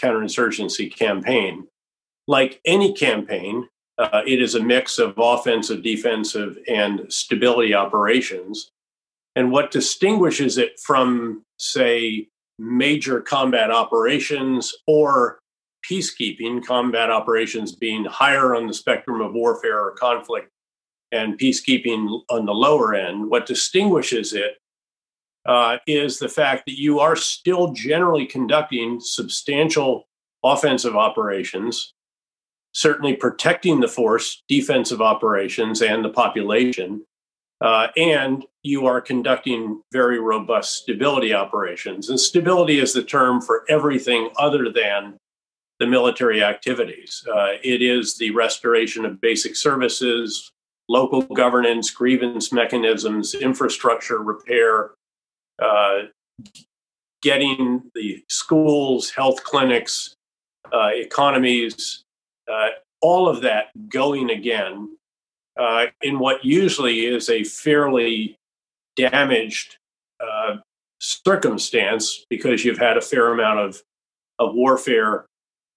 counterinsurgency 0.00 0.94
campaign. 0.94 1.66
Like 2.28 2.60
any 2.64 2.92
campaign, 2.92 3.68
uh, 4.02 4.22
it 4.26 4.42
is 4.42 4.54
a 4.54 4.62
mix 4.62 4.98
of 4.98 5.14
offensive, 5.16 5.82
defensive, 5.82 6.58
and 6.68 7.06
stability 7.08 7.74
operations. 7.74 8.70
And 9.36 9.50
what 9.50 9.70
distinguishes 9.70 10.58
it 10.58 10.78
from, 10.80 11.44
say, 11.56 12.28
major 12.58 13.20
combat 13.20 13.70
operations 13.70 14.74
or 14.86 15.38
peacekeeping, 15.88 16.64
combat 16.64 17.10
operations 17.10 17.74
being 17.74 18.04
higher 18.04 18.54
on 18.54 18.66
the 18.66 18.74
spectrum 18.74 19.20
of 19.20 19.32
warfare 19.32 19.80
or 19.80 19.92
conflict, 19.92 20.48
and 21.10 21.38
peacekeeping 21.38 22.20
on 22.30 22.46
the 22.46 22.54
lower 22.54 22.94
end, 22.94 23.28
what 23.30 23.46
distinguishes 23.46 24.32
it 24.32 24.56
uh, 25.44 25.78
is 25.86 26.18
the 26.18 26.28
fact 26.28 26.64
that 26.66 26.78
you 26.78 27.00
are 27.00 27.16
still 27.16 27.72
generally 27.72 28.26
conducting 28.26 29.00
substantial 29.00 30.08
offensive 30.44 30.96
operations 30.96 31.94
certainly 32.72 33.14
protecting 33.14 33.80
the 33.80 33.88
force, 33.88 34.42
defensive 34.48 35.00
operations, 35.00 35.82
and 35.82 36.04
the 36.04 36.08
population. 36.08 37.04
Uh, 37.60 37.88
and 37.96 38.44
you 38.62 38.86
are 38.86 39.00
conducting 39.00 39.80
very 39.92 40.18
robust 40.18 40.78
stability 40.78 41.32
operations. 41.32 42.08
And 42.08 42.18
stability 42.18 42.80
is 42.80 42.92
the 42.92 43.04
term 43.04 43.40
for 43.40 43.64
everything 43.68 44.30
other 44.36 44.70
than 44.70 45.16
the 45.78 45.86
military 45.86 46.42
activities. 46.42 47.24
Uh, 47.32 47.52
it 47.62 47.82
is 47.82 48.16
the 48.16 48.30
restoration 48.30 49.04
of 49.04 49.20
basic 49.20 49.54
services, 49.54 50.50
local 50.88 51.22
governance, 51.22 51.90
grievance 51.90 52.52
mechanisms, 52.52 53.34
infrastructure 53.34 54.18
repair, 54.18 54.92
uh, 55.60 56.02
getting 57.22 57.82
the 57.94 58.22
schools, 58.28 59.10
health 59.10 59.44
clinics, 59.44 60.16
uh, 60.72 60.90
economies, 60.92 62.04
uh, 62.52 62.68
all 63.00 63.28
of 63.28 63.42
that 63.42 63.66
going 63.88 64.30
again 64.30 64.96
uh, 65.58 65.86
in 66.02 66.18
what 66.18 66.44
usually 66.44 67.06
is 67.06 67.28
a 67.28 67.44
fairly 67.44 68.38
damaged 68.96 69.78
uh, 70.20 70.56
circumstance 71.00 72.24
because 72.30 72.64
you've 72.64 72.78
had 72.78 72.96
a 72.96 73.02
fair 73.02 73.32
amount 73.32 73.58
of, 73.58 73.82
of 74.38 74.54
warfare 74.54 75.26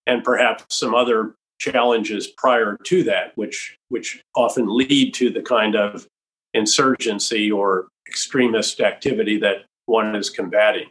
and 0.05 0.23
perhaps 0.23 0.77
some 0.77 0.93
other 0.93 1.35
challenges 1.59 2.27
prior 2.27 2.77
to 2.83 3.03
that, 3.03 3.35
which 3.35 3.77
which 3.89 4.23
often 4.35 4.67
lead 4.67 5.13
to 5.13 5.29
the 5.29 5.41
kind 5.41 5.75
of 5.75 6.07
insurgency 6.53 7.51
or 7.51 7.87
extremist 8.07 8.81
activity 8.81 9.39
that 9.39 9.65
one 9.85 10.15
is 10.15 10.29
combating. 10.29 10.89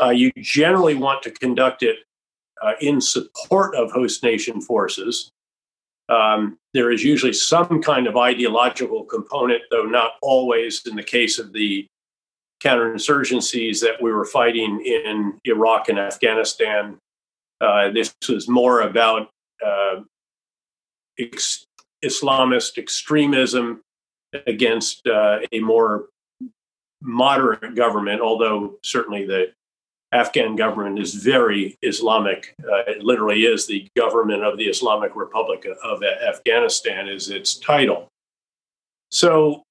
Uh, 0.00 0.10
you 0.10 0.32
generally 0.38 0.94
want 0.94 1.22
to 1.22 1.30
conduct 1.30 1.82
it 1.82 1.98
uh, 2.62 2.72
in 2.80 3.00
support 3.00 3.74
of 3.74 3.90
host 3.92 4.22
nation 4.22 4.60
forces. 4.60 5.30
Um, 6.08 6.58
there 6.72 6.90
is 6.90 7.04
usually 7.04 7.34
some 7.34 7.82
kind 7.82 8.06
of 8.06 8.16
ideological 8.16 9.04
component, 9.04 9.62
though 9.70 9.84
not 9.84 10.12
always 10.22 10.86
in 10.86 10.96
the 10.96 11.02
case 11.02 11.38
of 11.38 11.52
the 11.52 11.86
counterinsurgencies 12.62 13.80
that 13.80 14.02
we 14.02 14.12
were 14.12 14.24
fighting 14.24 14.80
in 14.84 15.38
Iraq 15.44 15.88
and 15.88 15.98
Afghanistan. 15.98 16.98
Uh, 17.60 17.90
this 17.90 18.14
was 18.28 18.48
more 18.48 18.80
about 18.80 19.30
uh, 19.64 20.00
ex- 21.18 21.64
Islamist 22.04 22.78
extremism 22.78 23.82
against 24.46 25.06
uh, 25.06 25.40
a 25.52 25.60
more 25.60 26.06
moderate 27.02 27.74
government, 27.74 28.20
although 28.20 28.78
certainly 28.82 29.26
the 29.26 29.52
Afghan 30.12 30.56
government 30.56 30.98
is 30.98 31.14
very 31.14 31.76
Islamic. 31.82 32.54
Uh, 32.62 32.82
it 32.86 33.02
literally 33.02 33.42
is 33.42 33.66
the 33.66 33.86
government 33.96 34.42
of 34.42 34.56
the 34.56 34.64
Islamic 34.64 35.14
Republic 35.14 35.66
of 35.84 36.02
Afghanistan, 36.02 37.08
is 37.08 37.28
its 37.28 37.56
title. 37.56 38.08
So 39.10 39.62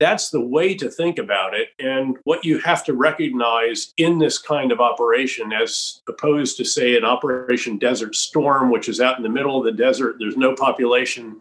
that's 0.00 0.30
the 0.30 0.40
way 0.40 0.74
to 0.74 0.90
think 0.90 1.18
about 1.18 1.54
it. 1.54 1.68
And 1.78 2.16
what 2.24 2.44
you 2.44 2.58
have 2.60 2.84
to 2.84 2.94
recognize 2.94 3.92
in 3.98 4.18
this 4.18 4.38
kind 4.38 4.72
of 4.72 4.80
operation, 4.80 5.52
as 5.52 6.00
opposed 6.08 6.56
to, 6.56 6.64
say, 6.64 6.96
an 6.96 7.04
Operation 7.04 7.78
Desert 7.78 8.14
Storm, 8.14 8.70
which 8.70 8.88
is 8.88 9.00
out 9.00 9.18
in 9.18 9.22
the 9.22 9.28
middle 9.28 9.58
of 9.58 9.64
the 9.64 9.72
desert, 9.72 10.16
there's 10.18 10.36
no 10.36 10.54
population. 10.54 11.40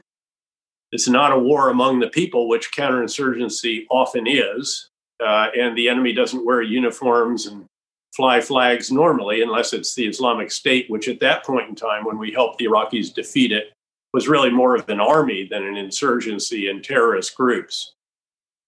It's 0.92 1.08
not 1.08 1.32
a 1.32 1.40
war 1.40 1.70
among 1.70 2.00
the 2.00 2.10
people, 2.10 2.50
which 2.50 2.74
counterinsurgency 2.74 3.86
often 3.90 4.28
is. 4.28 4.90
Uh, 5.24 5.48
and 5.58 5.78
the 5.78 5.88
enemy 5.88 6.14
doesn't 6.14 6.46
wear 6.46 6.62
uniforms 6.62 7.46
and 7.46 7.66
fly 8.14 8.42
flags 8.42 8.92
normally, 8.92 9.42
unless 9.42 9.74
it's 9.74 9.96
the 9.96 10.06
Islamic 10.06 10.52
State, 10.52 10.90
which 10.90 11.08
at 11.08 11.20
that 11.22 11.46
point 11.46 11.70
in 11.70 11.76
time, 11.76 12.04
when 12.04 12.18
we 12.18 12.32
helped 12.32 12.58
the 12.58 12.66
Iraqis 12.66 13.14
defeat 13.14 13.52
it, 13.52 13.74
was 14.14 14.28
really 14.28 14.50
more 14.50 14.76
of 14.76 14.88
an 14.90 15.00
army 15.00 15.48
than 15.50 15.64
an 15.64 15.78
insurgency 15.78 16.70
and 16.70 16.84
terrorist 16.84 17.36
groups. 17.36 17.94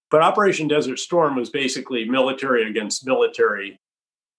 But 0.10 0.22
Operation 0.22 0.68
Desert 0.68 1.00
Storm 1.00 1.36
was 1.36 1.50
basically 1.50 2.08
military 2.08 2.70
against 2.70 3.06
military. 3.06 3.78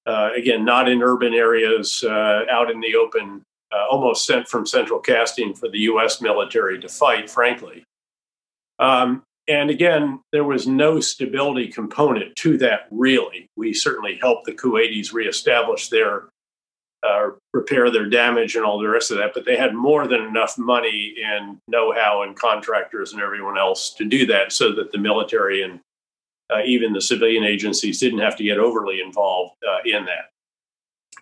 Uh, 0.06 0.30
again, 0.36 0.64
not 0.64 0.88
in 0.88 1.02
urban 1.02 1.34
areas, 1.34 2.02
uh, 2.06 2.44
out 2.50 2.70
in 2.70 2.80
the 2.80 2.94
open, 2.94 3.42
uh, 3.72 3.86
almost 3.90 4.24
sent 4.24 4.48
from 4.48 4.66
central 4.66 5.00
casting 5.00 5.54
for 5.54 5.68
the 5.68 5.80
U.S. 5.80 6.20
military 6.20 6.78
to 6.80 6.88
fight, 6.88 7.28
frankly. 7.28 7.84
Um, 8.78 9.24
and 9.46 9.70
again, 9.70 10.20
there 10.32 10.44
was 10.44 10.66
no 10.66 11.00
stability 11.00 11.68
component 11.68 12.34
to 12.36 12.56
that, 12.58 12.86
really. 12.90 13.48
We 13.56 13.74
certainly 13.74 14.16
helped 14.16 14.46
the 14.46 14.52
Kuwaitis 14.52 15.12
reestablish 15.12 15.88
their, 15.88 16.28
uh, 17.02 17.30
repair 17.52 17.90
their 17.90 18.08
damage 18.08 18.56
and 18.56 18.64
all 18.64 18.78
the 18.78 18.88
rest 18.88 19.10
of 19.10 19.18
that, 19.18 19.32
but 19.34 19.44
they 19.44 19.56
had 19.56 19.74
more 19.74 20.06
than 20.06 20.22
enough 20.22 20.56
money 20.56 21.16
and 21.22 21.58
know 21.68 21.92
how 21.92 22.22
and 22.22 22.34
contractors 22.34 23.12
and 23.12 23.20
everyone 23.20 23.58
else 23.58 23.92
to 23.94 24.04
do 24.06 24.24
that 24.26 24.52
so 24.52 24.72
that 24.72 24.92
the 24.92 24.98
military 24.98 25.62
and 25.62 25.80
uh, 26.50 26.62
even 26.64 26.92
the 26.92 27.00
civilian 27.00 27.44
agencies 27.44 28.00
didn't 28.00 28.20
have 28.20 28.36
to 28.36 28.44
get 28.44 28.58
overly 28.58 29.00
involved 29.00 29.54
uh, 29.68 29.78
in 29.84 30.04
that. 30.06 30.30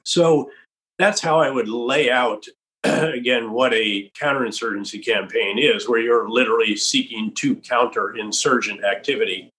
So 0.04 0.50
that's 0.98 1.20
how 1.20 1.40
I 1.40 1.50
would 1.50 1.68
lay 1.68 2.10
out 2.10 2.44
again 2.84 3.52
what 3.52 3.72
a 3.74 4.10
counterinsurgency 4.20 5.04
campaign 5.04 5.58
is, 5.58 5.88
where 5.88 6.00
you're 6.00 6.28
literally 6.28 6.76
seeking 6.76 7.32
to 7.34 7.56
counter 7.56 8.16
insurgent 8.16 8.84
activity 8.84 9.50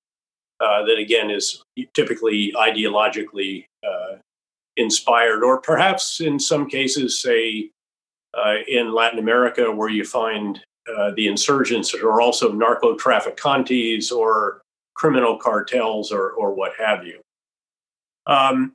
uh, 0.60 0.84
that 0.86 0.98
again 0.98 1.30
is 1.30 1.64
typically 1.94 2.54
ideologically 2.58 3.66
uh, 3.86 4.18
inspired, 4.78 5.44
or 5.44 5.60
perhaps 5.62 6.20
in 6.22 6.40
some 6.40 6.68
cases, 6.68 7.22
say 7.22 7.70
uh, 8.34 8.56
in 8.68 8.94
Latin 8.94 9.20
America, 9.20 9.72
where 9.72 9.90
you 9.90 10.04
find 10.04 10.60
uh, 10.94 11.12
the 11.16 11.28
insurgents 11.28 11.92
that 11.92 12.04
are 12.04 12.22
also 12.22 12.52
narco 12.52 12.96
trafficantes 12.96 14.12
or 14.12 14.62
criminal 14.96 15.38
cartels 15.38 16.12
or, 16.12 16.32
or 16.32 16.54
what 16.54 16.74
have 16.78 17.06
you. 17.06 17.20
Um, 18.26 18.74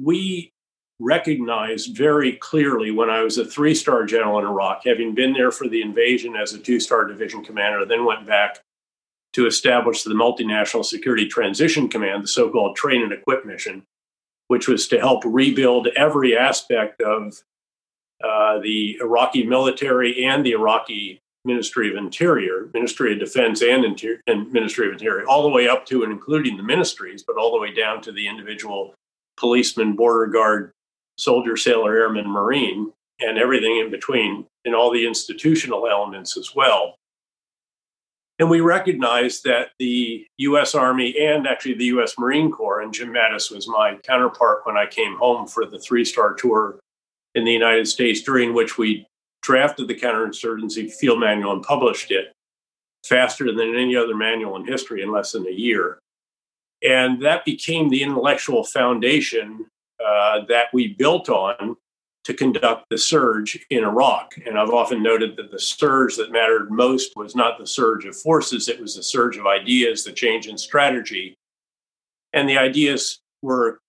we 0.00 0.50
recognized 1.00 1.96
very 1.96 2.32
clearly 2.32 2.90
when 2.90 3.10
I 3.10 3.22
was 3.22 3.38
a 3.38 3.44
three 3.44 3.74
star 3.74 4.04
general 4.04 4.38
in 4.38 4.44
Iraq, 4.44 4.82
having 4.84 5.14
been 5.14 5.32
there 5.32 5.50
for 5.50 5.68
the 5.68 5.82
invasion 5.82 6.36
as 6.36 6.52
a 6.52 6.58
two 6.58 6.80
star 6.80 7.04
division 7.04 7.44
commander, 7.44 7.84
then 7.84 8.04
went 8.04 8.26
back 8.26 8.60
to 9.32 9.46
establish 9.46 10.02
the 10.02 10.14
Multinational 10.14 10.84
Security 10.84 11.26
Transition 11.26 11.88
Command, 11.88 12.24
the 12.24 12.28
so 12.28 12.50
called 12.50 12.76
train 12.76 13.02
and 13.02 13.12
equip 13.12 13.46
mission, 13.46 13.82
which 14.48 14.68
was 14.68 14.86
to 14.88 14.98
help 14.98 15.22
rebuild 15.24 15.88
every 15.96 16.36
aspect 16.36 17.00
of 17.00 17.42
uh, 18.22 18.58
the 18.60 18.98
Iraqi 19.00 19.44
military 19.44 20.24
and 20.24 20.44
the 20.44 20.52
Iraqi 20.52 21.20
Ministry 21.44 21.90
of 21.90 21.96
Interior, 21.96 22.70
Ministry 22.72 23.14
of 23.14 23.18
Defense, 23.18 23.62
and, 23.62 23.84
Inter- 23.84 24.20
and 24.28 24.52
Ministry 24.52 24.86
of 24.86 24.92
Interior, 24.92 25.26
all 25.26 25.42
the 25.42 25.48
way 25.48 25.66
up 25.66 25.86
to 25.86 26.04
and 26.04 26.12
including 26.12 26.56
the 26.56 26.62
ministries, 26.62 27.24
but 27.26 27.36
all 27.36 27.50
the 27.50 27.58
way 27.58 27.74
down 27.74 28.00
to 28.02 28.12
the 28.12 28.28
individual 28.28 28.94
policeman, 29.36 29.96
border 29.96 30.26
guard, 30.30 30.72
soldier, 31.22 31.56
sailor, 31.56 31.96
airman, 31.96 32.28
marine, 32.28 32.92
and 33.20 33.38
everything 33.38 33.78
in 33.78 33.90
between, 33.90 34.46
and 34.64 34.74
all 34.74 34.90
the 34.90 35.06
institutional 35.06 35.88
elements 35.88 36.36
as 36.36 36.54
well. 36.54 36.96
And 38.38 38.50
we 38.50 38.60
recognized 38.60 39.44
that 39.44 39.68
the 39.78 40.26
US 40.38 40.74
Army 40.74 41.16
and 41.18 41.46
actually 41.46 41.74
the 41.74 41.92
US 41.96 42.18
Marine 42.18 42.50
Corps, 42.50 42.80
and 42.80 42.92
Jim 42.92 43.10
Mattis 43.10 43.54
was 43.54 43.68
my 43.68 43.98
counterpart 44.02 44.62
when 44.64 44.76
I 44.76 44.86
came 44.86 45.16
home 45.16 45.46
for 45.46 45.64
the 45.64 45.78
three 45.78 46.04
star 46.04 46.34
tour 46.34 46.80
in 47.34 47.44
the 47.44 47.52
United 47.52 47.86
States, 47.86 48.20
during 48.22 48.52
which 48.52 48.76
we 48.76 49.06
drafted 49.42 49.88
the 49.88 49.94
counterinsurgency 49.94 50.92
field 50.92 51.20
manual 51.20 51.52
and 51.52 51.62
published 51.62 52.10
it 52.10 52.32
faster 53.04 53.52
than 53.52 53.74
any 53.74 53.96
other 53.96 54.16
manual 54.16 54.56
in 54.56 54.64
history 54.64 55.02
in 55.02 55.12
less 55.12 55.32
than 55.32 55.46
a 55.46 55.50
year. 55.50 55.98
And 56.82 57.22
that 57.22 57.44
became 57.44 57.88
the 57.88 58.02
intellectual 58.02 58.64
foundation 58.64 59.66
uh, 60.06 60.44
that 60.48 60.66
we 60.72 60.88
built 60.94 61.28
on 61.28 61.76
to 62.24 62.34
conduct 62.34 62.86
the 62.88 62.98
surge 62.98 63.58
in 63.70 63.82
Iraq. 63.82 64.34
And 64.46 64.58
I've 64.58 64.70
often 64.70 65.02
noted 65.02 65.36
that 65.36 65.50
the 65.50 65.58
surge 65.58 66.16
that 66.16 66.30
mattered 66.30 66.70
most 66.70 67.12
was 67.16 67.34
not 67.34 67.58
the 67.58 67.66
surge 67.66 68.04
of 68.04 68.16
forces, 68.16 68.68
it 68.68 68.80
was 68.80 68.96
the 68.96 69.02
surge 69.02 69.36
of 69.36 69.46
ideas, 69.46 70.04
the 70.04 70.12
change 70.12 70.46
in 70.46 70.56
strategy. 70.56 71.34
And 72.32 72.48
the 72.48 72.58
ideas 72.58 73.20
were 73.42 73.80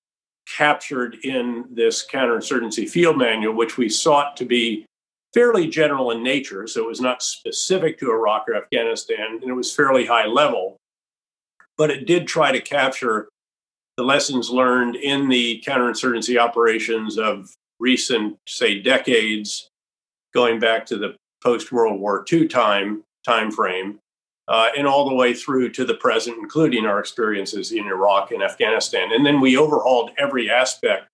captured 0.48 1.16
in 1.24 1.66
this 1.72 2.06
counterinsurgency 2.06 2.90
field 2.90 3.18
manual, 3.18 3.54
which 3.54 3.78
we 3.78 3.88
sought 3.88 4.36
to 4.38 4.46
be 4.46 4.86
fairly 5.34 5.68
general 5.68 6.12
in 6.12 6.24
nature. 6.24 6.68
So 6.68 6.84
it 6.84 6.88
was 6.88 7.02
not 7.02 7.24
specific 7.24 8.00
to 8.00 8.12
Iraq 8.12 8.46
or 8.48 8.56
Afghanistan, 8.56 9.40
and 9.42 9.44
it 9.44 9.54
was 9.54 9.74
fairly 9.74 10.06
high 10.06 10.26
level. 10.26 10.78
But 11.78 11.92
it 11.92 12.06
did 12.06 12.28
try 12.28 12.52
to 12.52 12.62
capture 12.62 13.30
the 13.98 14.04
lessons 14.04 14.50
learned 14.50 14.96
in 14.96 15.30
the 15.30 15.64
counterinsurgency 15.66 16.38
operations 16.38 17.18
of 17.18 17.54
recent, 17.80 18.38
say, 18.48 18.80
decades, 18.80 19.70
going 20.34 20.60
back 20.60 20.86
to 20.88 20.98
the 20.98 21.16
post 21.44 21.72
World 21.72 22.00
War 22.00 22.26
II 22.32 22.48
time 22.48 23.04
time 23.26 23.52
frame, 23.52 24.00
uh, 24.48 24.70
and 24.78 24.86
all 24.86 25.08
the 25.08 25.16
way 25.16 25.34
through 25.34 25.70
to 25.70 25.86
the 25.86 25.94
present, 25.96 26.38
including 26.38 26.86
our 26.86 27.00
experiences 27.00 27.72
in 27.72 27.88
Iraq 27.88 28.32
and 28.32 28.44
Afghanistan. 28.44 29.12
And 29.14 29.26
then 29.26 29.40
we 29.40 29.58
overhauled 29.58 30.12
every 30.18 30.50
aspect 30.50 31.08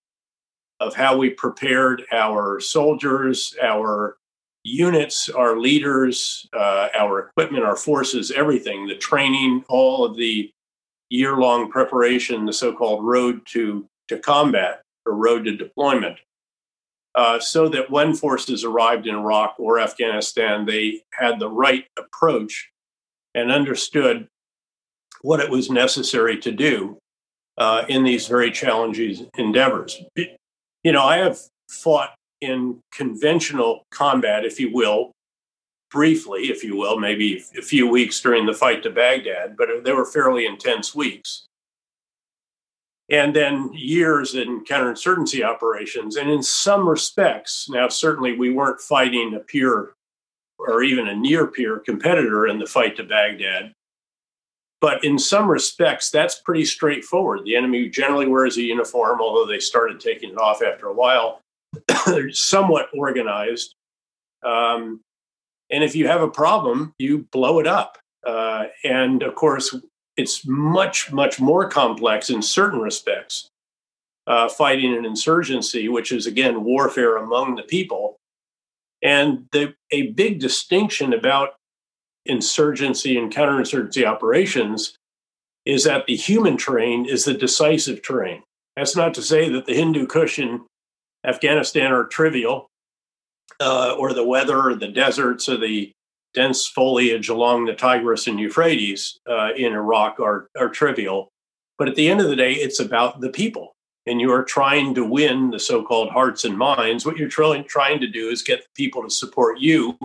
of 0.80 0.96
how 0.96 1.18
we 1.18 1.30
prepared 1.30 2.04
our 2.12 2.60
soldiers, 2.60 3.54
our 3.62 4.18
units, 4.64 5.30
our 5.30 5.60
leaders, 5.60 6.48
uh, 6.54 6.88
our 6.98 7.20
equipment, 7.20 7.64
our 7.64 7.76
forces, 7.76 8.32
everything, 8.32 8.88
the 8.88 8.96
training, 8.96 9.64
all 9.68 10.06
of 10.06 10.16
the 10.16 10.52
year 11.10 11.38
long 11.38 11.70
preparation, 11.70 12.46
the 12.46 12.54
so 12.54 12.74
called 12.74 13.04
road 13.04 13.42
to, 13.48 13.86
to 14.08 14.18
combat 14.20 14.82
or 15.06 15.14
road 15.14 15.46
to 15.46 15.56
deployment. 15.56 16.18
Uh, 17.16 17.40
so 17.40 17.68
that 17.68 17.90
when 17.90 18.14
forces 18.14 18.64
arrived 18.64 19.08
in 19.08 19.16
Iraq 19.16 19.56
or 19.58 19.80
Afghanistan, 19.80 20.66
they 20.66 21.02
had 21.12 21.40
the 21.40 21.50
right 21.50 21.86
approach 21.98 22.70
and 23.34 23.52
understood 23.52 24.28
what 25.22 25.40
it 25.40 25.50
was 25.50 25.70
necessary 25.70 26.38
to 26.38 26.52
do 26.52 26.98
uh, 27.58 27.84
in 27.90 28.04
these 28.04 28.28
very 28.28 28.52
challenging 28.52 29.28
endeavors. 29.38 30.02
You 30.16 30.92
know, 30.92 31.04
I 31.04 31.18
have 31.18 31.40
fought 31.70 32.16
in 32.42 32.80
conventional 32.94 33.86
combat, 33.92 34.46
if 34.46 34.60
you 34.60 34.72
will, 34.74 35.12
briefly, 35.92 36.44
if 36.44 36.64
you 36.64 36.76
will, 36.76 37.00
maybe 37.00 37.44
a 37.58 37.62
few 37.62 37.88
weeks 37.88 38.22
during 38.22 38.46
the 38.46 38.54
fight 38.54 38.84
to 38.84 38.90
Baghdad, 38.90 39.56
but 39.58 39.70
they 39.84 39.94
were 39.94 40.06
fairly 40.06 40.46
intense 40.46 40.94
weeks. 40.94 41.46
And 43.12 43.36
then 43.36 43.72
years 43.74 44.36
in 44.36 44.64
counterinsurgency 44.66 45.44
operations. 45.44 46.16
And 46.16 46.30
in 46.30 46.44
some 46.44 46.88
respects, 46.88 47.68
now 47.70 47.88
certainly 47.88 48.38
we 48.38 48.52
weren't 48.52 48.82
fighting 48.82 49.34
a 49.34 49.40
peer 49.40 49.94
or 50.60 50.84
even 50.84 51.08
a 51.08 51.16
near 51.16 51.48
peer 51.48 51.80
competitor 51.80 52.48
in 52.48 52.60
the 52.60 52.66
fight 52.66 52.98
to 52.98 53.04
Baghdad. 53.04 53.74
But 54.82 55.04
in 55.04 55.18
some 55.18 55.50
respects, 55.50 56.10
that's 56.10 56.40
pretty 56.40 56.66
straightforward. 56.66 57.44
The 57.44 57.56
enemy 57.56 57.90
generally 57.90 58.28
wears 58.28 58.58
a 58.58 58.62
uniform, 58.62 59.20
although 59.22 59.46
they 59.46 59.60
started 59.60 60.00
taking 60.00 60.32
it 60.32 60.38
off 60.38 60.62
after 60.62 60.88
a 60.88 60.94
while. 60.94 61.42
They're 62.06 62.32
somewhat 62.32 62.90
organized. 62.94 63.76
Um, 64.44 65.02
and 65.72 65.84
if 65.84 65.96
you 65.96 66.08
have 66.08 66.22
a 66.22 66.30
problem, 66.30 66.94
you 66.98 67.28
blow 67.32 67.60
it 67.60 67.68
up. 67.68 67.98
Uh, 68.26 68.66
and 68.84 69.24
of 69.24 69.36
course, 69.36 69.76
it's 70.18 70.46
much, 70.46 71.12
much 71.12 71.40
more 71.40 71.70
complex 71.70 72.30
in 72.30 72.42
certain 72.42 72.80
respects. 72.80 73.48
Uh, 74.28 74.48
fighting 74.48 74.96
an 74.96 75.06
insurgency, 75.06 75.90
which 75.90 76.12
is 76.12 76.28
again 76.28 76.64
warfare 76.64 77.18
among 77.18 77.56
the 77.56 77.64
people. 77.64 78.18
And 79.02 79.46
the, 79.52 79.74
a 79.92 80.12
big 80.12 80.40
distinction 80.40 81.14
about 81.14 81.56
insurgency 82.26 83.18
and 83.18 83.34
counterinsurgency 83.34 84.06
operations 84.06 84.96
is 85.66 85.84
that 85.86 86.06
the 86.06 86.16
human 86.16 86.58
terrain 86.58 87.06
is 87.08 87.26
the 87.26 87.34
decisive 87.34 88.04
terrain. 88.04 88.44
That's 88.76 88.96
not 88.96 89.14
to 89.16 89.22
say 89.22 89.50
that 89.50 89.66
the 89.66 89.74
Hindu 89.74 90.06
Kush 90.06 90.38
in 90.38 90.62
Afghanistan 91.26 91.92
are 91.92 92.06
trivial, 92.06 92.69
uh, 93.60 93.96
or 93.98 94.14
the 94.14 94.26
weather, 94.26 94.76
the 94.76 94.88
deserts, 94.88 95.50
or 95.50 95.58
the 95.58 95.92
dense 96.34 96.68
foliage 96.68 97.30
along 97.30 97.66
the 97.66 97.74
Tigris 97.74 98.28
and 98.28 98.40
Euphrates 98.40 99.20
uh, 99.28 99.50
in 99.56 99.74
Iraq 99.74 100.20
are, 100.20 100.48
are 100.58 100.70
trivial. 100.70 101.30
But 101.78 101.88
at 101.88 101.96
the 101.96 102.10
end 102.10 102.22
of 102.22 102.30
the 102.30 102.36
day, 102.36 102.54
it's 102.54 102.80
about 102.80 103.22
the 103.22 103.30
people. 103.30 103.76
And 104.06 104.20
you 104.20 104.32
are 104.32 104.44
trying 104.44 104.96
to 104.96 105.06
win 105.06 105.52
the 105.52 105.60
so 105.60 105.84
called 105.84 106.10
hearts 106.10 106.44
and 106.44 106.58
minds. 106.58 107.06
What 107.06 107.18
you're 107.18 107.30
trying, 107.30 107.64
trying 107.66 108.00
to 108.00 108.08
do 108.08 108.30
is 108.30 108.42
get 108.42 108.62
the 108.62 108.70
people 108.76 109.04
to 109.04 109.10
support 109.10 109.60
you 109.60 109.98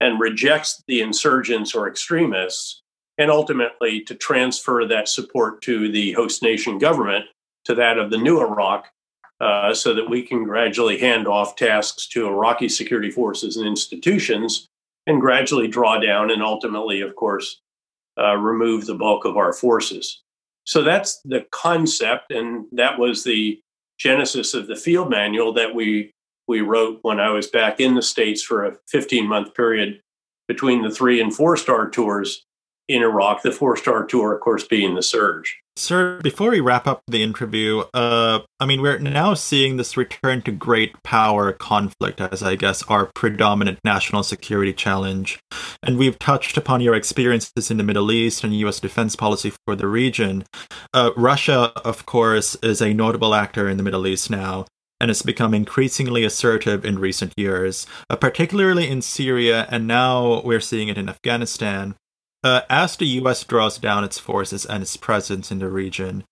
and 0.00 0.20
rejects 0.20 0.82
the 0.86 1.00
insurgents 1.00 1.74
or 1.74 1.88
extremists, 1.88 2.82
and 3.16 3.30
ultimately 3.30 4.00
to 4.02 4.14
transfer 4.14 4.86
that 4.86 5.08
support 5.08 5.62
to 5.62 5.90
the 5.90 6.12
host 6.12 6.42
nation 6.42 6.78
government, 6.78 7.24
to 7.64 7.74
that 7.74 7.98
of 7.98 8.10
the 8.10 8.18
new 8.18 8.40
Iraq, 8.40 8.88
uh, 9.40 9.74
so 9.74 9.94
that 9.94 10.08
we 10.08 10.22
can 10.22 10.44
gradually 10.44 10.98
hand 10.98 11.26
off 11.26 11.56
tasks 11.56 12.06
to 12.08 12.26
Iraqi 12.26 12.68
security 12.68 13.10
forces 13.10 13.56
and 13.56 13.66
institutions 13.66 14.68
and 15.06 15.20
gradually 15.20 15.68
draw 15.68 15.98
down 15.98 16.30
and 16.30 16.42
ultimately, 16.42 17.00
of 17.00 17.14
course, 17.16 17.60
uh, 18.18 18.36
remove 18.36 18.86
the 18.86 18.94
bulk 18.94 19.24
of 19.24 19.36
our 19.36 19.52
forces. 19.52 20.22
So 20.64 20.82
that's 20.82 21.20
the 21.24 21.46
concept, 21.50 22.30
and 22.30 22.66
that 22.72 22.98
was 22.98 23.24
the 23.24 23.60
genesis 23.98 24.54
of 24.54 24.66
the 24.66 24.76
field 24.76 25.10
manual 25.10 25.52
that 25.54 25.74
we 25.74 26.12
we 26.46 26.60
wrote 26.60 26.98
when 27.02 27.20
I 27.20 27.30
was 27.30 27.46
back 27.46 27.80
in 27.80 27.94
the 27.94 28.02
States 28.02 28.42
for 28.42 28.64
a 28.64 28.76
15 28.88 29.26
month 29.26 29.54
period 29.54 30.00
between 30.46 30.82
the 30.82 30.90
three 30.90 31.20
and 31.20 31.34
four 31.34 31.56
star 31.56 31.88
tours 31.88 32.44
in 32.88 33.02
Iraq, 33.02 33.42
the 33.42 33.52
four 33.52 33.76
star 33.76 34.04
tour, 34.04 34.34
of 34.34 34.40
course, 34.40 34.66
being 34.66 34.94
the 34.94 35.02
surge. 35.02 35.58
Sir, 35.76 36.20
before 36.22 36.50
we 36.50 36.60
wrap 36.60 36.86
up 36.86 37.02
the 37.08 37.24
interview, 37.24 37.82
uh, 37.92 38.42
I 38.60 38.66
mean, 38.66 38.80
we're 38.80 38.98
now 39.00 39.34
seeing 39.34 39.76
this 39.76 39.96
return 39.96 40.40
to 40.42 40.52
great 40.52 41.02
power 41.02 41.50
conflict 41.50 42.20
as, 42.20 42.44
I 42.44 42.54
guess, 42.54 42.84
our 42.84 43.10
predominant 43.16 43.80
national 43.84 44.22
security 44.22 44.72
challenge. 44.72 45.40
And 45.82 45.98
we've 45.98 46.18
touched 46.18 46.56
upon 46.56 46.80
your 46.80 46.94
experiences 46.94 47.72
in 47.72 47.76
the 47.76 47.82
Middle 47.82 48.12
East 48.12 48.44
and 48.44 48.54
U.S. 48.60 48.78
defense 48.78 49.16
policy 49.16 49.52
for 49.66 49.74
the 49.74 49.88
region. 49.88 50.44
Uh, 50.92 51.10
Russia, 51.16 51.72
of 51.84 52.06
course, 52.06 52.54
is 52.62 52.80
a 52.80 52.94
notable 52.94 53.34
actor 53.34 53.68
in 53.68 53.76
the 53.76 53.82
Middle 53.82 54.06
East 54.06 54.30
now. 54.30 54.66
and 55.00 55.10
has 55.10 55.22
become 55.22 55.52
increasingly 55.52 56.24
assertive 56.24 56.84
in 56.84 57.00
recent 57.00 57.32
years, 57.36 57.84
uh, 58.08 58.14
particularly 58.14 58.88
in 58.88 59.02
Syria, 59.02 59.66
and 59.68 59.88
now 59.88 60.40
we're 60.42 60.60
seeing 60.60 60.86
it 60.86 60.96
in 60.96 61.08
Afghanistan. 61.08 61.96
Uh, 62.44 62.60
as 62.68 62.96
the 62.96 63.06
US 63.06 63.42
draws 63.42 63.78
down 63.78 64.04
its 64.04 64.18
forces 64.18 64.66
and 64.66 64.82
its 64.82 64.98
presence 64.98 65.50
in 65.50 65.60
the 65.60 65.68
region, 65.68 66.24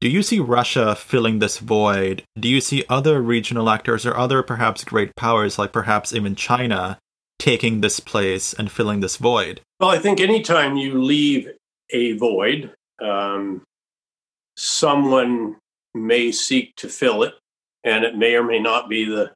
do 0.00 0.08
you 0.08 0.22
see 0.22 0.38
Russia 0.38 0.94
filling 0.94 1.40
this 1.40 1.58
void? 1.58 2.22
Do 2.38 2.48
you 2.48 2.60
see 2.60 2.84
other 2.88 3.20
regional 3.20 3.68
actors 3.68 4.06
or 4.06 4.16
other 4.16 4.44
perhaps 4.44 4.84
great 4.84 5.16
powers, 5.16 5.58
like 5.58 5.72
perhaps 5.72 6.14
even 6.14 6.36
China, 6.36 6.98
taking 7.40 7.80
this 7.80 7.98
place 7.98 8.52
and 8.52 8.70
filling 8.70 9.00
this 9.00 9.16
void? 9.16 9.60
Well, 9.80 9.90
I 9.90 9.98
think 9.98 10.20
anytime 10.20 10.76
you 10.76 11.02
leave 11.02 11.48
a 11.90 12.12
void, 12.12 12.72
um, 13.02 13.62
someone 14.56 15.56
may 15.94 16.30
seek 16.30 16.76
to 16.76 16.88
fill 16.88 17.24
it, 17.24 17.34
and 17.82 18.04
it 18.04 18.16
may 18.16 18.36
or 18.36 18.44
may 18.44 18.60
not 18.60 18.88
be 18.88 19.04
the 19.04 19.32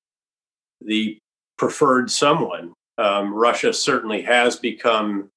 the 0.80 1.18
preferred 1.58 2.10
someone. 2.10 2.72
Um, 2.98 3.34
Russia 3.34 3.72
certainly 3.72 4.22
has 4.22 4.56
become 4.56 5.28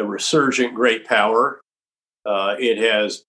a 0.00 0.04
resurgent 0.04 0.74
great 0.74 1.06
power. 1.06 1.60
Uh, 2.26 2.56
it 2.58 2.78
has 2.78 3.24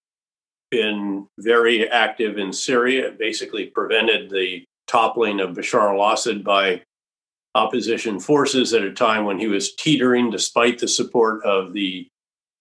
been 0.71 1.27
very 1.39 1.87
active 1.89 2.37
in 2.37 2.51
Syria. 2.51 3.09
It 3.09 3.19
basically 3.19 3.67
prevented 3.67 4.29
the 4.29 4.63
toppling 4.87 5.39
of 5.39 5.55
Bashar 5.55 5.93
al 5.93 6.13
Assad 6.13 6.43
by 6.43 6.81
opposition 7.53 8.19
forces 8.19 8.73
at 8.73 8.81
a 8.81 8.93
time 8.93 9.25
when 9.25 9.37
he 9.37 9.47
was 9.47 9.75
teetering, 9.75 10.31
despite 10.31 10.79
the 10.79 10.87
support 10.87 11.43
of 11.43 11.73
the 11.73 12.07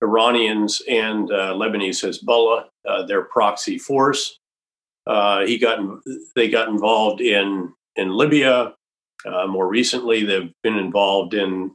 Iranians 0.03 0.83
and 0.89 1.31
uh, 1.31 1.55
Lebanese 1.55 2.05
Hezbollah, 2.05 2.65
uh, 2.89 3.07
their 3.07 3.23
proxy 3.23 3.79
force. 3.79 4.39
Uh, 5.07 5.45
he 5.47 5.59
got 5.59 5.79
they 6.35 6.49
got 6.49 6.69
involved 6.69 7.21
in 7.21 7.73
in 7.97 8.11
Libya. 8.11 8.75
Uh, 9.25 9.47
more 9.47 9.69
recently, 9.69 10.25
they've 10.25 10.53
been 10.63 10.79
involved 10.79 11.35
in 11.35 11.75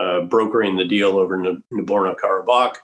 uh, 0.00 0.22
brokering 0.22 0.76
the 0.76 0.84
deal 0.84 1.18
over 1.18 1.36
Nagorno 1.38 2.14
Karabakh. 2.16 2.76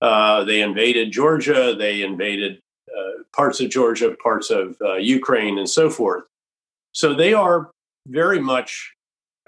Uh, 0.00 0.44
they 0.44 0.60
invaded 0.60 1.12
Georgia. 1.12 1.74
They 1.78 2.02
invaded 2.02 2.60
parts 3.32 3.60
of 3.60 3.68
Georgia, 3.68 4.14
parts 4.22 4.50
of 4.50 4.76
Ukraine, 5.00 5.58
and 5.58 5.68
so 5.68 5.90
forth. 5.90 6.22
So 6.92 7.12
they 7.12 7.34
are 7.34 7.70
very 8.06 8.38
much 8.38 8.94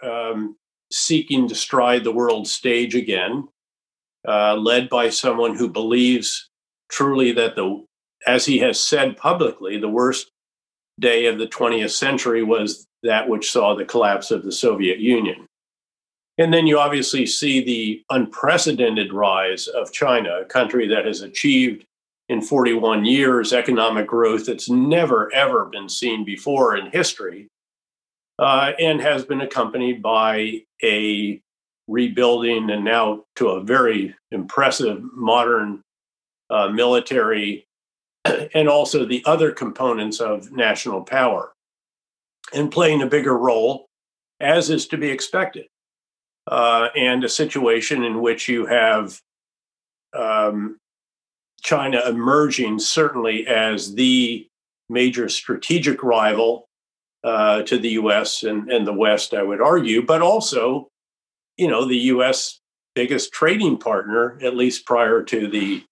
um, 0.03 0.57
seeking 0.93 1.49
to 1.49 1.55
stride 1.55 2.05
the 2.05 2.12
world 2.12 2.47
stage 2.47 2.95
again, 2.95 3.49
uh, 4.27 4.57
led 4.57 4.89
by 4.89 5.11
someone 5.11 5.57
who 5.57 5.68
believes 5.68 6.49
truly 6.89 7.33
that 7.33 7.57
the, 7.57 7.85
as 8.27 8.45
he 8.45 8.59
has 8.59 8.81
said 8.81 9.16
publicly, 9.16 9.79
the 9.79 9.89
worst 9.89 10.31
day 10.99 11.27
of 11.27 11.39
the 11.39 11.47
20th 11.47 11.91
century 11.91 12.43
was 12.43 12.87
that 13.03 13.29
which 13.29 13.51
saw 13.51 13.74
the 13.74 13.85
collapse 13.85 14.31
of 14.31 14.43
the 14.43 14.53
Soviet 14.53 14.99
Union. 14.99 15.47
And 16.39 16.53
then 16.53 16.66
you 16.66 16.78
obviously 16.78 17.24
see 17.26 17.64
the 17.64 18.05
unprecedented 18.11 19.12
rise 19.12 19.68
of 19.68 19.93
China, 19.93 20.41
a 20.43 20.45
country 20.45 20.87
that 20.89 21.07
has 21.07 21.22
achieved 21.22 21.87
in 22.28 22.43
41 22.43 23.05
years 23.05 23.53
economic 23.53 24.07
growth 24.07 24.47
that's 24.47 24.68
never, 24.68 25.32
ever 25.32 25.64
been 25.66 25.89
seen 25.89 26.24
before 26.24 26.76
in 26.76 26.91
history 26.91 27.49
uh, 28.39 28.72
and 28.78 29.01
has 29.01 29.24
been 29.24 29.41
accompanied 29.41 30.03
by 30.03 30.62
a 30.82 31.41
rebuilding 31.89 32.68
and 32.70 32.84
now 32.84 33.24
to 33.37 33.49
a 33.51 33.62
very 33.62 34.14
impressive 34.32 35.01
modern 35.14 35.80
uh, 36.51 36.68
military 36.68 37.66
and 38.55 38.68
also 38.68 39.05
the 39.05 39.22
other 39.24 39.53
components 39.53 40.20
of 40.20 40.51
national 40.51 41.03
power 41.03 41.53
and 42.53 42.72
playing 42.72 43.03
a 43.03 43.07
bigger 43.07 43.39
role 43.39 43.87
as 44.41 44.68
is 44.68 44.87
to 44.89 44.99
be 44.99 45.09
expected 45.09 45.66
uh, 46.47 46.88
and 46.97 47.24
a 47.24 47.28
situation 47.28 48.05
in 48.05 48.20
which 48.20 48.49
you 48.49 48.66
have 48.66 49.20
um, 50.14 50.78
china 51.62 52.01
emerging 52.07 52.78
certainly 52.78 53.47
as 53.47 53.94
the 53.94 54.49
major 54.88 55.28
strategic 55.28 56.03
rival 56.03 56.68
uh, 57.24 57.62
to 57.62 57.78
the 57.78 57.90
U.S. 57.90 58.42
And, 58.42 58.70
and 58.70 58.86
the 58.86 58.92
West, 58.92 59.34
I 59.34 59.42
would 59.42 59.61
argue, 59.61 60.01
but 60.03 60.22
also, 60.22 60.88
you 61.57 61.68
know, 61.68 61.84
the 61.84 61.97
U.S. 61.97 62.61
biggest 62.94 63.32
trading 63.32 63.78
partner, 63.78 64.38
at 64.42 64.57
least 64.57 64.86
prior 64.86 65.22
to 65.24 65.49
the 65.49 65.84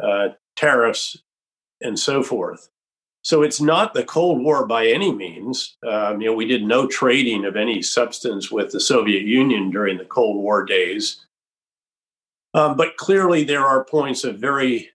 uh, 0.00 0.28
tariffs 0.56 1.16
and 1.80 1.98
so 1.98 2.22
forth. 2.22 2.68
So 3.22 3.42
it's 3.42 3.60
not 3.60 3.92
the 3.92 4.04
Cold 4.04 4.42
War 4.42 4.66
by 4.66 4.86
any 4.86 5.12
means. 5.12 5.76
Um, 5.86 6.20
you 6.20 6.28
know, 6.28 6.34
we 6.34 6.46
did 6.46 6.64
no 6.64 6.86
trading 6.86 7.44
of 7.44 7.56
any 7.56 7.82
substance 7.82 8.50
with 8.50 8.72
the 8.72 8.80
Soviet 8.80 9.22
Union 9.22 9.70
during 9.70 9.98
the 9.98 10.06
Cold 10.06 10.36
War 10.36 10.64
days. 10.64 11.26
Um, 12.54 12.76
but 12.76 12.96
clearly, 12.96 13.44
there 13.44 13.64
are 13.64 13.84
points 13.84 14.24
of 14.24 14.38
very 14.38 14.90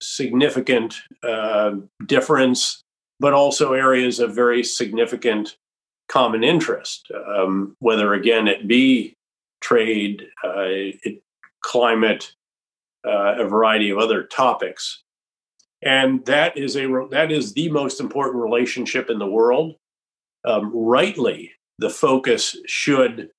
significant 0.00 0.94
uh, 1.22 1.72
difference 2.06 2.84
but 3.20 3.32
also 3.32 3.72
areas 3.72 4.20
of 4.20 4.34
very 4.34 4.62
significant 4.62 5.56
common 6.08 6.44
interest, 6.44 7.10
um, 7.26 7.76
whether 7.80 8.14
again 8.14 8.48
it 8.48 8.66
be 8.66 9.14
trade, 9.60 10.22
uh, 10.44 10.64
it, 11.02 11.22
climate, 11.62 12.32
uh, 13.06 13.34
a 13.38 13.44
variety 13.44 13.90
of 13.90 13.98
other 13.98 14.22
topics. 14.22 15.02
And 15.82 16.24
that 16.26 16.56
is 16.56 16.76
a 16.76 16.86
that 17.10 17.30
is 17.30 17.52
the 17.52 17.70
most 17.70 18.00
important 18.00 18.42
relationship 18.42 19.10
in 19.10 19.18
the 19.18 19.26
world. 19.26 19.76
Um, 20.44 20.72
rightly, 20.74 21.52
the 21.78 21.90
focus 21.90 22.56
should 22.66 23.30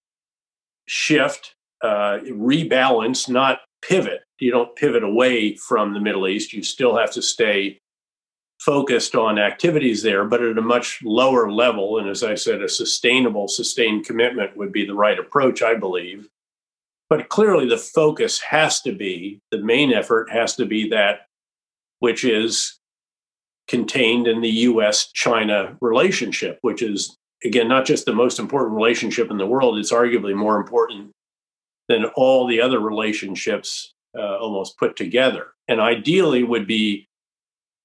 shift, 0.88 1.56
uh, 1.84 2.20
rebalance, 2.26 3.28
not 3.28 3.60
pivot. 3.82 4.22
You 4.40 4.52
don't 4.52 4.76
pivot 4.76 5.04
away 5.04 5.56
from 5.56 5.94
the 5.94 6.00
Middle 6.00 6.28
East. 6.28 6.54
You 6.54 6.64
still 6.64 6.98
have 6.98 7.12
to 7.12 7.22
stay 7.22 7.80
focused 8.62 9.16
on 9.16 9.40
activities 9.40 10.04
there, 10.04 10.26
but 10.26 10.42
at 10.42 10.58
a 10.58 10.62
much 10.62 11.00
lower 11.04 11.52
level. 11.52 11.98
And 11.98 12.10
as 12.10 12.24
I 12.24 12.36
said, 12.36 12.62
a 12.62 12.70
sustainable, 12.70 13.48
sustained 13.48 14.06
commitment 14.06 14.58
would 14.58 14.72
be 14.72 14.86
the 14.86 14.94
right 14.94 15.18
approach, 15.18 15.62
I 15.62 15.76
believe. 15.76 16.28
But 17.10 17.30
clearly, 17.30 17.68
the 17.68 17.78
focus 17.78 18.40
has 18.40 18.82
to 18.82 18.92
be 18.92 19.40
the 19.52 19.60
main 19.60 19.92
effort 19.92 20.32
has 20.32 20.56
to 20.58 20.66
be 20.66 20.90
that 20.90 21.26
which 22.00 22.24
is 22.24 22.80
contained 23.68 24.28
in 24.28 24.42
the 24.42 24.50
US 24.50 25.12
China 25.12 25.78
relationship, 25.80 26.58
which 26.62 26.82
is, 26.82 27.16
again, 27.46 27.68
not 27.68 27.86
just 27.86 28.06
the 28.06 28.14
most 28.14 28.40
important 28.40 28.76
relationship 28.76 29.30
in 29.30 29.38
the 29.38 29.46
world, 29.46 29.78
it's 29.78 29.94
arguably 29.94 30.36
more 30.36 30.58
important 30.58 31.12
than 31.88 32.06
all 32.16 32.48
the 32.48 32.62
other 32.62 32.80
relationships 32.80 33.94
uh, 34.18 34.38
almost 34.38 34.78
put 34.78 34.96
together. 34.96 35.48
And 35.68 35.80
ideally, 35.80 36.44
would 36.44 36.66
be 36.66 37.08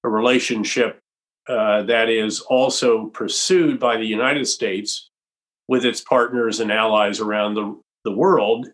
a 0.03 0.09
relationship 0.09 0.99
uh, 1.47 1.83
that 1.83 2.09
is 2.09 2.39
also 2.41 3.07
pursued 3.07 3.79
by 3.79 3.97
the 3.97 4.05
United 4.05 4.47
States 4.47 5.09
with 5.67 5.85
its 5.85 6.01
partners 6.01 6.59
and 6.59 6.71
allies 6.71 7.19
around 7.19 7.55
the, 7.55 7.79
the 8.03 8.11
world, 8.11 8.67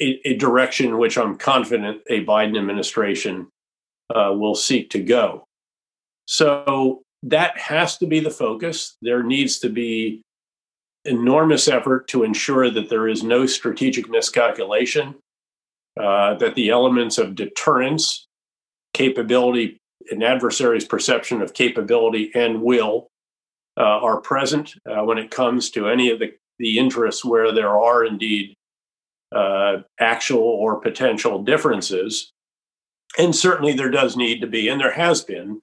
a, 0.00 0.20
a 0.24 0.36
direction 0.36 0.98
which 0.98 1.18
I'm 1.18 1.36
confident 1.36 2.02
a 2.08 2.24
Biden 2.24 2.58
administration 2.58 3.48
uh, 4.14 4.32
will 4.34 4.54
seek 4.54 4.90
to 4.90 5.02
go. 5.02 5.44
So 6.26 7.02
that 7.22 7.56
has 7.58 7.98
to 7.98 8.06
be 8.06 8.20
the 8.20 8.30
focus. 8.30 8.96
There 9.02 9.22
needs 9.22 9.58
to 9.60 9.68
be 9.68 10.22
enormous 11.04 11.68
effort 11.68 12.08
to 12.08 12.24
ensure 12.24 12.70
that 12.70 12.88
there 12.88 13.08
is 13.08 13.22
no 13.22 13.46
strategic 13.46 14.08
miscalculation, 14.08 15.14
uh, 15.98 16.34
that 16.34 16.54
the 16.54 16.70
elements 16.70 17.18
of 17.18 17.34
deterrence, 17.34 18.26
capability, 18.92 19.78
an 20.10 20.22
adversary's 20.22 20.84
perception 20.84 21.42
of 21.42 21.54
capability 21.54 22.30
and 22.34 22.62
will 22.62 23.08
uh, 23.78 23.82
are 23.82 24.20
present 24.20 24.74
uh, 24.88 25.02
when 25.02 25.18
it 25.18 25.30
comes 25.30 25.70
to 25.70 25.88
any 25.88 26.10
of 26.10 26.18
the, 26.18 26.32
the 26.58 26.78
interests 26.78 27.24
where 27.24 27.52
there 27.52 27.76
are 27.76 28.04
indeed 28.04 28.54
uh, 29.34 29.78
actual 30.00 30.42
or 30.42 30.80
potential 30.80 31.42
differences. 31.42 32.32
And 33.18 33.34
certainly 33.34 33.72
there 33.72 33.90
does 33.90 34.16
need 34.16 34.40
to 34.40 34.46
be, 34.46 34.68
and 34.68 34.80
there 34.80 34.92
has 34.92 35.22
been, 35.22 35.62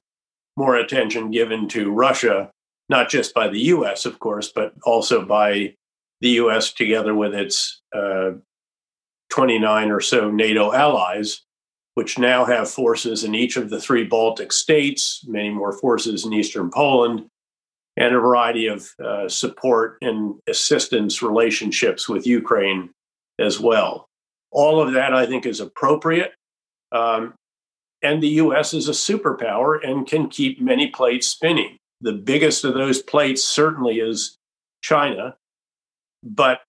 more 0.56 0.76
attention 0.76 1.32
given 1.32 1.68
to 1.70 1.92
Russia, 1.92 2.52
not 2.90 3.10
just 3.10 3.34
by 3.34 3.48
the 3.48 3.60
US, 3.60 4.06
of 4.06 4.20
course, 4.20 4.52
but 4.54 4.74
also 4.84 5.26
by 5.26 5.76
the 6.22 6.30
US 6.30 6.72
together 6.72 7.16
with 7.16 7.34
its 7.34 7.82
uh, 7.96 8.32
29 9.30 9.92
or 9.92 10.00
so 10.00 10.30
NATO 10.30 10.72
allies 10.74 11.42
which 11.96 12.18
now 12.18 12.46
have 12.46 12.70
forces 12.70 13.24
in 13.24 13.36
each 13.36 13.58
of 13.58 13.70
the 13.70 13.80
three 13.80 14.04
Baltic 14.04 14.52
states, 14.52 15.24
many 15.28 15.50
more 15.50 15.74
forces 15.74 16.26
in 16.26 16.34
eastern 16.34 16.70
Poland, 16.72 17.28
and 17.96 18.16
a 18.16 18.20
variety 18.20 18.68
of 18.68 18.88
uh, 19.04 19.30
support 19.30 19.98
and 20.02 20.36
assistance 20.48 21.22
relationships 21.22 22.10
with 22.10 22.26
Ukraine 22.26 22.90
as 23.40 23.60
well. 23.60 24.10
All 24.52 24.82
of 24.82 24.94
that, 24.94 25.14
I 25.14 25.26
think, 25.26 25.46
is 25.46 25.60
appropriate. 25.60 26.34
Um, 26.92 27.36
and 28.04 28.22
the 28.22 28.28
US 28.28 28.74
is 28.74 28.90
a 28.90 28.92
superpower 28.92 29.80
and 29.84 30.06
can 30.06 30.30
keep 30.30 30.62
many 30.62 30.88
plates 30.88 31.28
spinning. 31.28 31.78
the 32.02 32.12
biggest 32.12 32.66
of 32.66 32.74
those 32.74 33.02
plates 33.02 33.44
certainly 33.46 34.00
is 34.00 34.38
China, 34.82 35.38
but 36.22 36.60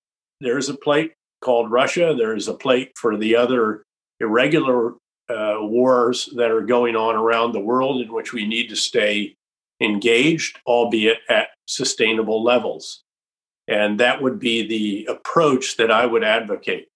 there's 0.41 0.69
a 0.69 0.77
plate 0.77 1.13
called 1.41 1.73
Russia. 1.73 2.15
There's 2.17 2.47
a 2.47 2.55
plate 2.55 2.93
for 2.97 3.17
the 3.17 3.35
other 3.35 3.83
irregular 4.21 4.93
uh, 5.29 5.57
wars 5.61 6.29
that 6.37 6.53
are 6.53 6.61
going 6.61 6.95
on 6.95 7.17
around 7.17 7.53
the 7.53 7.61
world 7.61 8.01
in 8.01 8.13
which 8.13 8.33
we 8.33 8.47
need 8.47 8.69
to 8.69 8.77
stay 8.77 9.35
engaged, 9.81 10.61
albeit 10.67 11.19
at 11.29 11.49
sustainable 11.67 12.45
levels. 12.45 13.03
And 13.67 13.99
that 14.01 14.23
would 14.23 14.39
be 14.39 14.67
the 14.67 15.13
approach 15.13 15.79
that 15.79 15.91
I 15.91 16.07
would 16.07 16.23
advocate. 16.23 16.89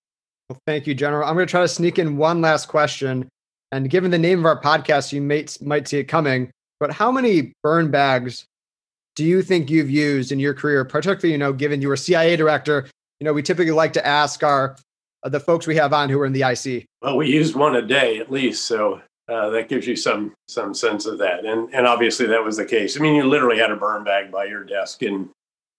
Well, 0.48 0.60
thank 0.66 0.86
you, 0.86 0.94
General. 0.94 1.26
I'm 1.26 1.34
going 1.34 1.46
to 1.46 1.50
try 1.50 1.62
to 1.62 1.68
sneak 1.68 1.98
in 1.98 2.16
one 2.16 2.40
last 2.40 2.68
question. 2.68 3.28
And 3.72 3.90
given 3.90 4.10
the 4.10 4.18
name 4.18 4.40
of 4.40 4.46
our 4.46 4.60
podcast, 4.60 5.12
you 5.12 5.20
might, 5.20 5.58
might 5.60 5.88
see 5.88 5.98
it 5.98 6.04
coming. 6.04 6.50
But 6.80 6.92
how 6.92 7.10
many 7.10 7.52
burn 7.62 7.90
bags 7.90 8.46
do 9.16 9.24
you 9.24 9.42
think 9.42 9.68
you've 9.68 9.90
used 9.90 10.30
in 10.30 10.38
your 10.38 10.54
career, 10.54 10.84
particularly, 10.84 11.32
you 11.32 11.38
know, 11.38 11.52
given 11.52 11.82
you 11.82 11.88
were 11.88 11.96
CIA 11.96 12.36
director? 12.36 12.86
You 13.20 13.24
know, 13.24 13.32
we 13.32 13.42
typically 13.42 13.72
like 13.72 13.92
to 13.94 14.06
ask 14.06 14.44
our 14.44 14.76
uh, 15.24 15.28
the 15.28 15.40
folks 15.40 15.66
we 15.66 15.74
have 15.76 15.92
on 15.92 16.08
who 16.08 16.20
are 16.20 16.26
in 16.26 16.32
the 16.32 16.42
IC. 16.42 16.86
Well, 17.02 17.16
we 17.16 17.28
used 17.28 17.56
one 17.56 17.74
a 17.74 17.82
day 17.82 18.18
at 18.18 18.30
least, 18.30 18.66
so 18.66 19.00
uh, 19.28 19.50
that 19.50 19.68
gives 19.68 19.86
you 19.86 19.96
some 19.96 20.34
some 20.46 20.72
sense 20.72 21.04
of 21.04 21.18
that. 21.18 21.44
And 21.44 21.68
and 21.74 21.86
obviously 21.86 22.26
that 22.26 22.44
was 22.44 22.56
the 22.56 22.64
case. 22.64 22.96
I 22.96 23.00
mean, 23.00 23.16
you 23.16 23.24
literally 23.24 23.58
had 23.58 23.72
a 23.72 23.76
burn 23.76 24.04
bag 24.04 24.30
by 24.30 24.44
your 24.44 24.62
desk 24.62 25.02
in 25.02 25.30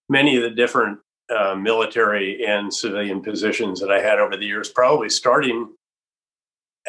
many 0.10 0.36
of 0.36 0.44
the 0.44 0.50
different 0.50 1.00
uh, 1.30 1.56
military 1.56 2.46
and 2.46 2.74
civilian 2.74 3.22
positions 3.22 3.80
that 3.80 3.92
I 3.92 4.02
had 4.02 4.20
over 4.20 4.36
the 4.36 4.46
years, 4.46 4.70
probably 4.70 5.10
starting 5.10 5.70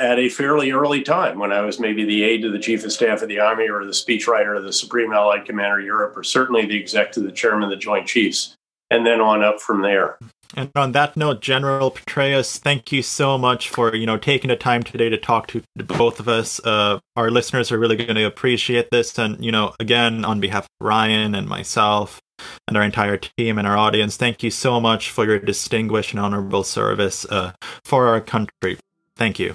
at 0.01 0.19
a 0.19 0.31
fairly 0.31 0.73
early 0.73 1.03
time 1.03 1.39
when 1.39 1.53
I 1.53 1.61
was 1.61 1.79
maybe 1.79 2.05
the 2.05 2.25
aide 2.25 2.43
to 2.43 2.51
the 2.51 2.59
chief 2.59 2.85
of 2.85 2.93
staff 2.93 3.21
of 3.23 3.29
the 3.29 3.39
army 3.39 3.69
or 3.69 3.85
the 3.85 3.93
speechwriter 3.93 4.57
of 4.57 4.65
the 4.65 4.73
Supreme 4.73 5.13
Allied 5.13 5.45
Commander 5.45 5.81
Europe, 5.81 6.17
or 6.17 6.25
certainly 6.25 6.65
the 6.67 6.81
exec 6.81 7.13
to 7.13 7.21
the 7.21 7.31
chairman 7.31 7.65
of 7.65 7.71
the 7.71 7.77
Joint 7.77 8.07
Chiefs, 8.07 8.57
and 8.91 9.07
then 9.07 9.21
on 9.21 9.45
up 9.45 9.61
from 9.61 9.83
there. 9.83 10.19
And 10.57 10.71
on 10.75 10.93
that 10.93 11.17
note, 11.17 11.41
General 11.41 11.93
Petraeus, 11.93 12.59
thank 12.59 12.91
you 12.91 13.03
so 13.03 13.39
much 13.39 13.69
for 13.69 13.95
you 13.95 14.07
know 14.07 14.17
taking 14.17 14.49
the 14.49 14.57
time 14.57 14.83
today 14.83 15.11
to 15.11 15.19
talk 15.19 15.47
to 15.49 15.63
both 15.77 16.19
of 16.19 16.29
us. 16.29 16.61
Uh, 16.65 16.99
our 17.15 17.31
listeners 17.31 17.71
are 17.71 17.79
really 17.79 17.97
going 17.97 18.17
to 18.17 18.25
appreciate 18.25 18.91
this, 18.91 19.17
and 19.19 19.45
you 19.45 19.53
know, 19.53 19.75
again, 19.79 20.25
on 20.25 20.41
behalf 20.41 20.65
of 20.65 20.87
Ryan 20.87 21.35
and 21.35 21.47
myself 21.47 22.21
and 22.67 22.77
our 22.77 22.83
entire 22.83 23.19
team 23.19 23.59
and 23.59 23.69
our 23.69 23.77
audience, 23.77 24.17
thank 24.17 24.43
you 24.43 24.51
so 24.51 24.81
much 24.81 25.11
for 25.11 25.27
your 25.27 25.39
distinguished 25.39 26.13
and 26.13 26.21
honorable 26.21 26.65
service 26.65 27.27
uh, 27.27 27.53
for 27.85 28.09
our 28.09 28.21
country. 28.21 28.79
Thank 29.15 29.39
you. 29.39 29.55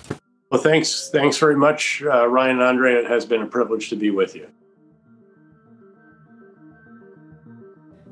Well, 0.51 0.61
thanks, 0.61 1.09
thanks 1.11 1.37
very 1.37 1.55
much, 1.55 2.03
uh, 2.05 2.27
Ryan 2.27 2.57
and 2.57 2.63
Andre. 2.63 2.93
It 2.93 3.07
has 3.07 3.25
been 3.25 3.41
a 3.41 3.47
privilege 3.47 3.89
to 3.89 3.95
be 3.95 4.11
with 4.11 4.35
you. 4.35 4.47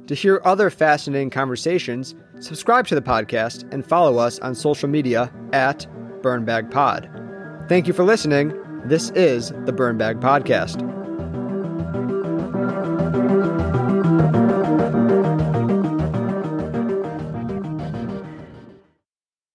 To 0.07 0.15
hear 0.15 0.41
other 0.43 0.69
fascinating 0.69 1.29
conversations, 1.29 2.15
subscribe 2.39 2.87
to 2.87 2.95
the 2.95 3.01
podcast 3.01 3.71
and 3.71 3.85
follow 3.85 4.17
us 4.17 4.39
on 4.39 4.55
social 4.55 4.89
media 4.89 5.31
at 5.53 5.87
BurnBagPod. 6.21 7.69
Thank 7.69 7.87
you 7.87 7.93
for 7.93 8.03
listening. 8.03 8.53
This 8.85 9.11
is 9.11 9.49
the 9.65 9.71
Burnbag 9.71 10.19
Podcast. 10.19 11.02